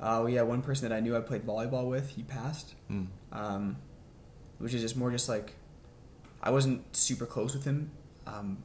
[0.00, 3.06] Oh yeah, one person that I knew I played volleyball with, he passed, Mm.
[3.32, 3.76] um,
[4.58, 5.54] which is just more just like
[6.42, 7.90] I wasn't super close with him,
[8.26, 8.58] um,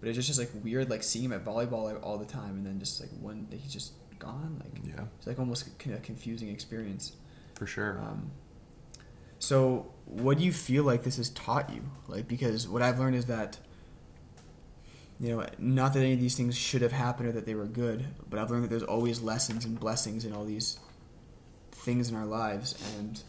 [0.00, 2.56] but it's just just like weird, like seeing him at volleyball like, all the time,
[2.56, 5.94] and then just like one day he's just gone, like Yeah, it's like almost a,
[5.94, 7.12] a confusing experience.
[7.54, 7.98] for sure.
[8.00, 8.30] Um,
[9.38, 11.82] so, what do you feel like this has taught you?
[12.08, 13.58] Like, because what I've learned is that,
[15.20, 17.66] you know, not that any of these things should have happened or that they were
[17.66, 20.78] good, but I've learned that there's always lessons and blessings in all these
[21.72, 23.22] things in our lives, and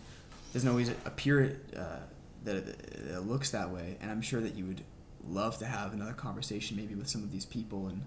[0.53, 1.99] doesn't always appear uh,
[2.43, 2.67] that it,
[3.13, 3.97] it looks that way.
[4.01, 4.81] And I'm sure that you would
[5.27, 8.01] love to have another conversation, maybe with some of these people, and.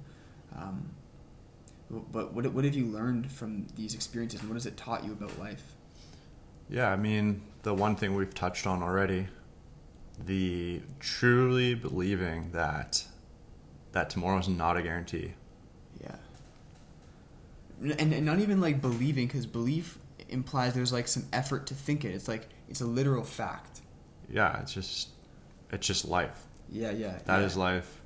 [0.56, 0.90] Um,
[1.90, 5.12] but what, what have you learned from these experiences, and what has it taught you
[5.12, 5.62] about life?
[6.68, 9.26] Yeah, I mean, the one thing we've touched on already,
[10.26, 13.04] the truly believing that
[13.98, 15.32] that tomorrow is not a guarantee.
[16.00, 16.14] Yeah.
[17.98, 22.04] And, and not even like believing, because belief implies there's like some effort to think
[22.04, 22.10] it.
[22.14, 23.80] It's like it's a literal fact.
[24.30, 25.08] Yeah, it's just
[25.72, 26.46] it's just life.
[26.70, 27.18] Yeah, yeah.
[27.24, 27.46] That yeah.
[27.46, 28.00] is life.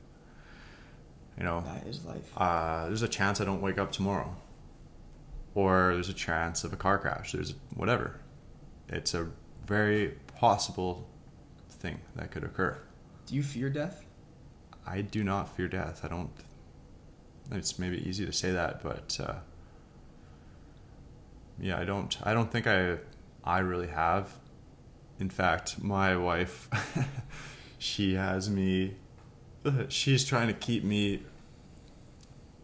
[1.37, 2.31] You know, That is life.
[2.37, 4.35] uh, there's a chance I don't wake up tomorrow,
[5.55, 7.33] or there's a chance of a car crash.
[7.33, 8.21] There's whatever.
[8.89, 9.29] It's a
[9.67, 11.07] very possible
[11.69, 12.79] thing that could occur.
[13.27, 14.05] Do you fear death?
[14.87, 16.05] I do not fear death.
[16.05, 16.31] I don't.
[17.51, 19.35] It's maybe easy to say that, but uh,
[21.59, 22.17] yeah, I don't.
[22.23, 22.99] I don't think I.
[23.45, 24.33] I really have.
[25.19, 26.69] In fact, my wife,
[27.79, 28.97] she has me.
[29.89, 31.23] She's trying to keep me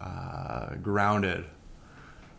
[0.01, 1.45] uh, grounded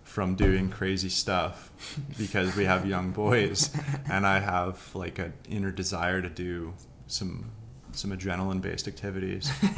[0.03, 1.71] from doing crazy stuff
[2.17, 3.69] because we have young boys,
[4.09, 6.73] and I have like an inner desire to do
[7.07, 7.51] some
[7.99, 9.51] some adrenaline based activities.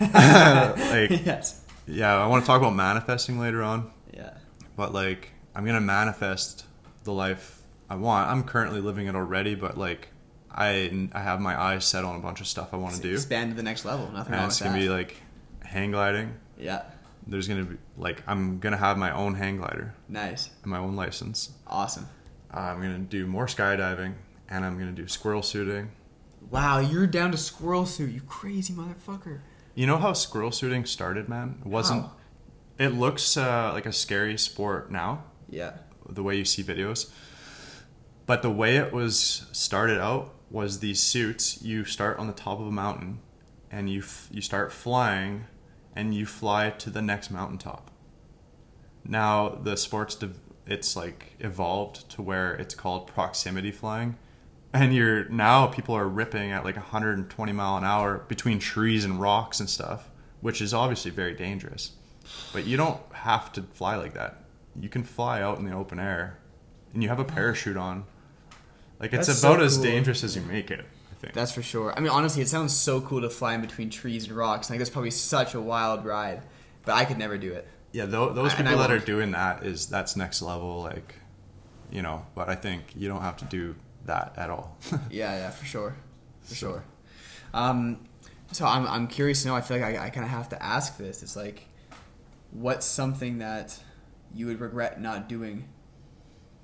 [0.00, 1.60] like yes.
[1.86, 4.30] yeah, I want to talk about manifesting later on, Yeah.
[4.76, 6.64] but like I'm gonna manifest
[7.04, 8.30] the life I want.
[8.30, 10.08] I'm currently living it already, but like
[10.50, 13.12] I I have my eyes set on a bunch of stuff I want to do,
[13.14, 14.10] Expand to the next level.
[14.10, 14.78] Nothing and it's gonna that.
[14.80, 15.16] be like
[15.62, 16.34] hang gliding.
[16.58, 16.82] yeah.
[17.26, 20.50] There's gonna be like I'm gonna have my own hang glider Nice.
[20.62, 21.52] and my own license.
[21.66, 22.06] Awesome.
[22.50, 24.12] I'm gonna do more skydiving,
[24.50, 25.90] and I'm gonna do squirrel suiting.
[26.50, 28.10] Wow, you're down to squirrel suit.
[28.12, 29.40] You crazy motherfucker.
[29.74, 31.58] You know how squirrel suiting started, man?
[31.64, 32.02] It wasn't.
[32.02, 32.12] How?
[32.78, 35.72] It looks uh, like a scary sport now, Yeah.
[36.08, 37.10] the way you see videos.
[38.26, 41.62] But the way it was started out was these suits.
[41.62, 43.20] You start on the top of a mountain,
[43.70, 45.44] and you f- you start flying,
[45.94, 47.90] and you fly to the next mountaintop.
[49.04, 54.16] Now the sports div- it's like evolved to where it's called proximity flying,
[54.74, 59.18] and you're now people are ripping at like 120 mile an hour between trees and
[59.20, 60.10] rocks and stuff,
[60.42, 61.92] which is obviously very dangerous.
[62.52, 64.38] But you don't have to fly like that.
[64.78, 66.38] You can fly out in the open air,
[66.92, 68.04] and you have a parachute on.
[68.98, 69.84] Like it's That's so about as cool.
[69.84, 70.80] dangerous as you make it.
[71.12, 71.32] I think.
[71.34, 71.92] That's for sure.
[71.96, 74.68] I mean, honestly, it sounds so cool to fly in between trees and rocks.
[74.70, 76.42] Like that's probably such a wild ride,
[76.84, 77.68] but I could never do it.
[77.92, 79.06] Yeah, tho- those And I people that are won't.
[79.06, 81.14] doing that is that's next level, like,
[81.92, 82.26] you know.
[82.34, 83.76] But I think you don't have to do
[84.06, 84.76] that at all.
[85.10, 85.96] Yeah, yeah, for sure,
[86.42, 86.84] for So- sure.
[87.52, 88.00] Um,
[88.52, 89.56] so I'm I'm curious to know.
[89.56, 91.22] I feel like I, I kind of have to ask this.
[91.22, 91.66] It's like,
[92.50, 93.78] what's something that
[94.34, 95.68] you would regret not doing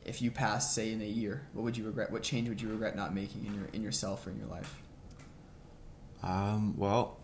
[0.05, 1.47] if you passed, say, in a year?
[1.53, 2.11] What would you regret?
[2.11, 4.75] What change would you regret not making in your in yourself or in your life?
[6.23, 7.17] um, well,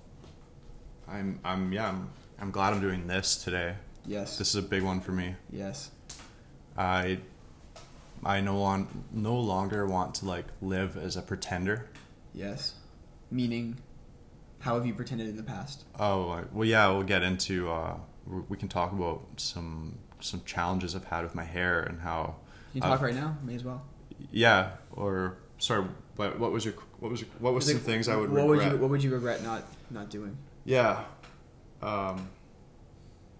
[1.08, 2.10] I'm, I'm, yeah, I'm,
[2.40, 3.74] I'm glad I'm doing this today.
[4.06, 4.38] Yes.
[4.38, 5.34] This is a big one for me.
[5.50, 5.90] yes.
[6.78, 7.18] I,
[8.24, 11.88] I no long, no longer want to like live as a pretender.
[12.34, 12.74] Yes.
[13.30, 13.76] Meaning,
[14.60, 15.84] how have you pretended in the past?
[15.98, 17.70] Oh, well, yeah, we'll get into.
[17.70, 17.96] Uh,
[18.26, 22.36] we we can talk about some some challenges I've had with my hair and how.
[22.72, 23.36] Can you talk Uh, right now?
[23.42, 23.82] May as well.
[24.30, 25.86] Yeah, or sorry,
[26.16, 28.48] what what was your what was your, what was some Like, things I would What
[28.48, 28.64] regret?
[28.70, 30.36] would you What would you regret not not doing?
[30.64, 31.04] Yeah.
[31.82, 32.28] Um,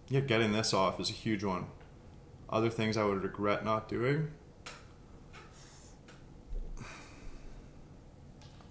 [0.09, 1.67] yeah, getting this off is a huge one.
[2.51, 4.29] Other things I would regret not doing.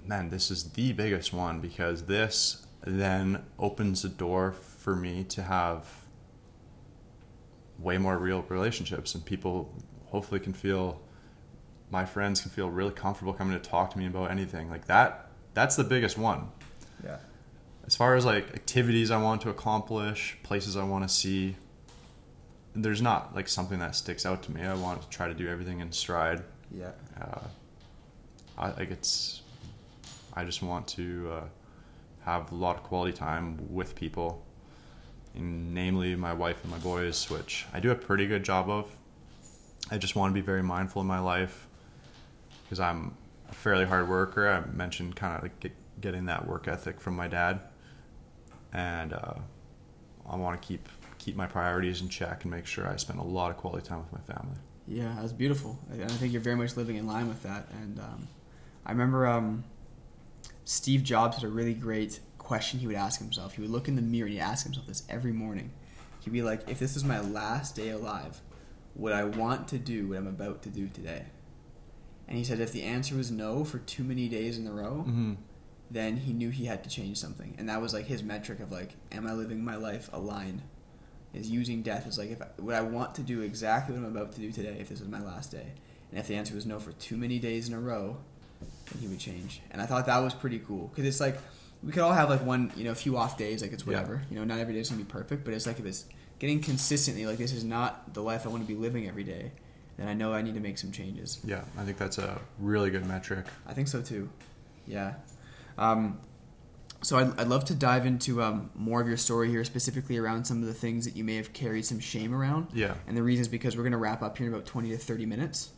[0.05, 5.41] Man, this is the biggest one because this then opens the door for me to
[5.41, 5.87] have
[7.79, 9.73] way more real relationships and people
[10.05, 11.01] hopefully can feel
[11.89, 15.29] my friends can feel really comfortable coming to talk to me about anything like that
[15.53, 16.47] that's the biggest one
[17.03, 17.17] Yeah.
[17.87, 21.55] as far as like activities I want to accomplish, places I want to see,
[22.75, 24.61] there's not like something that sticks out to me.
[24.63, 26.43] I want to try to do everything in stride.
[26.71, 26.91] Yeah.
[27.19, 27.39] Uh,
[28.57, 29.41] I like it's.
[30.35, 31.43] I just want to uh,
[32.25, 34.43] have a lot of quality time with people,
[35.33, 38.89] namely my wife and my boys, which I do a pretty good job of.
[39.91, 41.67] I just want to be very mindful in my life
[42.63, 43.15] because I'm
[43.49, 44.49] a fairly hard worker.
[44.49, 47.59] I mentioned kind of like get, getting that work ethic from my dad,
[48.73, 49.35] and uh,
[50.27, 53.23] I want to keep keep my priorities in check and make sure I spend a
[53.23, 54.57] lot of quality time with my family.
[54.87, 55.79] Yeah, that's beautiful.
[55.91, 57.67] And I think you're very much living in line with that.
[57.81, 58.27] And um,
[58.85, 59.63] I remember um,
[60.63, 63.53] Steve Jobs had a really great question he would ask himself.
[63.53, 65.71] He would look in the mirror and he'd ask himself this every morning.
[66.21, 68.41] He'd be like, if this is my last day alive,
[68.95, 71.25] would I want to do what I'm about to do today?
[72.27, 75.05] And he said if the answer was no for too many days in a row,
[75.07, 75.33] Mm-hmm.
[75.91, 77.53] then he knew he had to change something.
[77.59, 80.63] And that was like his metric of like, am I living my life aligned?
[81.33, 84.31] Is using death as like, if would I want to do exactly what I'm about
[84.33, 85.73] to do today if this was my last day?
[86.09, 88.17] And if the answer was no for too many days in a row,
[88.91, 89.61] then he would change.
[89.71, 91.37] And I thought that was pretty cool because it's like
[91.83, 93.93] we could all have like one, you know, a few off days, like it's Yeah.
[93.93, 94.21] whatever.
[94.29, 96.05] You know, not every day is gonna be perfect, but it's like if it's
[96.39, 99.51] getting consistently like this is not the life I want to be living every day,
[99.97, 101.39] then I know I need to make some changes.
[101.45, 103.45] Yeah, I think that's a really good metric.
[103.65, 104.29] I think so too.
[104.85, 105.13] Yeah.
[105.77, 106.19] Um,
[107.01, 110.45] so I'd, I'd love to dive into um, more of your story here, specifically around
[110.45, 112.67] some of the things that you may have carried some shame around.
[112.73, 112.95] Yeah.
[113.07, 114.97] And the reason is because we're going to wrap up here in about 20 to
[114.97, 115.69] 30 minutes.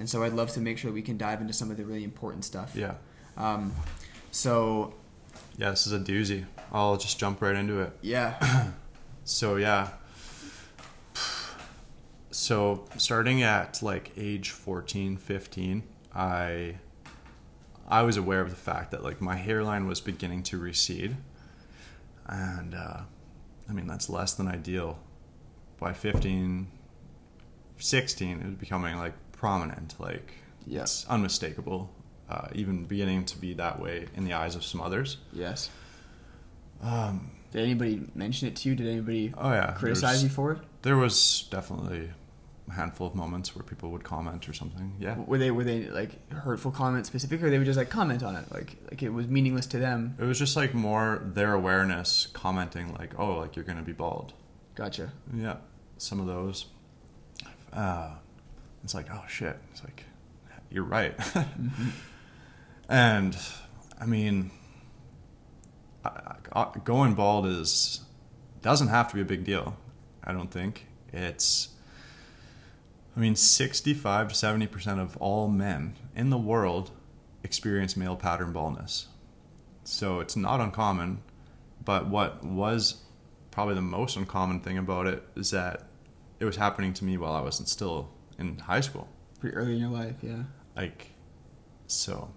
[0.00, 2.02] And so I'd love to make sure we can dive into some of the really
[2.04, 2.72] important stuff.
[2.74, 2.94] Yeah.
[3.36, 3.72] Um,
[4.32, 4.94] so,
[5.58, 6.46] Yeah, this is a doozy.
[6.72, 7.92] I'll just jump right into it.
[8.02, 8.70] yeah.
[9.24, 9.90] So yeah.
[12.32, 15.82] So starting at like age 14, 15,
[16.14, 16.76] I
[17.86, 21.16] I was aware of the fact that like my hairline was beginning to recede.
[22.26, 23.00] And uh,
[23.68, 24.98] I mean that's less than ideal.
[25.78, 26.66] By 15
[27.78, 30.34] 16 it was becoming like prominent like
[30.66, 30.82] Yeah.
[30.82, 31.90] it's unmistakable.
[32.28, 35.16] Uh, even beginning to be that way in the eyes of some others.
[35.32, 35.70] yes.
[36.82, 38.74] Um, Did anybody mention it to you?
[38.76, 40.58] Did anybody oh yeah, criticize you for it?
[40.82, 42.10] There was definitely
[42.68, 44.94] a handful of moments where people would comment or something.
[45.00, 45.16] Yeah.
[45.26, 48.36] Were they were they like hurtful comments specific, or they would just like comment on
[48.36, 50.14] it, like like it was meaningless to them?
[50.20, 54.32] It was just like more their awareness commenting like, "Oh, like you're to be bald."
[54.74, 55.10] Gotcha.
[55.34, 55.56] Yeah.
[55.98, 56.66] Some of those
[57.72, 58.10] uh
[58.84, 60.04] it's like, "Oh shit." It's like
[60.70, 61.16] you're right.
[61.18, 61.88] Mm-hmm.
[62.88, 63.36] and
[64.00, 64.50] I mean
[66.04, 68.00] I- I- going bald is
[68.62, 69.76] doesn't have to be a big deal.
[70.24, 70.86] I don't think.
[71.12, 71.68] It's
[73.16, 76.90] I mean 65 to 70% of all men in the world
[77.42, 79.08] experience male pattern baldness.
[79.84, 81.22] So it's not uncommon,
[81.84, 83.02] but what was
[83.50, 85.88] probably the most uncommon thing about it is that
[86.38, 88.10] it was happening to me while I wasn't still
[88.40, 89.06] in high school.
[89.38, 90.42] Pretty early in your life, yeah.
[90.76, 91.12] Like,
[91.86, 92.30] so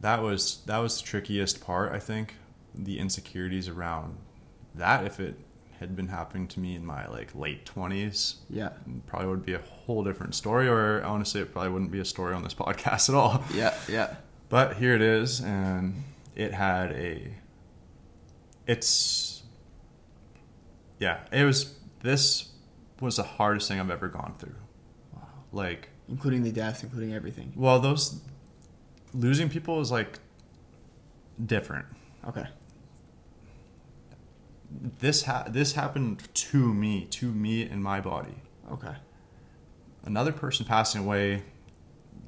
[0.00, 1.92] that was that was the trickiest part.
[1.92, 2.34] I think
[2.74, 4.16] the insecurities around
[4.74, 5.04] that.
[5.06, 5.36] If it
[5.78, 8.70] had been happening to me in my like late twenties, Yeah.
[9.06, 10.68] probably would be a whole different story.
[10.68, 13.42] Or honestly, it probably wouldn't be a story on this podcast at all.
[13.54, 14.16] Yeah, yeah.
[14.48, 16.02] But here it is, and
[16.36, 17.34] it had a.
[18.66, 19.42] It's.
[20.98, 21.74] Yeah, it was.
[22.00, 22.50] This
[23.00, 24.54] was the hardest thing I've ever gone through.
[25.52, 27.52] Like, Including the death, including everything.
[27.56, 28.20] well, those.
[29.14, 30.18] Losing people is like.
[31.44, 31.86] different.
[32.26, 32.46] Okay.
[35.00, 38.34] This ha- this happened to me, to me in my body.
[38.70, 38.94] Okay.
[40.04, 41.42] Another person passing away,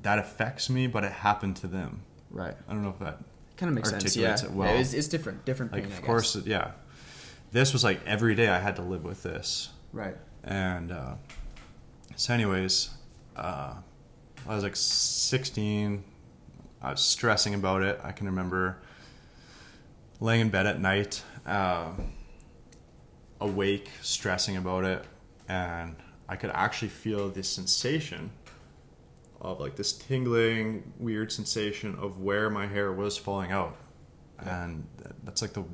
[0.02, 2.02] that affects me, but it happened to them.
[2.30, 2.54] Right.
[2.68, 3.18] I don't know if that
[3.56, 4.16] Kind of makes sense.
[4.16, 4.34] Yeah.
[4.34, 4.68] It well.
[4.74, 5.44] Yeah, it's, it's different.
[5.44, 5.84] Different pain.
[5.84, 6.72] like of course yeah
[7.52, 10.16] this was like every day i had to live with this Right.
[10.42, 11.14] and uh,
[12.16, 12.90] so anyways
[13.36, 13.74] uh,
[14.48, 16.04] i was like 16
[16.82, 18.78] i was stressing about it i can remember
[20.20, 21.90] laying in bed at night uh,
[23.40, 25.04] awake stressing about it
[25.48, 25.96] and
[26.28, 28.30] i could actually feel this sensation
[29.40, 33.76] of like this tingling weird sensation of where my hair was falling out
[34.42, 34.64] Yeah.
[34.64, 34.86] and
[35.24, 35.64] that's like the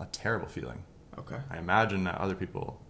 [0.00, 0.84] a terrible feeling
[1.18, 1.36] Okay.
[1.50, 2.80] I imagine that other people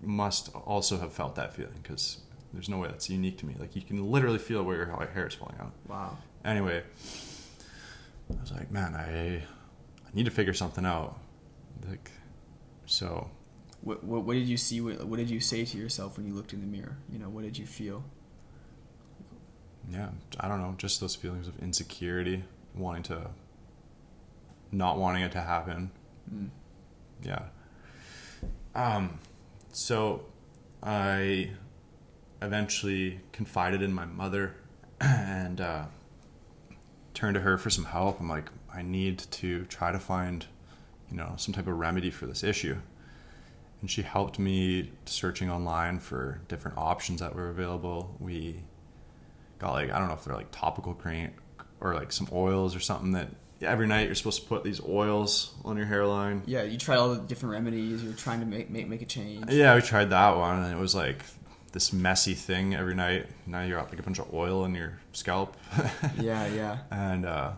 [0.00, 2.18] must also have felt that feeling because
[2.52, 3.54] there's no way that's unique to me.
[3.58, 5.72] Like you can literally feel where your hair is falling out.
[5.88, 6.18] Wow.
[6.44, 6.82] Anyway,
[8.30, 11.18] I was like, man, I I need to figure something out.
[11.88, 12.10] Like,
[12.86, 13.30] so
[13.82, 14.80] What, what, what did you see?
[14.80, 16.96] What, what did you say to yourself when you looked in the mirror?
[17.12, 18.02] You know, what did you feel?
[19.88, 20.08] yeah,
[20.40, 22.42] I don't know, just those feelings of insecurity,
[22.74, 23.30] wanting to,
[24.72, 25.90] not wanting it to happen.
[26.34, 26.48] Mm.
[27.22, 27.42] yeah
[28.74, 29.20] um
[29.70, 30.24] so
[30.82, 31.48] i
[32.42, 34.54] eventually confided in my mother
[35.00, 35.84] and uh
[37.14, 40.46] turned to her for some help i'm like i need to try to find
[41.10, 42.76] you know some type of remedy for this issue
[43.80, 48.62] and she helped me searching online for different options that were available we
[49.58, 51.30] got like i don't know if they're like topical cream
[51.80, 53.28] or like some oils or something that
[53.62, 57.14] every night you're supposed to put these oils on your hairline Yeah, you tried all
[57.14, 58.02] the different remedies.
[58.02, 59.50] You're trying to make make, make a change.
[59.50, 61.22] Yeah, we tried that one, and it was like
[61.76, 63.26] this messy thing every night.
[63.46, 65.58] Now you got like a bunch of oil in your scalp,
[66.18, 66.78] Yeah, yeah.
[66.90, 67.52] and uh,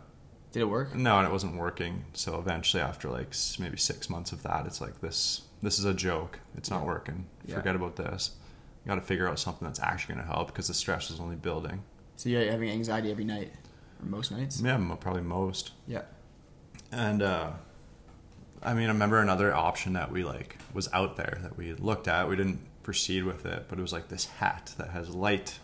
[0.50, 0.92] Did it work?
[0.92, 2.04] no, and it wasn't working.
[2.14, 3.28] So eventually, after like
[3.60, 5.42] maybe six months of that, it's like this.
[5.62, 6.40] This is a joke.
[6.56, 6.86] It's not Yeah.
[6.86, 7.26] working.
[7.46, 7.54] Yeah.
[7.54, 8.32] Forget about this.
[8.84, 11.20] You got to figure out something that's actually going to help because the stress is
[11.20, 11.84] only building.
[12.16, 13.52] So you're having anxiety every night,
[14.02, 14.60] or most nights.
[14.60, 15.70] Yeah, probably most.
[15.86, 16.02] Yeah.
[16.90, 17.50] And uh,
[18.64, 22.08] I mean, I remember another option that we like was out there that we looked
[22.08, 22.28] at.
[22.28, 25.59] We didn't proceed with it, but it was like this hat that has light,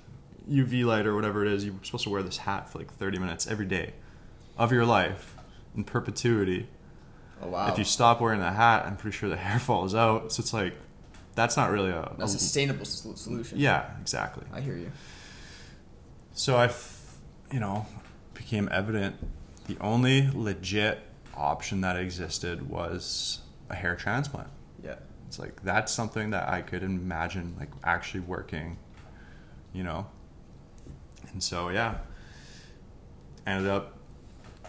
[0.51, 1.65] UV light or whatever it is.
[1.65, 3.95] You're supposed to wear this hat for like 30 minutes every day
[4.59, 5.37] of your life
[5.77, 6.69] in perpetuity.
[7.43, 7.69] Oh wow.
[7.69, 10.33] If you stop wearing the hat, I'm pretty sure the hair falls out.
[10.33, 10.75] So it's like
[11.35, 13.59] that's not really a, a sustainable solution.
[13.59, 14.45] yeah, exactly.
[14.53, 14.93] I hear you.
[16.33, 16.73] So I,
[17.53, 17.87] you know,
[18.35, 19.17] became evident
[19.67, 21.01] the only legit
[21.35, 24.49] option that existed was a hair transplant.
[24.83, 24.97] Yeah.
[25.35, 28.77] It's like that's something that I could imagine like actually working,
[29.73, 30.07] you know.
[31.33, 31.99] And so yeah,
[33.45, 33.99] ended up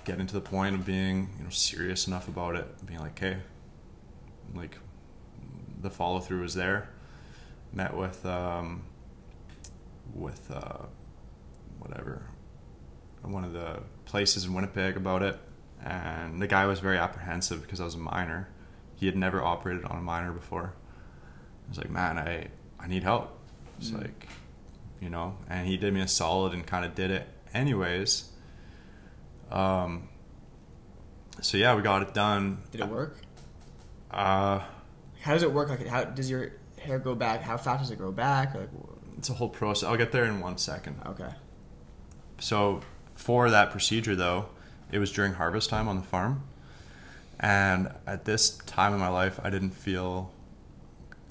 [0.05, 3.37] getting to the point of being you know serious enough about it, being like, okay,
[4.55, 4.79] like
[5.83, 6.89] the follow through was there.
[7.71, 8.85] Met with um,
[10.15, 10.85] with uh,
[11.77, 12.23] whatever
[13.21, 15.37] one of the places in Winnipeg about it,
[15.83, 18.49] and the guy was very apprehensive because I was a minor.
[18.95, 20.73] He had never operated on a minor before.
[21.65, 22.47] I was like, man, I
[22.79, 23.37] I need help.
[23.77, 24.01] It's Mm.
[24.03, 24.27] like,
[25.01, 28.29] you know, and he did me a solid and kind of did it anyways.
[29.51, 30.09] Um.
[31.41, 32.63] So yeah, we got it done.
[32.71, 33.17] Did it work?
[34.11, 34.61] Uh,
[35.21, 35.69] How does it work?
[35.69, 37.41] Like, how does your hair go back?
[37.41, 38.55] How fast does it grow back?
[38.55, 38.69] Like,
[39.17, 39.89] it's a whole process.
[39.89, 40.95] I'll get there in one second.
[41.05, 41.31] okay.
[42.39, 42.81] So
[43.15, 44.47] for that procedure though,
[44.91, 46.43] it was during harvest time on the farm.
[47.39, 50.31] And at this time in my life, I didn't feel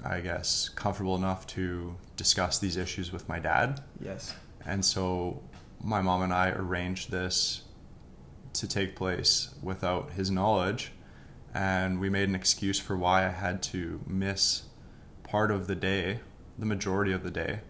[0.04, 3.82] I guess comfortable enough to discuss these issues with my dad.
[4.00, 4.34] Yes.
[4.66, 5.42] And so
[5.82, 7.62] my mom and I arranged this
[8.54, 10.92] to take place without his knowledge.
[11.54, 14.64] And we made an excuse for why I had to miss
[15.22, 16.20] part of the day,
[16.58, 17.60] the majority of the day,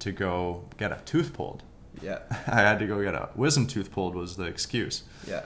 [0.00, 1.62] to go get a tooth pulled.
[2.00, 2.18] Yeah.
[2.46, 5.02] I had to go get a wisdom tooth pulled was the excuse.
[5.26, 5.42] Yeah.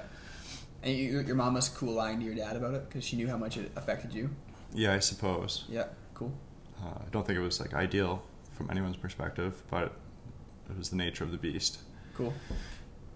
[0.82, 3.28] And you, your mom was cool lying to your dad about it because she knew
[3.28, 4.31] how much it affected you.
[4.73, 5.65] Yeah, I suppose.
[5.69, 6.32] Yeah, cool.
[6.82, 9.93] Uh, I don't think it was like ideal from anyone's perspective, but
[10.70, 11.78] it was the nature of the beast.
[12.15, 12.32] Cool.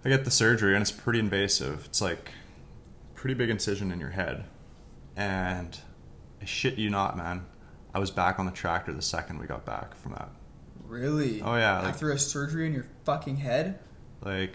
[0.05, 1.85] I get the surgery and it's pretty invasive.
[1.86, 2.32] It's like
[3.15, 4.45] pretty big incision in your head.
[5.16, 5.78] And
[6.43, 7.47] I shit you not, man.
[7.95, 10.28] I was back on the tractor the second we got back from that.
[10.86, 11.41] Really?
[11.41, 13.78] Oh, yeah, like- After a surgery in your fucking head?
[14.23, 14.55] Like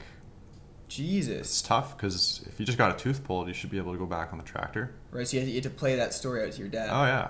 [0.90, 1.62] it's Jesus.
[1.62, 4.06] tough because if you just got a tooth pulled, you should be able to go
[4.08, 4.92] back on the tractor.
[5.12, 6.90] Right, so you had, to, you had to play that story out to your dad.
[6.92, 7.30] Oh yeah.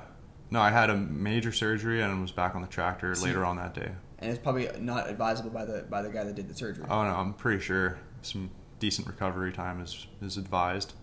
[0.51, 3.45] No, I had a major surgery and was back on the tractor So later you-
[3.45, 3.91] on that day.
[4.21, 6.85] And it's probably not advisable by the by the guy that did the surgery.
[6.89, 8.49] Oh no, I'm pretty sure some
[8.79, 10.93] decent recovery time is is advised.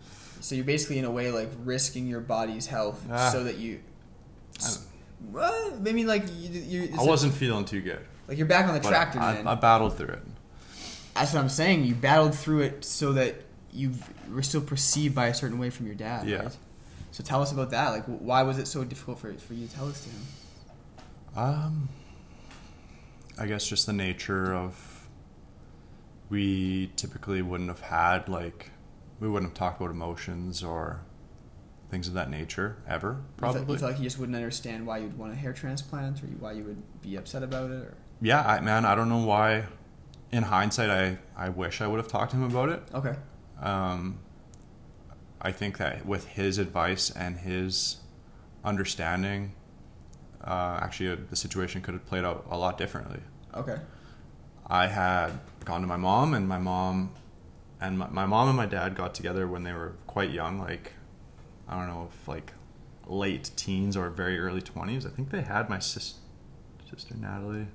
[0.40, 3.30] So you're basically in a way like risking your body's health Ah.
[3.30, 3.80] so that you.
[4.62, 4.68] I,
[5.32, 8.00] Well, I mean, like you, you I wasn't feeling too good.
[8.28, 9.46] like you're back on the but tractor, I, man.
[9.46, 10.22] I battled through it.
[11.16, 11.84] That's what I'm saying.
[11.84, 13.36] You battled through it so that
[13.72, 13.92] you
[14.32, 16.26] were still perceived by a certain way from your dad.
[16.28, 16.42] Yeah.
[16.44, 16.56] Right?
[17.12, 17.90] So tell us about that.
[17.90, 20.22] Like, why was it so difficult for for you to tell this to him?
[21.36, 21.88] Um,
[23.38, 25.08] I guess just the nature of
[26.28, 28.70] we typically wouldn't have had like
[29.20, 31.00] we wouldn't have talked about emotions or
[31.90, 33.08] things of that nature ever.
[33.08, 33.60] You felt- Probably.
[33.74, 36.52] you felt like you just wouldn't understand why you'd want a hair transplant or why
[36.52, 37.76] you would be upset about it.
[37.82, 39.64] Or yeah, I, man, I don't know why.
[40.36, 42.82] In hindsight, I I wish I would have talked to him about it.
[42.92, 43.14] okay,
[43.60, 44.18] Um,
[45.40, 47.96] I think that with his advice and his
[48.62, 49.52] understanding,
[50.44, 53.20] uh, actually, uh, the situation could have played out a lot differently.
[53.54, 53.78] okay,
[54.66, 55.30] I had
[55.64, 57.14] gone to my mom, and my mom
[57.80, 60.92] and my, my mom and my dad got together when they were quite young, like
[61.68, 62.52] I don't know if like
[63.06, 65.06] late teens or very early twenties.
[65.06, 66.16] I think they had my sis-
[66.90, 67.68] sister Natalie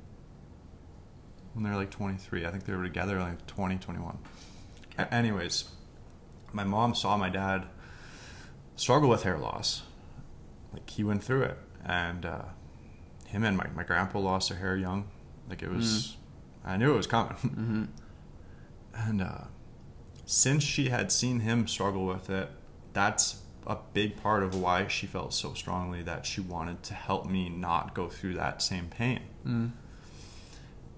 [1.54, 2.46] when they were like 23.
[2.46, 4.18] I think they were together like 20, 21.
[4.98, 5.66] A- anyways,
[6.54, 7.66] my mom saw my dad
[8.76, 9.84] struggle with hair loss.
[10.74, 12.44] Like he went through it, and uh,
[13.28, 15.08] him and my, my grandpa lost their hair young.
[15.50, 16.16] Like it was,
[16.64, 17.34] I knew it was coming.
[17.44, 17.84] mm-hmm.
[18.94, 19.46] And uh,
[20.26, 22.50] since she had seen him struggle with it,
[22.94, 27.26] that's a big part of why she felt so strongly that she wanted to help
[27.26, 29.22] me not go through that same pain.
[29.46, 29.72] mm.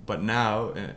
[0.06, 0.92] But now, eh,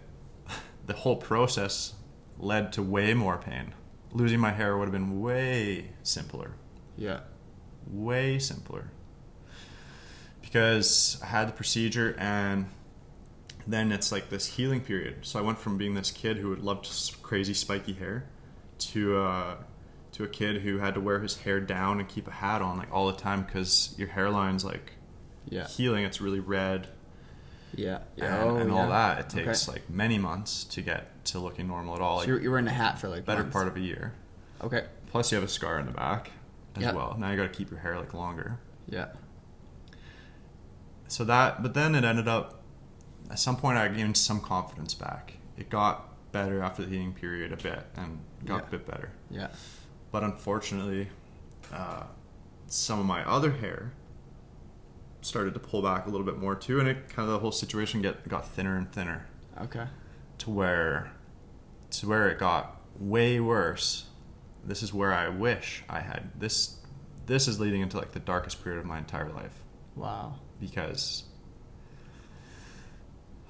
[0.87, 1.95] the whole process
[2.39, 3.75] led to way more pain.
[4.13, 6.53] Losing my hair would have been way simpler.
[6.97, 7.21] yeah,
[7.87, 8.91] Way simpler.
[10.41, 12.67] Because I had the procedure and
[13.67, 15.19] then it's like this healing period.
[15.23, 16.87] So I went from being this kid who would love
[17.23, 18.27] crazy spiky hair
[18.79, 19.57] to uh,
[20.13, 22.79] to a kid who had to wear his hair down and keep a hat on
[22.79, 24.93] like all the time because your hairline's like
[25.49, 26.05] yeah, healing.
[26.05, 26.89] It's really red
[27.77, 29.19] yeah, and, Oh, and all that.
[29.21, 29.79] It takes Okay.
[29.81, 32.17] like many months to get to looking normal at all.
[32.17, 33.53] So Like you're, you're wearing a hat for like better months.
[33.53, 34.13] part of a year.
[34.63, 34.87] Okay.
[35.11, 36.31] Plus you have a scar in the back
[36.77, 36.93] as Yeah.
[36.93, 37.17] well.
[37.19, 38.59] Now you got to keep your hair like longer.
[38.89, 39.07] Yeah.
[41.09, 42.63] so that but then it ended up
[43.31, 47.53] at some point i gained some confidence back it got better after the healing period
[47.53, 48.67] a bit and got Yeah.
[48.67, 49.49] a bit better Yeah.
[50.11, 51.09] but unfortunately
[51.73, 52.05] uh,
[52.67, 53.93] some of my other hair
[55.21, 57.53] started to pull back a little bit more too and it kind of the whole
[57.53, 59.27] situation get got thinner and thinner
[59.61, 59.87] Okay.
[60.39, 61.11] to where
[61.91, 64.07] to where it got way worse
[64.65, 66.79] this is where i wish i had this
[67.27, 69.63] this is leading into like the darkest period of my entire life
[69.97, 70.35] Wow.
[70.61, 71.25] because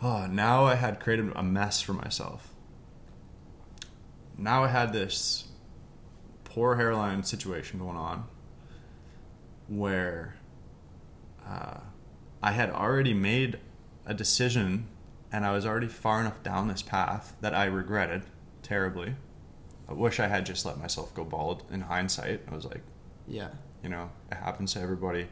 [0.02, 2.52] oh, now I had created a mess for myself.
[4.38, 5.48] Now I had this
[6.44, 8.24] poor hairline situation going on
[9.68, 10.35] where
[11.48, 11.78] uh,
[12.42, 13.58] I had already made
[14.04, 14.86] a decision
[15.32, 18.22] and I was already far enough down this path that I regretted
[18.62, 19.14] terribly.
[19.88, 22.42] I wish I had just let myself go bald in hindsight.
[22.50, 22.82] I was like,
[23.26, 23.48] Yeah.
[23.82, 25.28] you know, it happens to everybody.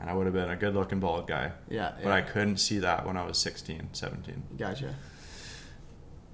[0.00, 1.52] And I would have been a good looking bald guy.
[1.68, 1.92] Yeah.
[2.02, 4.42] But I couldn't see that when I was 16, 17.
[4.58, 4.94] Gotcha.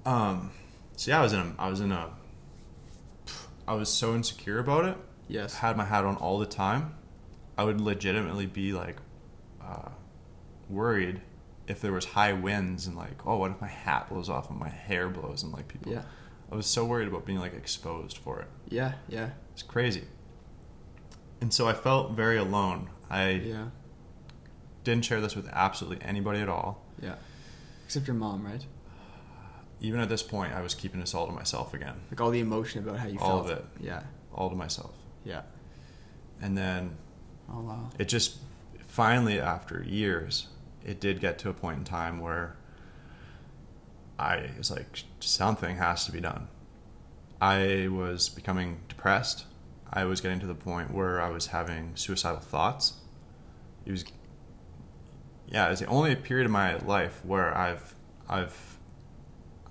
[0.05, 0.51] Um,
[0.95, 2.09] so yeah, I was in a, I was in a,
[3.67, 4.97] I was so insecure about it.
[5.27, 5.55] Yes.
[5.55, 6.95] Had my hat on all the time.
[7.57, 8.97] I would legitimately be like,
[9.67, 9.89] uh,
[10.69, 11.21] worried
[11.67, 14.59] if there was high winds and like, oh, what if my hat blows off and
[14.59, 15.91] my hair blows and like people.
[15.91, 16.01] Yeah.
[16.51, 18.47] I was so worried about being like exposed for it.
[18.69, 18.93] Yeah.
[19.07, 19.29] Yeah.
[19.53, 20.03] It's crazy.
[21.39, 22.89] And so I felt very alone.
[23.09, 23.67] I Yeah.
[24.83, 26.83] didn't share this with absolutely anybody at all.
[27.01, 27.15] Yeah.
[27.85, 28.65] Except your mom, right?
[29.79, 32.39] Even at this point, I was keeping this all to myself again, Like all the
[32.39, 33.51] emotion about how you All felt.
[33.51, 33.65] of it.
[33.79, 34.03] Yeah.
[34.33, 34.93] all to myself.
[35.25, 35.41] Yeah.
[36.41, 36.97] And then
[37.49, 37.89] Oh wow.
[37.99, 38.37] it just
[38.91, 40.47] finally, after years,
[40.85, 42.57] it did get to a point in time where
[44.19, 46.49] I was like, something has to be done.
[47.39, 49.45] I was becoming depressed.
[49.93, 52.93] I was getting to the point where I was having suicidal thoughts.
[53.85, 54.03] it was
[55.47, 57.95] yeah, it's the only period of my life where I've
[58.29, 58.77] I've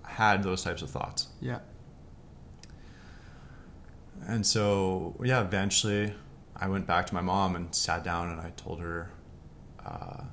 [0.02, 1.28] had those types of thoughts.
[1.40, 1.60] Yeah.
[4.26, 6.14] And so yeah, eventually
[6.60, 9.10] I went back to my mom and sat down and I told her
[9.84, 10.24] uh,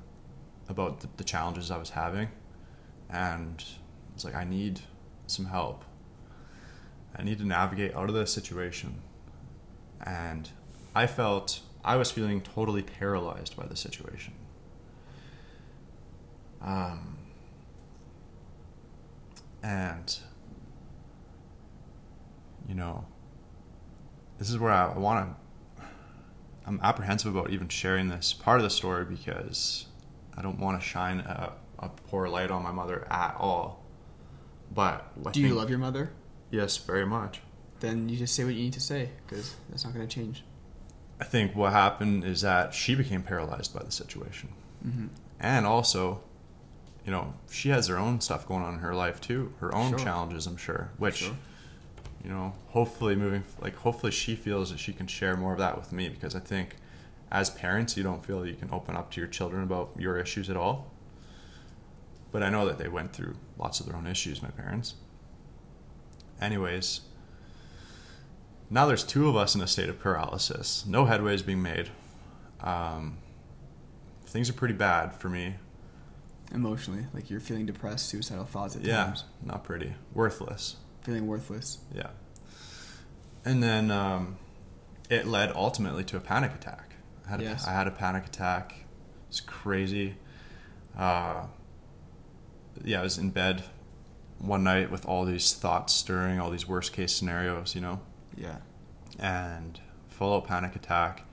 [0.68, 2.28] about the, the challenges I was having,
[3.08, 3.64] and
[4.10, 4.80] I was like, I need
[5.26, 5.84] some help.
[7.16, 9.00] I need to navigate out of this situation,
[10.04, 10.50] and
[10.94, 14.34] I felt I was feeling totally paralyzed by the situation.
[16.60, 17.16] Um,
[19.62, 20.18] and
[22.68, 23.06] you know,
[24.38, 25.47] this is where I want to.
[26.68, 29.86] I'm apprehensive about even sharing this part of the story because
[30.36, 33.82] I don't want to shine a, a poor light on my mother at all.
[34.70, 36.12] But I Do you think- love your mother?
[36.50, 37.40] Yes, very much.
[37.80, 40.44] Then you just say what you need to say because that's not going to change.
[41.20, 44.50] I think what happened is that she became paralyzed by the situation.
[44.86, 45.06] Mm-hmm.
[45.40, 46.20] And also,
[47.04, 49.90] you know, she has her own stuff going on in her life too, her own
[49.90, 49.98] Sure.
[49.98, 51.34] challenges, I'm sure, which, Sure.
[52.24, 55.76] You know, hopefully moving, like, hopefully she feels that she can share more of that
[55.78, 56.76] with me because I think
[57.30, 60.48] as parents, you don't feel you can open up to your children about your issues
[60.48, 60.90] at all.
[62.32, 64.94] But I know that they went through lots of their own issues, my parents.
[66.40, 67.02] Anyways,
[68.70, 70.84] now there's two of us in a state of paralysis.
[70.86, 71.90] No headway is being made.
[72.60, 73.18] Um,
[74.26, 75.54] things are pretty bad for me.
[76.52, 79.94] Emotionally, like you're feeling depressed, suicidal thoughts at Yeah, times, not pretty.
[80.14, 80.76] Worthless.
[81.08, 81.78] Feeling worthless.
[81.94, 82.08] Yeah.
[83.42, 84.36] And then um,
[85.08, 86.96] it led ultimately to a panic attack.
[87.26, 87.66] I had, Yes.
[87.66, 88.84] a, I had a panic attack.
[89.30, 90.16] It's crazy.
[90.98, 91.46] Uh,
[92.84, 93.62] yeah, I was in bed
[94.38, 98.00] one night with all these thoughts stirring, all these worst case scenarios, you know,
[98.36, 98.58] Yeah.
[99.18, 101.24] and full out panic attack,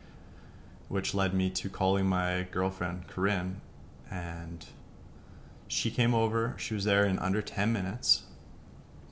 [0.87, 3.59] which led me to calling my girlfriend, Corinne,
[4.09, 4.65] and
[5.67, 6.55] she came over.
[6.57, 8.23] She was there in under 10 minutes,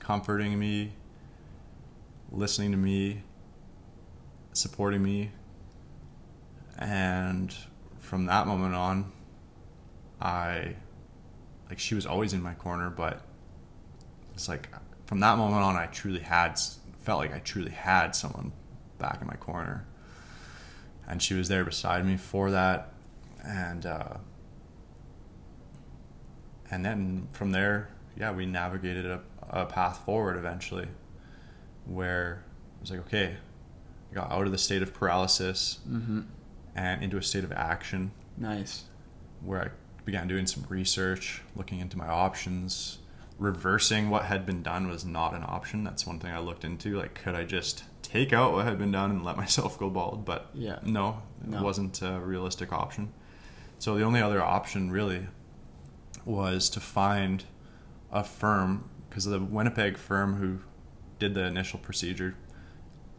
[0.04, 0.92] comforting me,
[2.30, 3.22] listening to me,
[4.52, 5.30] supporting me.
[6.78, 7.54] And
[7.98, 9.12] from that moment on,
[10.20, 10.76] I,
[11.68, 13.22] like, she was always in my corner, but
[14.34, 14.68] it's like
[15.06, 16.58] from that moment on, I truly had,
[17.00, 18.52] felt like I truly had someone
[18.98, 19.86] back in my corner.
[21.08, 22.92] And she was there beside me for that.
[23.42, 24.16] And, uh,
[26.70, 30.88] and then from there, yeah, we navigated a, a path forward eventually
[31.86, 32.42] where
[32.78, 33.36] I was like, okay,
[34.10, 36.20] I got out of the state of paralysis Mm-hmm.
[36.74, 38.84] and into a state of action Nice.
[39.42, 39.68] where I
[40.04, 42.98] began doing some research, looking into my options.
[43.38, 45.82] Reversing what had been done was not an option.
[45.82, 46.96] That's one thing I looked into.
[46.98, 50.24] Like, could I just take out what had been done and let myself go bald?
[50.24, 50.78] But Yeah.
[50.84, 51.62] no, it No.
[51.62, 53.12] wasn't a realistic option.
[53.78, 55.26] So the only other option really
[56.24, 57.44] was to find
[58.12, 60.58] a firm because the Winnipeg firm who
[61.20, 62.34] did the initial procedure,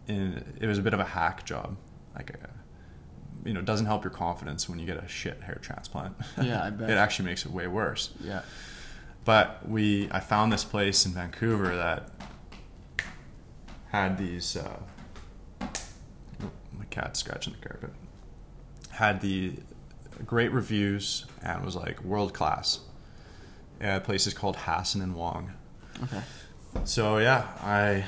[0.08, 1.78] in, it was a bit of a hack job.
[2.14, 2.50] Like, a,
[3.48, 6.18] you know, it doesn't help your confidence when you get a shit hair transplant.
[6.42, 6.90] Yeah, I bet.
[6.90, 8.10] it actually makes it way worse.
[8.20, 8.42] Yeah.
[9.24, 12.10] But we, I found this place in Vancouver that
[13.88, 14.58] had these.
[14.58, 14.80] Uh,
[15.62, 17.92] oh, my cat's scratching the carpet.
[18.90, 19.54] Had the
[20.26, 22.82] great reviews and was like world class.
[23.80, 25.54] Yeah, place is called Hasson and Wong.
[26.04, 26.22] Okay.
[26.84, 28.06] So yeah, I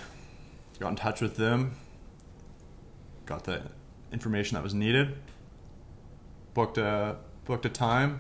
[0.80, 1.72] got in touch with them,
[3.26, 3.62] got the
[4.12, 5.16] information that was needed,
[6.54, 8.20] booked a booked a time,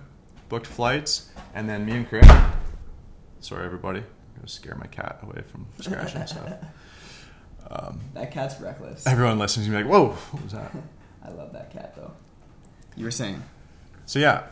[0.50, 2.52] booked flights, and then me and Corinne.
[3.42, 4.00] Sorry, everybody.
[4.00, 4.06] I'm
[4.38, 6.54] gonna scare my cat away from scratching stuff.
[7.70, 9.06] Um, That cat's reckless.
[9.06, 10.72] everyone listening to me like, "Whoa, what was that?"
[11.26, 12.14] I love that cat though.
[12.96, 13.44] You were saying.
[14.06, 14.44] So yeah,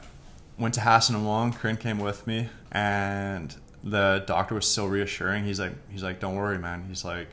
[0.60, 1.54] went to Hasson and Wong.
[1.54, 3.56] Corinne came with me, and
[3.86, 5.46] the doctor was so reassuring.
[5.46, 7.30] He's like, he's like, "Don't worry, man." He's like,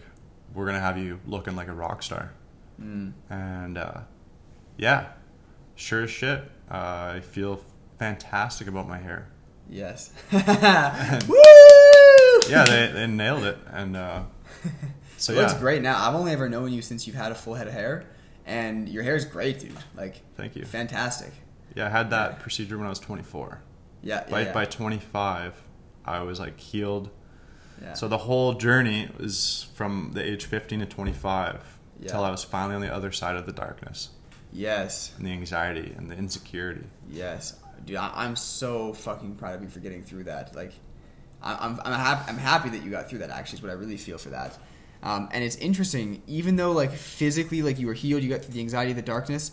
[0.54, 2.32] "We're gonna have you looking like a rock star."
[2.80, 3.14] Mm.
[3.30, 4.00] And uh,
[4.76, 5.08] yeah,
[5.74, 7.64] sure as shit, uh, I feel
[7.98, 9.28] fantastic about my hair.
[9.68, 10.12] Yes.
[10.30, 10.38] Woo!
[11.28, 12.50] Woo!
[12.50, 14.22] Yeah, they, they nailed it, and uh,
[15.16, 16.06] so it yeah, looks great now.
[16.06, 18.04] I've only ever known you since you've had a full head of hair,
[18.44, 19.76] and your hair is great, dude.
[19.96, 20.64] Like, Thank you.
[20.64, 21.32] fantastic.
[21.74, 23.62] Yeah, I had that procedure when I was 24.
[24.02, 24.30] Yeah, yeah.
[24.30, 24.52] By yeah.
[24.52, 25.54] by 25,
[26.04, 27.10] I was like healed.
[27.80, 27.94] yeah.
[27.94, 32.02] So the whole journey was from the age 15 to 25 Yeah.
[32.06, 34.10] until I was finally on the other side of the darkness
[34.52, 36.84] yes, and the anxiety and the insecurity.
[37.10, 37.56] yes,
[37.86, 37.96] dude.
[37.96, 40.54] I, I'm so fucking proud of you for getting through that.
[40.54, 40.72] Like,
[41.42, 42.24] I, I'm I'm happy.
[42.30, 43.30] I'm happy that you got through that.
[43.30, 44.58] Actually, is what I really feel for that.
[45.02, 48.54] Um, and it's interesting, even though like physically, like you were healed, you got through
[48.54, 49.50] the anxiety, the darkness.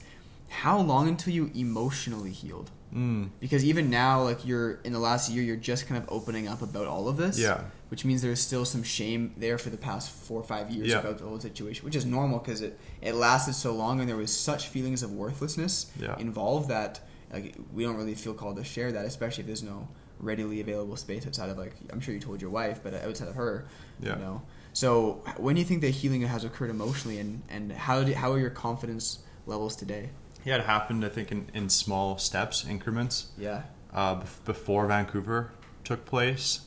[0.50, 2.70] how long until you emotionally healed?
[2.94, 3.30] Mm.
[3.40, 6.62] Because even now, like you're in the last year, you're just kind of opening up
[6.62, 7.38] about all of this.
[7.38, 7.62] Yeah.
[7.90, 11.00] Which means there's still some shame there for the past four or five years Yeah.
[11.00, 14.16] about the whole situation, which is normal because it, it lasted so long and there
[14.18, 16.18] was such feelings of worthlessness Yeah.
[16.20, 17.00] involved that
[17.34, 19.88] like we don't really feel called to share that, especially if there's no
[20.20, 23.36] readily available space outside of like I'm sure you told your wife, but outside of
[23.36, 23.66] her,
[24.02, 24.16] Yeah.
[24.16, 24.42] you know.
[24.74, 28.32] So when do you think that healing has occurred emotionally, and and how did, how
[28.34, 30.10] are your confidence levels today?
[30.46, 31.04] Yeah, it happened.
[31.06, 33.28] I think in, in small steps, increments.
[33.38, 33.64] Yeah.
[33.94, 35.52] uh, bef- before Vancouver
[35.84, 36.62] took place,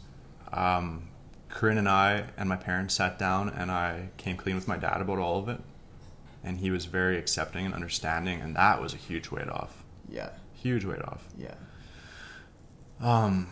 [0.52, 1.08] um,
[1.48, 5.00] Corinne and I and my parents sat down and I came clean with my dad
[5.00, 5.60] about all of it.
[6.44, 9.84] And he was very accepting and understanding, and that was a huge weight off.
[10.08, 10.30] Yeah.
[10.54, 11.24] Huge weight off.
[11.38, 11.54] Yeah.
[13.00, 13.48] Um,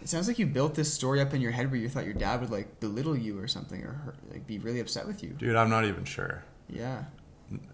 [0.00, 2.14] It sounds like you built this story up in your head where you thought your
[2.14, 5.30] dad would like belittle you or something or hurt, like be really upset with you.
[5.30, 6.44] dude, I'm not even sure.
[6.68, 7.04] Yeah.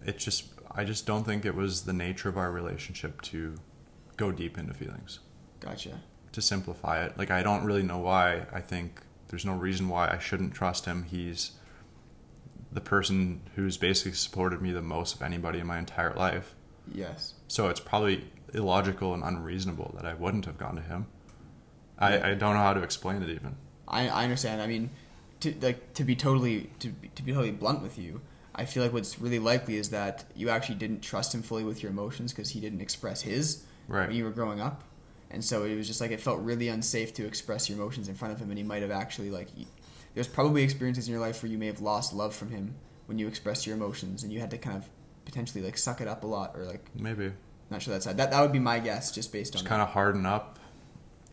[0.05, 0.45] It just,
[0.75, 3.55] I just don't think it was the nature of our relationship to
[4.17, 5.19] go deep into feelings.
[5.59, 6.01] Gotcha.
[6.33, 8.45] To simplify it, like I don't really know why.
[8.51, 11.03] I think there's no reason why I shouldn't trust him.
[11.03, 11.51] He's
[12.71, 16.55] the person who's basically supported me the most of anybody in my entire life.
[16.93, 17.33] Yes.
[17.47, 21.07] So it's probably illogical and unreasonable that I wouldn't have gone to him.
[21.97, 23.55] I, I don't know how to explain it even.
[23.87, 24.61] I, I understand.
[24.61, 24.89] I mean,
[25.39, 28.21] to like to be totally to be, to be totally blunt with you,
[28.55, 31.83] I feel like what's really likely is that you actually didn't trust him fully with
[31.83, 34.07] your emotions because he didn't express his Right.
[34.07, 34.83] when you were growing up,
[35.29, 38.15] and so it was just like it felt really unsafe to express your emotions in
[38.15, 39.49] front of him, and he might have actually like.
[40.15, 42.75] There's probably experiences in your life where you may have lost love from him
[43.07, 44.89] when you expressed your emotions, and you had to kind of
[45.25, 47.31] potentially like suck it up a lot, or like Maybe.
[47.69, 49.69] not sure that's that that would be my guess just based on Just that.
[49.69, 50.57] kind of harden up.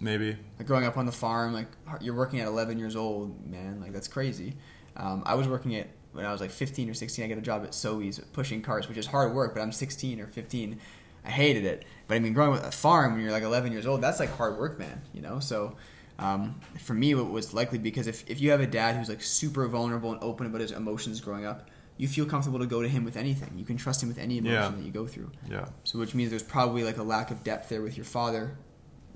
[0.00, 0.36] Maybe.
[0.58, 1.68] like growing up on the farm, like
[2.00, 4.56] you're working at 11 years old, man, like that's crazy.
[4.96, 7.24] Um, I was working at when I was like 15 or 16.
[7.24, 10.20] I got a job at Sobeys pushing carts, which is hard work, but I'm 16
[10.20, 10.78] or 15.
[11.24, 13.86] I hated it, but I mean, growing up a farm when you're like 11 years
[13.86, 15.02] old, that's like hard work, man.
[15.12, 15.76] You know, so.
[16.18, 19.22] Um, for me, it was likely because if, if you have a dad who's like
[19.22, 22.86] super vulnerable and open about his emotions growing up, you feel comfortable to go to
[22.88, 23.50] him with anything.
[23.56, 24.68] You can trust him with any emotion Yeah.
[24.70, 25.32] that you go through.
[25.50, 25.66] Yeah.
[25.82, 28.56] So which means there's probably like a lack of depth there with your father.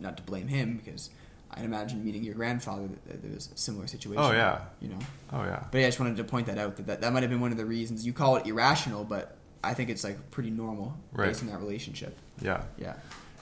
[0.01, 1.11] Not to blame him because
[1.57, 4.23] I'd imagine meeting your grandfather there was a similar situation.
[4.23, 4.61] Oh, yeah.
[4.81, 4.99] You know.
[5.33, 5.65] Oh, yeah.
[5.71, 7.41] But yeah, I just wanted to point that out that that, that might have been
[7.41, 10.97] one of the reasons you call it irrational, but I think it's like pretty normal
[11.13, 11.29] Right.
[11.29, 12.17] based on that relationship.
[12.41, 12.63] Yeah.
[12.79, 12.95] Yeah.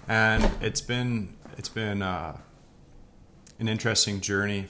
[0.08, 2.36] and it's been it's been uh,
[3.58, 4.66] an interesting journey.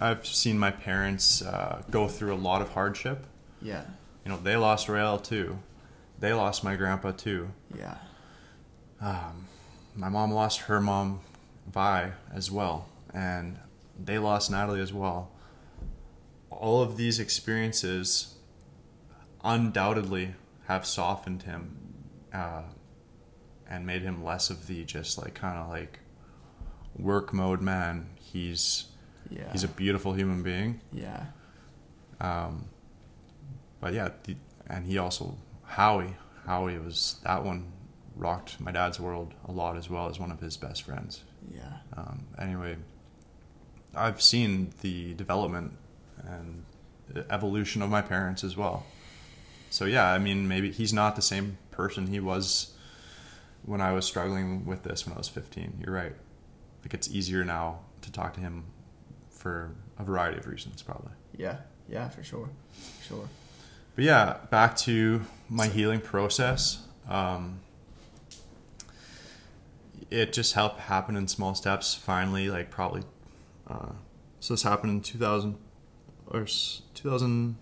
[0.00, 3.26] I've seen my parents uh, go through a lot of hardship.
[3.60, 3.84] Yeah.
[4.24, 5.58] You know, they lost Rael too.
[6.18, 7.50] They lost my grandpa too.
[7.76, 7.96] Yeah.
[9.00, 9.48] Um,
[9.96, 11.20] my mom lost her mom,
[11.66, 13.58] Vi, as well, and
[14.02, 15.30] they lost Natalie as well.
[16.50, 18.34] All of these experiences
[19.44, 20.34] undoubtedly
[20.66, 21.76] have softened him
[22.32, 22.62] uh,
[23.68, 26.00] and made him less of the just like kind of like
[26.96, 28.06] work mode man.
[28.16, 28.86] He's
[29.30, 29.50] Yeah.
[29.52, 30.80] he's a beautiful human being.
[30.92, 31.26] yeah.
[32.20, 32.66] Um,
[33.80, 34.36] but yeah, the,
[34.68, 36.16] and he also Howie.
[36.46, 37.72] Howie was that one
[38.14, 41.22] rocked my dad's world a lot as well as one of his best friends.
[41.50, 41.78] Yeah.
[41.96, 42.76] Um, anyway,
[43.94, 45.72] I've seen the development
[46.24, 46.64] and
[47.08, 48.86] the evolution of my parents as well.
[49.70, 52.72] So yeah, I mean, maybe he's not the same person he was
[53.64, 55.82] when I was struggling with this when I was 15.
[55.84, 56.14] You're right.
[56.82, 58.64] Like it's easier now to talk to him
[59.30, 61.12] for a variety of reasons, probably.
[61.36, 61.58] Yeah.
[61.88, 62.08] Yeah.
[62.08, 62.50] For sure.
[63.00, 63.28] For Sure.
[63.94, 66.82] But yeah, back to my healing process.
[67.08, 67.60] Um,
[70.12, 71.94] it just helped happen in small steps.
[71.94, 73.02] Finally, like probably,
[73.68, 73.92] uh,
[74.40, 75.56] so this happened in 2000
[76.28, 76.46] or
[76.94, 77.56] 2000.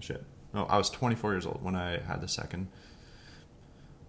[0.00, 0.24] Shit,
[0.54, 2.68] no, I was 24 years old when I had the second.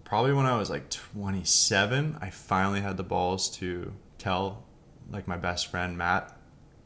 [0.04, 4.64] Probably when I was like 27, I finally had the balls to tell
[5.10, 6.36] like my best friend Matt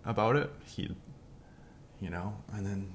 [0.05, 0.51] about it.
[0.67, 0.95] He,
[2.01, 2.95] you know, and then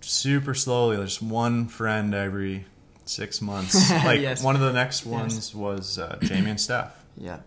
[0.00, 0.96] super slowly.
[0.96, 2.66] There's one friend every
[3.04, 3.90] six months.
[4.04, 4.42] Like Yes.
[4.42, 7.04] one of the next ones was uh, Jamie and Steph.
[7.16, 7.40] Yeah.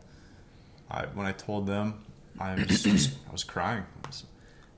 [0.90, 2.04] I, when I told them,
[2.40, 3.84] I was just, I was crying.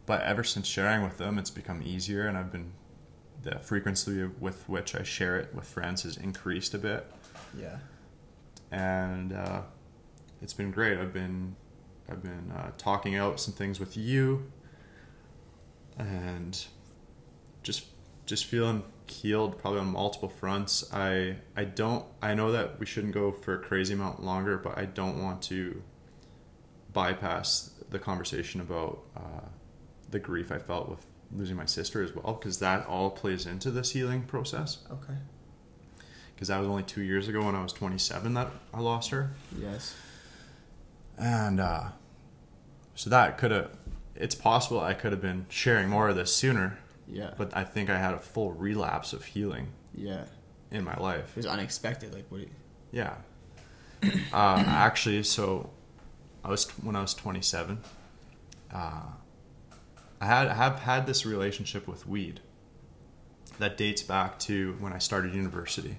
[0.06, 2.72] But ever since sharing with them, it's become easier, and I've been
[3.44, 7.06] the frequency with which I share it with friends has increased a bit,
[7.60, 7.78] Yeah.
[8.72, 9.62] and uh,
[10.42, 10.98] it's been great.
[10.98, 11.56] I've been
[12.10, 14.50] I've been uh, talking out some things with you,
[15.98, 16.66] and
[17.64, 17.86] just
[18.28, 20.94] just feeling healed probably on multiple fronts.
[20.94, 24.78] I I don't I know that we shouldn't go for a crazy amount longer, but
[24.78, 25.82] I don't want to
[26.94, 29.48] bypass the conversation about uh,
[30.12, 31.06] the grief I felt with
[31.36, 34.80] losing my sister as well, because that all plays into this healing process.
[34.92, 35.14] Okay.
[36.34, 39.32] Because that was only two years ago when I was 27 that I lost her.
[39.60, 39.96] Yes.
[41.18, 41.90] And uh,
[42.96, 43.72] so that could have,
[44.16, 46.78] it's possible I could have been sharing more of this sooner,
[47.10, 47.32] Yeah.
[47.38, 50.26] but I think I had a full relapse of healing yeah.
[50.72, 51.32] in my life.
[51.32, 52.14] It was unexpected.
[52.14, 52.42] Like what?
[52.42, 52.50] You,
[52.92, 53.16] Yeah.
[54.32, 55.72] Uh, actually, so
[56.44, 57.80] I was when I was 27.
[58.72, 59.02] Uh,
[60.22, 62.42] I had I have had this relationship with weed
[63.60, 65.98] that dates back to when I started university.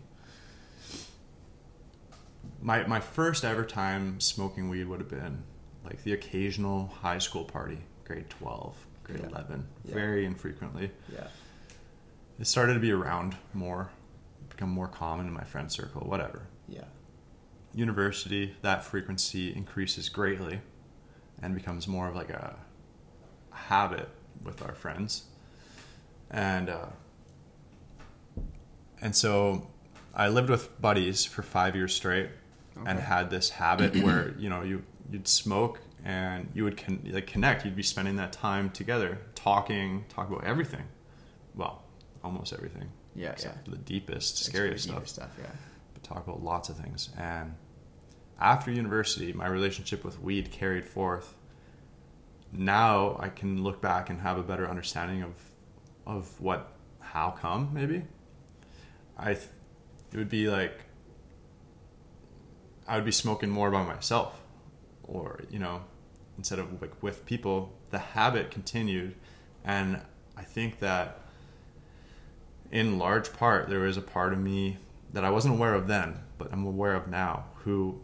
[2.61, 5.43] My my first ever time smoking weed would have been
[5.85, 9.29] like the occasional high school party, grade 12, grade Yeah.
[9.29, 9.95] 11, Yeah.
[9.95, 10.91] very infrequently.
[11.13, 11.27] yeah.
[12.39, 13.91] It started to be around more,
[14.49, 16.85] become more common in my friend circle, whatever Yeah.
[17.75, 20.61] university, that frequency increases greatly
[21.43, 22.57] and becomes more of like a
[23.51, 24.09] habit
[24.45, 25.25] with our friends.
[26.31, 26.87] And uh,
[29.01, 29.67] and so
[30.15, 32.31] I lived with buddies for five years straight
[32.87, 37.27] and had this habit where you know you you'd smoke and you would con- like
[37.27, 37.65] connect.
[37.65, 40.85] You'd be spending that time together, talking, talk about everything.
[41.55, 41.83] Well,
[42.23, 42.91] almost everything.
[43.15, 43.33] Yeah.
[43.33, 43.73] except yeah.
[43.73, 45.31] the deepest, scariest stuff stuff.
[45.41, 45.51] Yeah.
[45.93, 47.11] but talk about lots of things.
[47.19, 47.55] And
[48.41, 51.35] after university, my relationship with weed carried forth.
[52.53, 55.35] Now I can look back and have a better understanding of
[56.07, 58.05] of what how come maybe.
[59.19, 59.49] I th-
[60.13, 60.85] it would be like
[62.87, 64.41] I would be smoking more by myself
[65.09, 65.81] or you know
[66.37, 69.15] instead of like with people the habit continued
[69.65, 70.01] and
[70.37, 71.19] I think that
[72.71, 74.77] in large part there was a part of me
[75.13, 77.99] that I wasn't aware of then, but I'm aware of now, who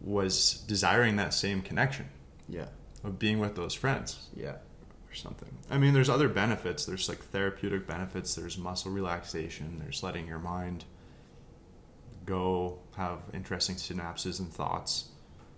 [0.00, 2.08] was desiring that same connection
[2.48, 2.68] Yeah.
[3.02, 4.52] of being with those friends Yeah.
[5.10, 5.48] or something.
[5.68, 6.86] I mean, there's other benefits.
[6.86, 8.36] There's like therapeutic benefits.
[8.36, 9.80] There's muscle relaxation.
[9.80, 10.84] There's letting your mind
[12.24, 15.08] go have interesting synapses and thoughts.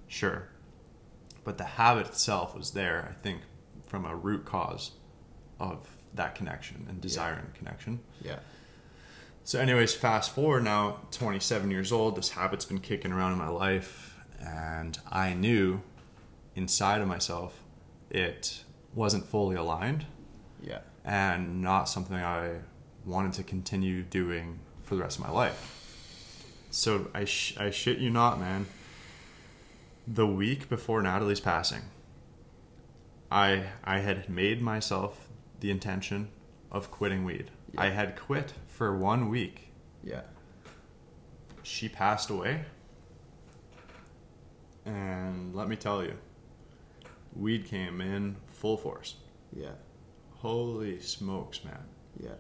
[0.09, 0.49] Sure.
[1.51, 3.41] But the habit itself was there, I think,
[3.89, 4.93] from a root cause
[5.59, 7.99] of that connection and desiring connection.
[8.23, 8.39] Yeah.
[9.43, 12.15] So, anyways, fast forward now, 27 years old.
[12.15, 15.81] This habit's been kicking around in my life, and I knew
[16.55, 17.61] inside of myself
[18.11, 18.63] it
[18.95, 20.07] wasn't fully aligned
[20.63, 20.83] Yeah.
[21.05, 22.59] and not something I
[23.05, 25.59] wanted to continue doing for the rest of my life.
[26.71, 28.67] So, I, sh- I shit you not, man.
[30.13, 31.83] The week before Natalie's passing,
[33.31, 35.29] I I had made myself
[35.61, 36.31] the intention
[36.73, 37.53] of quitting weed.
[37.73, 37.83] Yeah.
[37.83, 39.71] I had quit for one week.
[40.03, 40.23] Yeah.
[41.63, 42.65] She passed away.
[44.85, 46.15] And let me tell you,
[47.37, 49.15] weed came in full force.
[49.53, 49.77] Yeah.
[50.39, 51.85] Holy smokes, man.
[52.19, 52.31] Yeah.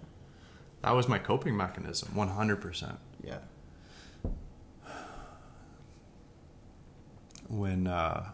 [0.82, 2.96] That was my coping mechanism, 100%.
[3.22, 3.38] Yeah.
[7.50, 8.30] When, uh,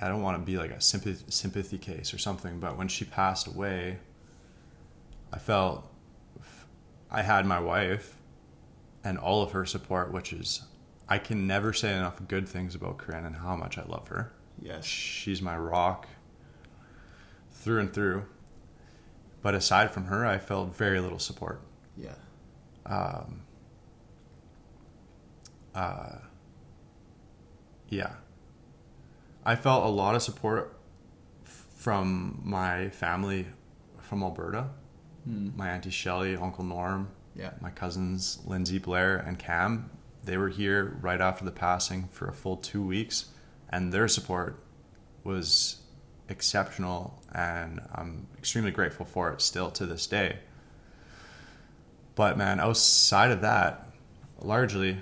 [0.00, 3.04] I don't want to be like a sympathy, sympathy case or something, but when she
[3.04, 3.98] passed away,
[5.32, 5.86] I felt
[7.10, 8.16] I had my wife
[9.04, 10.62] and all of her support, which is,
[11.08, 14.32] I can never say enough good things about Corinne and how much I love her.
[14.60, 14.84] Yes.
[14.84, 16.08] She's my rock
[17.52, 18.24] through and through.
[19.42, 21.60] But aside from her, I felt very little support.
[21.96, 22.14] Yeah.
[22.86, 23.42] Um,
[25.74, 26.16] uh,
[27.88, 28.12] yeah.
[29.46, 30.76] I felt a lot of support
[31.44, 33.46] from my family
[34.00, 34.68] from Alberta.
[35.24, 35.50] Hmm.
[35.56, 37.50] My auntie Shelley, Uncle Norm, Yeah.
[37.60, 39.90] my cousins Lindsay, Blair, and Cam.
[40.24, 43.26] They were here right after the passing for a full two weeks,
[43.68, 44.62] and their support
[45.24, 45.82] was
[46.28, 50.38] exceptional, and I'm extremely grateful for it still to this day.
[52.14, 53.88] But man, outside of that,
[54.40, 54.98] largely,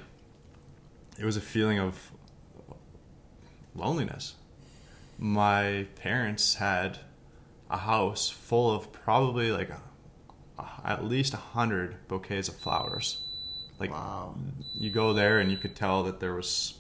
[1.18, 2.11] it was a feeling of
[3.74, 4.34] loneliness.
[5.18, 6.98] My parents had
[7.70, 9.80] a house full of probably like a,
[10.58, 13.18] a- at least a hundred bouquets of flowers.
[13.78, 14.34] Like wow.
[14.78, 16.74] you go there and you could tell that there was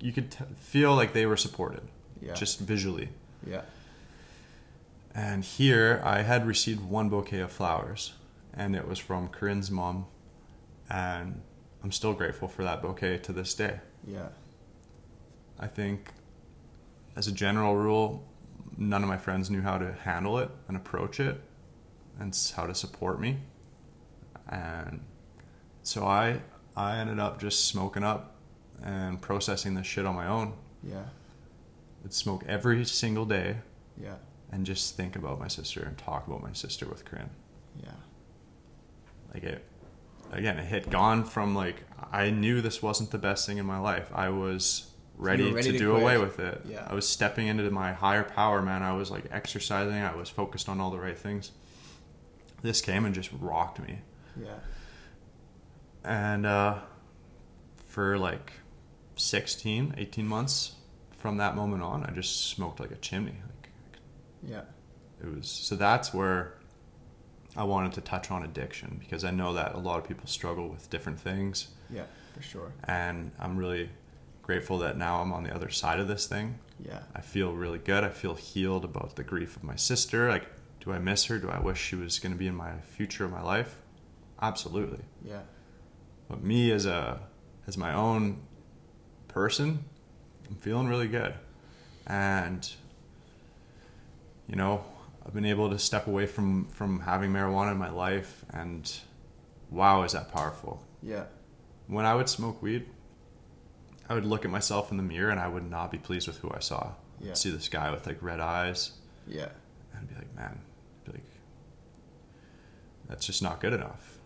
[0.00, 1.82] you could t- feel like they were supported
[2.20, 2.34] Yeah.
[2.34, 3.08] just visually
[3.44, 3.62] Yeah.
[5.14, 8.12] and here i had received one bouquet of flowers
[8.52, 10.06] and it was from corinne's mom
[10.88, 11.40] and
[11.82, 14.28] i'm still grateful for that bouquet to this day Yeah.
[15.64, 15.98] I think
[17.16, 18.08] as a general rule
[18.76, 21.40] none of my friends knew how to handle it and approach it
[22.20, 23.38] and how to support me
[24.48, 25.00] and
[25.82, 26.40] so i
[26.76, 28.22] i ended up just smoking up
[28.82, 31.04] and processing this shit on my own Yeah.
[32.04, 33.56] I'd smoke every single day
[34.06, 34.16] Yeah.
[34.52, 37.30] and just think about my sister and talk about my sister with Corinne.
[37.82, 37.98] Yeah.
[39.32, 39.64] Like it,
[40.30, 41.76] again, it had gone from like
[42.12, 44.10] I knew this wasn't the best thing in my life.
[44.14, 46.02] I was ready, ready to, to do quit.
[46.02, 46.62] away with it.
[46.66, 46.86] Yeah.
[46.88, 48.82] I was stepping into my higher power, man.
[48.82, 49.94] I was like exercising.
[49.94, 51.52] I was focused on all the right things.
[52.62, 53.98] This came and just rocked me.
[54.40, 54.54] Yeah.
[56.04, 56.78] And uh,
[57.86, 58.52] for like
[59.16, 60.72] 16, 18 months
[61.12, 63.36] from that moment on, I just smoked like a chimney.
[63.46, 63.70] Like
[64.50, 64.62] Yeah.
[65.22, 66.54] it was so that's where
[67.56, 70.68] I wanted to touch on addiction because I know that a lot of people struggle
[70.68, 72.04] with different things Yeah.
[72.34, 72.72] For sure.
[72.84, 73.88] and I'm really
[74.44, 76.58] grateful that now I'm on the other side of this thing.
[76.84, 77.00] Yeah.
[77.14, 78.04] I feel really good.
[78.04, 80.28] I feel healed about the grief of my sister.
[80.28, 80.46] Like
[80.84, 81.38] do I miss her?
[81.38, 83.80] Do I wish she was going to be in my future of my life?
[84.40, 85.00] Absolutely.
[85.24, 85.40] Yeah.
[86.28, 87.20] But me as a
[87.66, 88.42] as my own
[89.28, 89.84] person,
[90.48, 91.34] I'm feeling really good.
[92.06, 92.70] And
[94.46, 94.84] you know,
[95.24, 98.92] I've been able to step away from from having marijuana in my life and
[99.70, 100.82] wow, is that powerful.
[101.02, 101.24] Yeah.
[101.86, 102.86] When I would smoke weed,
[104.08, 106.38] I would look at myself in the mirror and I would not be pleased with
[106.38, 106.92] who I saw.
[107.20, 107.30] Yeah.
[107.30, 108.92] I'd see this guy with like red eyes
[109.26, 109.48] Yeah.
[109.92, 111.26] and I'd be like, man, I'd be like,
[113.08, 114.18] that's just not good enough.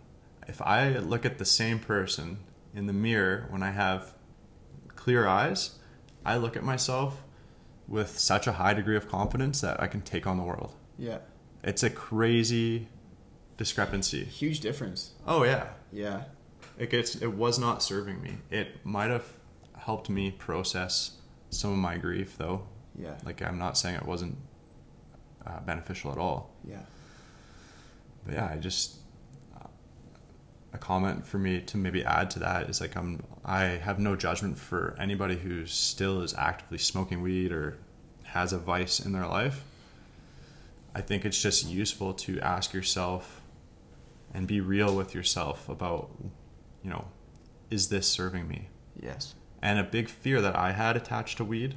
[0.46, 2.38] If I look at the same person
[2.74, 4.14] in the mirror when I have
[4.96, 5.78] clear eyes,
[6.24, 7.22] I look at myself
[7.86, 10.74] with such a high degree of confidence that I can take on the world.
[10.98, 11.18] Yeah.
[11.62, 12.88] It's a crazy
[13.56, 14.24] discrepancy.
[14.24, 15.12] Huge difference.
[15.26, 16.24] Oh yeah, Yeah.
[16.78, 17.16] it gets.
[17.16, 18.38] It was not serving me.
[18.50, 19.24] It might have
[19.89, 21.12] helped me process
[21.48, 22.60] some of my grief, though.
[22.94, 23.16] Yeah.
[23.24, 24.36] Like I'm not saying it wasn't
[25.47, 26.51] uh, beneficial at all.
[26.62, 26.82] Yeah.
[28.23, 28.97] but yeah, I just
[29.56, 29.66] uh,
[30.74, 34.15] a comment for me to maybe add to that is like I'm I have no
[34.15, 37.78] judgment for anybody who still is actively smoking weed or
[38.24, 39.65] has a vice in their life.
[40.94, 43.40] I think it's just useful to ask yourself
[44.35, 46.10] and be real with yourself about
[46.85, 47.06] you know
[47.70, 48.69] is this serving me?
[49.01, 49.35] Yes.
[49.60, 51.74] And a big fear that I had attached to weed,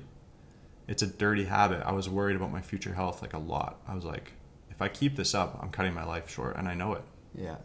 [0.87, 1.81] it's a dirty habit.
[1.85, 3.79] I was worried about my future health like a lot.
[3.87, 4.33] I was like,
[4.69, 7.03] if I keep this up, I'm cutting my life short, and I know it.
[7.35, 7.57] Yeah.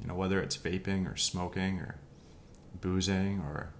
[0.00, 1.96] You know, whether it's vaping or smoking or
[2.80, 3.72] boozing or,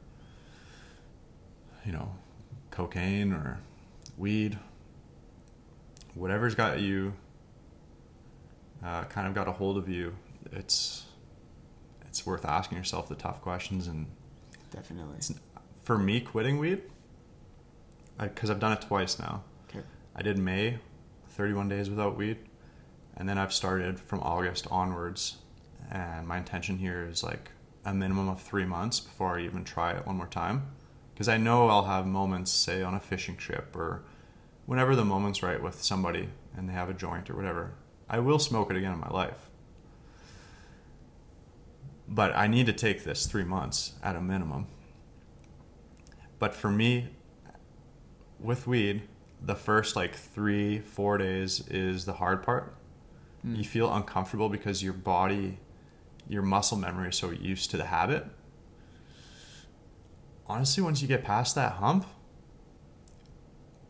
[1.84, 2.14] you know,
[2.70, 3.60] cocaine or
[4.16, 4.58] weed,
[6.14, 7.14] whatever's got you,
[8.84, 10.14] uh, kind of got a hold of you,
[10.52, 11.04] it's
[12.06, 14.06] it's worth asking yourself the tough questions and
[14.70, 15.16] Definitely.
[15.90, 16.82] For me quitting weed
[18.16, 19.42] because I've done it twice now.
[19.68, 19.84] Okay.
[20.14, 20.78] I did May,
[21.30, 22.36] 31 days without weed,
[23.16, 25.38] and then I've started from August onwards.
[25.90, 27.50] And my intention here is like
[27.84, 30.70] a minimum of three months before I even try it one more time,
[31.12, 34.04] because I know I'll have moments, say on a fishing trip or
[34.66, 37.72] whenever the moment's right with somebody and they have a joint or whatever.
[38.08, 39.50] I will smoke it again in my life.
[42.06, 44.68] But I need to take this three months at a minimum.
[46.40, 47.10] But for me,
[48.40, 49.02] with weed,
[49.40, 52.74] the first like three, four days is the hard part.
[53.46, 53.58] Mm.
[53.58, 55.58] You feel uncomfortable because your body,
[56.28, 58.26] your muscle memory is so used to the habit.
[60.46, 62.06] Honestly, once you get past that hump,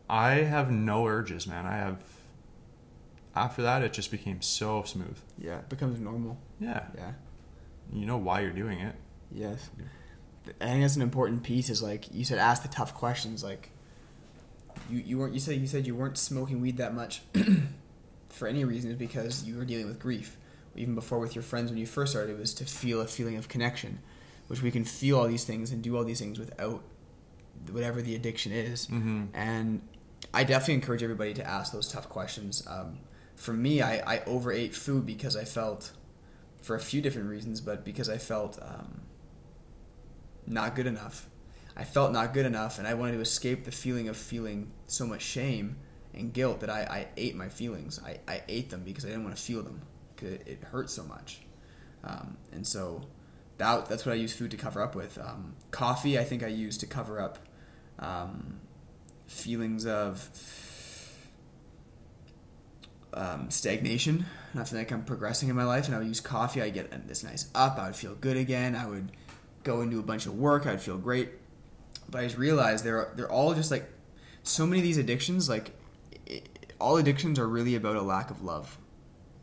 [0.09, 1.65] I have no urges, man.
[1.65, 2.03] I have.
[3.33, 5.17] After that, it just became so smooth.
[5.37, 5.59] Yeah.
[5.59, 6.37] It becomes normal.
[6.59, 6.83] Yeah.
[6.95, 7.13] Yeah.
[7.93, 8.95] You know why you're doing it.
[9.31, 9.69] Yes.
[10.59, 11.69] I think that's an important piece.
[11.69, 13.43] Is like you said, ask the tough questions.
[13.43, 13.69] Like
[14.89, 15.33] you, you weren't.
[15.33, 17.21] You said you said you weren't smoking weed that much
[18.29, 20.37] for any reason because you were dealing with grief.
[20.75, 23.35] Even before with your friends when you first started, it was to feel a feeling
[23.35, 23.99] of connection,
[24.47, 26.81] which we can feel all these things and do all these things without
[27.69, 28.87] whatever the addiction is.
[28.87, 29.25] Mm-hmm.
[29.33, 29.81] And
[30.33, 32.65] I definitely encourage everybody to ask those tough questions.
[32.67, 32.99] Um,
[33.35, 35.91] for me, I, I overate food because I felt,
[36.61, 39.01] for a few different reasons, but because I felt um,
[40.47, 41.27] not good enough.
[41.75, 45.05] I felt not good enough, and I wanted to escape the feeling of feeling so
[45.07, 45.77] much shame
[46.13, 47.99] and guilt that I, I ate my feelings.
[48.05, 49.81] I, I ate them because I didn't want to feel them
[50.15, 51.41] because it, it hurt so much.
[52.03, 53.07] Um, and so
[53.57, 55.17] that, that's what I use food to cover up with.
[55.17, 57.39] Um, coffee, I think I use to cover up
[57.99, 58.59] um,
[59.27, 60.29] feelings of
[63.13, 64.25] um, stagnation.
[64.53, 66.61] Not feeling like I'm progressing in my life, and I would use coffee.
[66.61, 67.77] I get this nice up.
[67.79, 68.75] I would feel good again.
[68.75, 69.11] I would
[69.63, 70.65] go and do a bunch of work.
[70.65, 71.29] I'd feel great.
[72.09, 73.89] But I just realized they're they're all just like
[74.43, 75.47] so many of these addictions.
[75.49, 75.71] Like
[76.25, 78.77] it, all addictions are really about a lack of love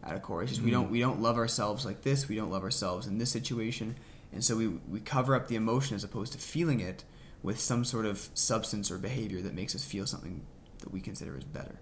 [0.02, 0.42] at a core.
[0.42, 0.74] It's just we mm.
[0.74, 2.28] don't we don't love ourselves like this.
[2.28, 3.96] We don't love ourselves in this situation,
[4.32, 7.04] and so we we cover up the emotion as opposed to feeling it
[7.42, 10.44] with some sort of substance or behavior that makes us feel something
[10.80, 11.76] that we consider is better.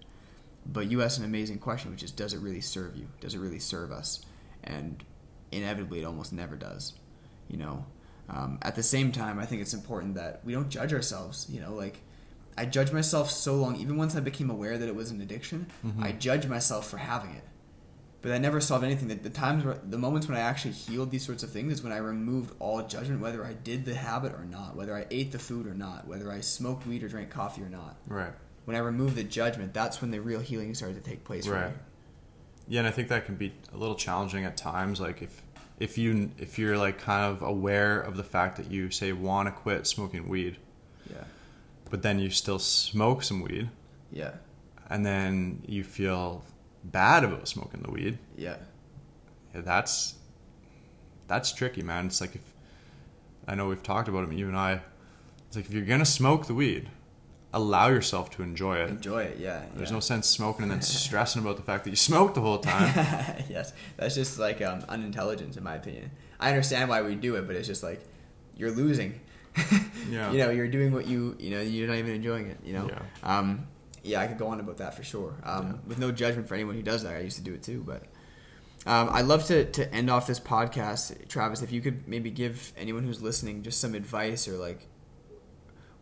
[0.65, 3.07] but you asked an amazing question, which is, does it really serve you?
[3.21, 4.21] Does it really serve us?
[4.63, 5.03] And
[5.51, 6.93] inevitably, it almost never does.
[7.47, 7.85] You know.
[8.29, 11.47] Um, at the same time, I think it's important that we don't judge ourselves.
[11.49, 11.99] You know, like
[12.57, 13.75] I judged myself so long.
[13.77, 16.03] Even once I became aware that it was an addiction, Mhm.
[16.03, 17.43] I judged myself for having it.
[18.21, 19.07] But I never solved anything.
[19.09, 21.83] The, the times, where, the moments when I actually healed these sorts of things is
[21.83, 25.31] when I removed all judgment, whether I did the habit or not, whether I ate
[25.31, 27.95] the food or not, whether I smoked weed or drank coffee or not.
[28.07, 28.33] Right.
[28.65, 31.45] When I removed the judgment, that's when the real healing started to take place.
[31.45, 31.69] for Right.
[31.69, 31.77] me.
[32.69, 34.99] Yeah, and I think that can be a little challenging at times.
[34.99, 35.41] Like if
[35.79, 39.47] if you if you're like kind of aware of the fact that you say want
[39.47, 40.57] to quit smoking weed,
[41.09, 41.23] Yeah.
[41.89, 43.69] but then you still smoke some weed,
[44.11, 44.33] Yeah.
[44.89, 46.43] and then you feel
[46.83, 48.17] bad about smoking the weed.
[48.35, 48.57] Yeah.
[49.53, 50.15] Yeah, that's
[51.27, 52.05] that's tricky, man.
[52.07, 52.41] It's like if
[53.47, 54.81] I know we've talked about it, you and I.
[55.47, 56.89] It's like if you're gonna smoke the weed,
[57.57, 58.89] allow yourself to enjoy it.
[58.89, 59.37] Enjoy it.
[59.39, 59.63] Yeah.
[59.75, 59.95] There's yeah.
[59.95, 62.93] no sense smoking and then stressing about the fact that you smoked the whole time.
[63.49, 66.11] yes, that's just like um, unintelligence, in my opinion.
[66.39, 68.01] I understand why we do it, but it's just like
[68.55, 69.19] you're losing.
[70.09, 70.31] Yeah.
[70.31, 72.59] You know, you're doing what you you know you're not even enjoying it.
[72.63, 72.87] You know.
[72.87, 72.99] Yeah.
[73.23, 73.67] Um,
[74.03, 75.33] yeah, I could go on about that for sure.
[75.43, 75.73] Um, Yeah.
[75.87, 77.15] With no judgment for anyone who does that.
[77.15, 78.03] I used to do it too, but.
[78.85, 81.61] Um, I'd love to, to end off this podcast, Travis.
[81.61, 84.87] If you could maybe give anyone who's listening just some advice or like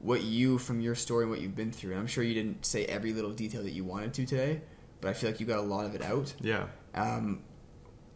[0.05, 1.91] what you from your story and what you've been through.
[1.91, 4.61] And I'm sure you didn't say every little detail that you wanted to today,
[5.01, 6.67] but I feel like you got a lot of it out Yeah.
[6.93, 7.41] um,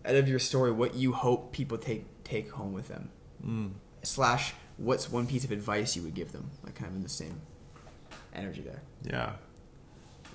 [0.06, 3.10] out of your story, what you hope people take take home with them,
[3.45, 3.72] Mm.
[4.03, 7.10] slash, what's one piece of advice you would give them, like kind of in the
[7.10, 7.41] same
[8.34, 8.82] energy there.
[9.03, 9.34] Yeah.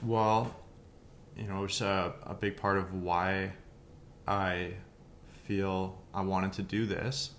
[0.02, 0.54] Well,
[1.36, 3.52] you know, it's a, a big part of why
[4.26, 4.74] I
[5.44, 7.30] feel I wanted to do this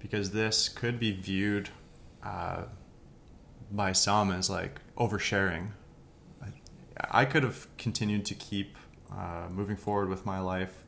[0.00, 1.70] because this could be viewed
[2.24, 2.64] uh,
[3.70, 5.68] by some as like oversharing.
[6.42, 8.76] I, I could have continued to keep
[9.12, 10.86] uh, moving forward with my life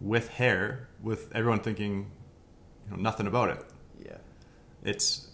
[0.00, 2.10] with hair, with everyone thinking,
[2.84, 3.64] you know, nothing about it
[4.04, 4.18] Yeah,
[4.82, 5.28] it's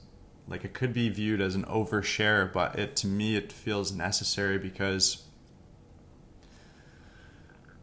[0.48, 4.58] like it could be viewed as an overshare, but it to me it feels necessary
[4.58, 5.24] because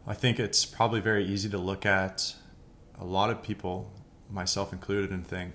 [0.06, 2.34] I think it's probably very easy to look at
[2.98, 3.92] a lot of people,
[4.30, 5.54] myself included, and think,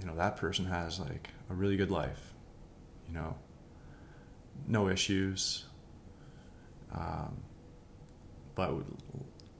[0.00, 2.34] you know, that person has like a really good life,
[3.08, 3.36] you know,
[4.66, 5.64] no issues.
[6.94, 7.36] Um,
[8.54, 8.72] but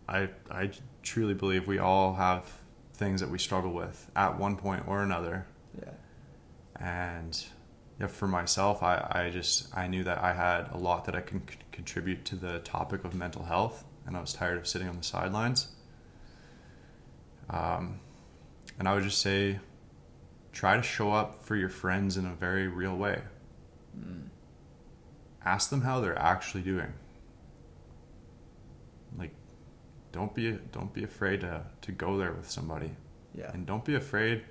[0.08, 0.70] I I
[1.02, 2.50] truly believe we all have
[2.94, 5.46] things that we struggle with at one point or another.
[5.78, 5.92] Yeah,
[6.76, 7.44] and
[8.00, 11.20] yeah, for myself I, I just i knew that i had a lot that i
[11.20, 14.88] can c- contribute to the topic of mental health and i was tired of sitting
[14.88, 15.68] on the sidelines.
[17.48, 18.00] Um,
[18.78, 19.60] and i would just say
[20.56, 23.20] try to show up for your friends in a very real way
[23.98, 24.22] mm.
[25.44, 26.92] ask them how they're actually doing
[29.18, 29.32] like
[30.12, 32.90] don't be don't be afraid to, to go there with somebody
[33.36, 34.42] yeah, and don't be afraid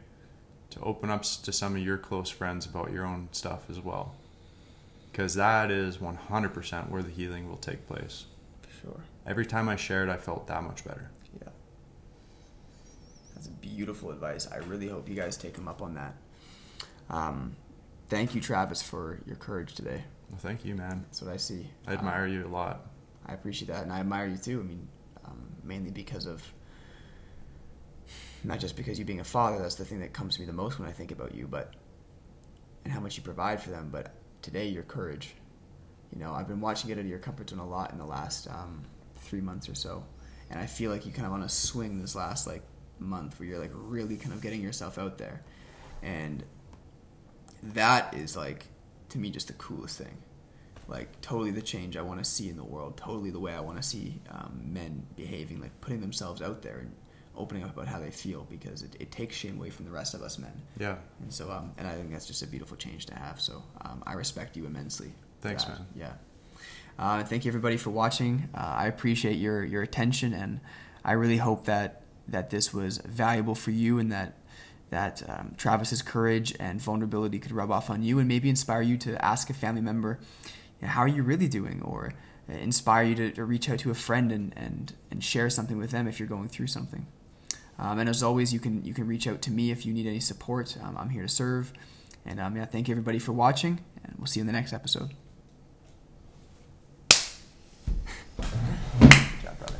[0.70, 4.14] to open up to some of your close friends about your own stuff as well.
[5.12, 8.26] Because that is 100% where the healing will take place.
[8.62, 9.02] for sure.
[9.26, 11.10] Every time I shared, I felt that much better.
[13.46, 14.48] That's beautiful advice.
[14.52, 16.16] I really hope you guys take him up on that.
[17.12, 17.56] Um,
[18.10, 20.04] thank you, Travis, for your courage today.
[20.30, 21.04] Well, thank you, man.
[21.06, 21.70] That's what I see.
[21.86, 22.88] I Um, admire you a lot.
[23.26, 24.60] I appreciate that, and I admire you too.
[24.60, 24.88] I mean,
[25.26, 26.42] um, mainly because of
[28.44, 29.60] not just because you being a father.
[29.60, 31.74] That's the thing that comes to me the most when I think about you, but
[32.84, 33.90] and how much you provide for them.
[33.92, 35.36] But today, your courage.
[36.12, 38.06] You know, I've been watching get out of your comfort zone a lot in the
[38.06, 38.86] last um,
[39.16, 40.04] three months or so,
[40.50, 42.64] and I feel like you kind of on a swing this last like
[43.00, 45.44] month where you're like really kind of getting yourself out there,
[46.02, 46.44] and
[47.62, 48.66] that is like
[49.10, 50.18] to me just the coolest thing
[50.88, 53.60] like totally the change I want to see in the world, totally the way I
[53.60, 56.94] want to see um, men behaving, like putting themselves out there and
[57.36, 60.14] opening up about how they feel because it, it takes shame away from the rest
[60.14, 60.54] of us men.
[60.80, 60.96] Yeah.
[61.22, 63.42] And so, um, and I think that's just a beautiful change to have.
[63.42, 65.12] So um, I respect you immensely.
[65.42, 65.86] Thanks, man.
[65.96, 66.14] Yeah.
[66.98, 68.50] Uh, thank you everybody for watching.
[68.54, 70.62] Uh, I appreciate your your attention, and
[71.04, 74.38] I really hope that that this was valuable for you, and that
[74.90, 78.98] that um, Travis's courage and vulnerability could rub off on you, and maybe inspire you
[79.00, 80.20] to ask a family member,
[80.82, 82.14] you know, "How are you really doing?" or
[82.48, 85.92] inspire you to, to reach out to a friend and, and, and share something with
[85.92, 87.08] them if you're going through something.
[87.78, 90.08] Um, and as always, you can you can reach out to me if you need
[90.08, 90.78] any support.
[90.82, 91.74] Um, I'm here to serve.
[92.26, 94.74] And um, yeah, thank you everybody for watching, and we'll see you in the next
[94.74, 95.12] episode.
[97.10, 98.48] Good
[99.44, 99.78] job, brother.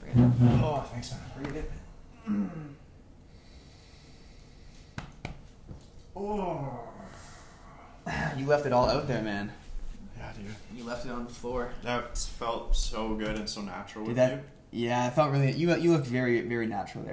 [0.00, 0.32] Bring.
[0.62, 1.20] Oh, thanks, man.
[1.36, 1.70] Breathe it.
[6.14, 6.80] Oh.
[8.36, 9.52] You left it all out there, man.
[10.18, 10.44] Yeah, dude.
[10.46, 10.52] you.
[10.78, 11.72] You left it on the floor.
[11.82, 14.32] That felt so good and so natural Did with that?
[14.32, 14.40] you.
[14.86, 15.52] Yeah, it felt really.
[15.52, 17.10] You you look very very natural there.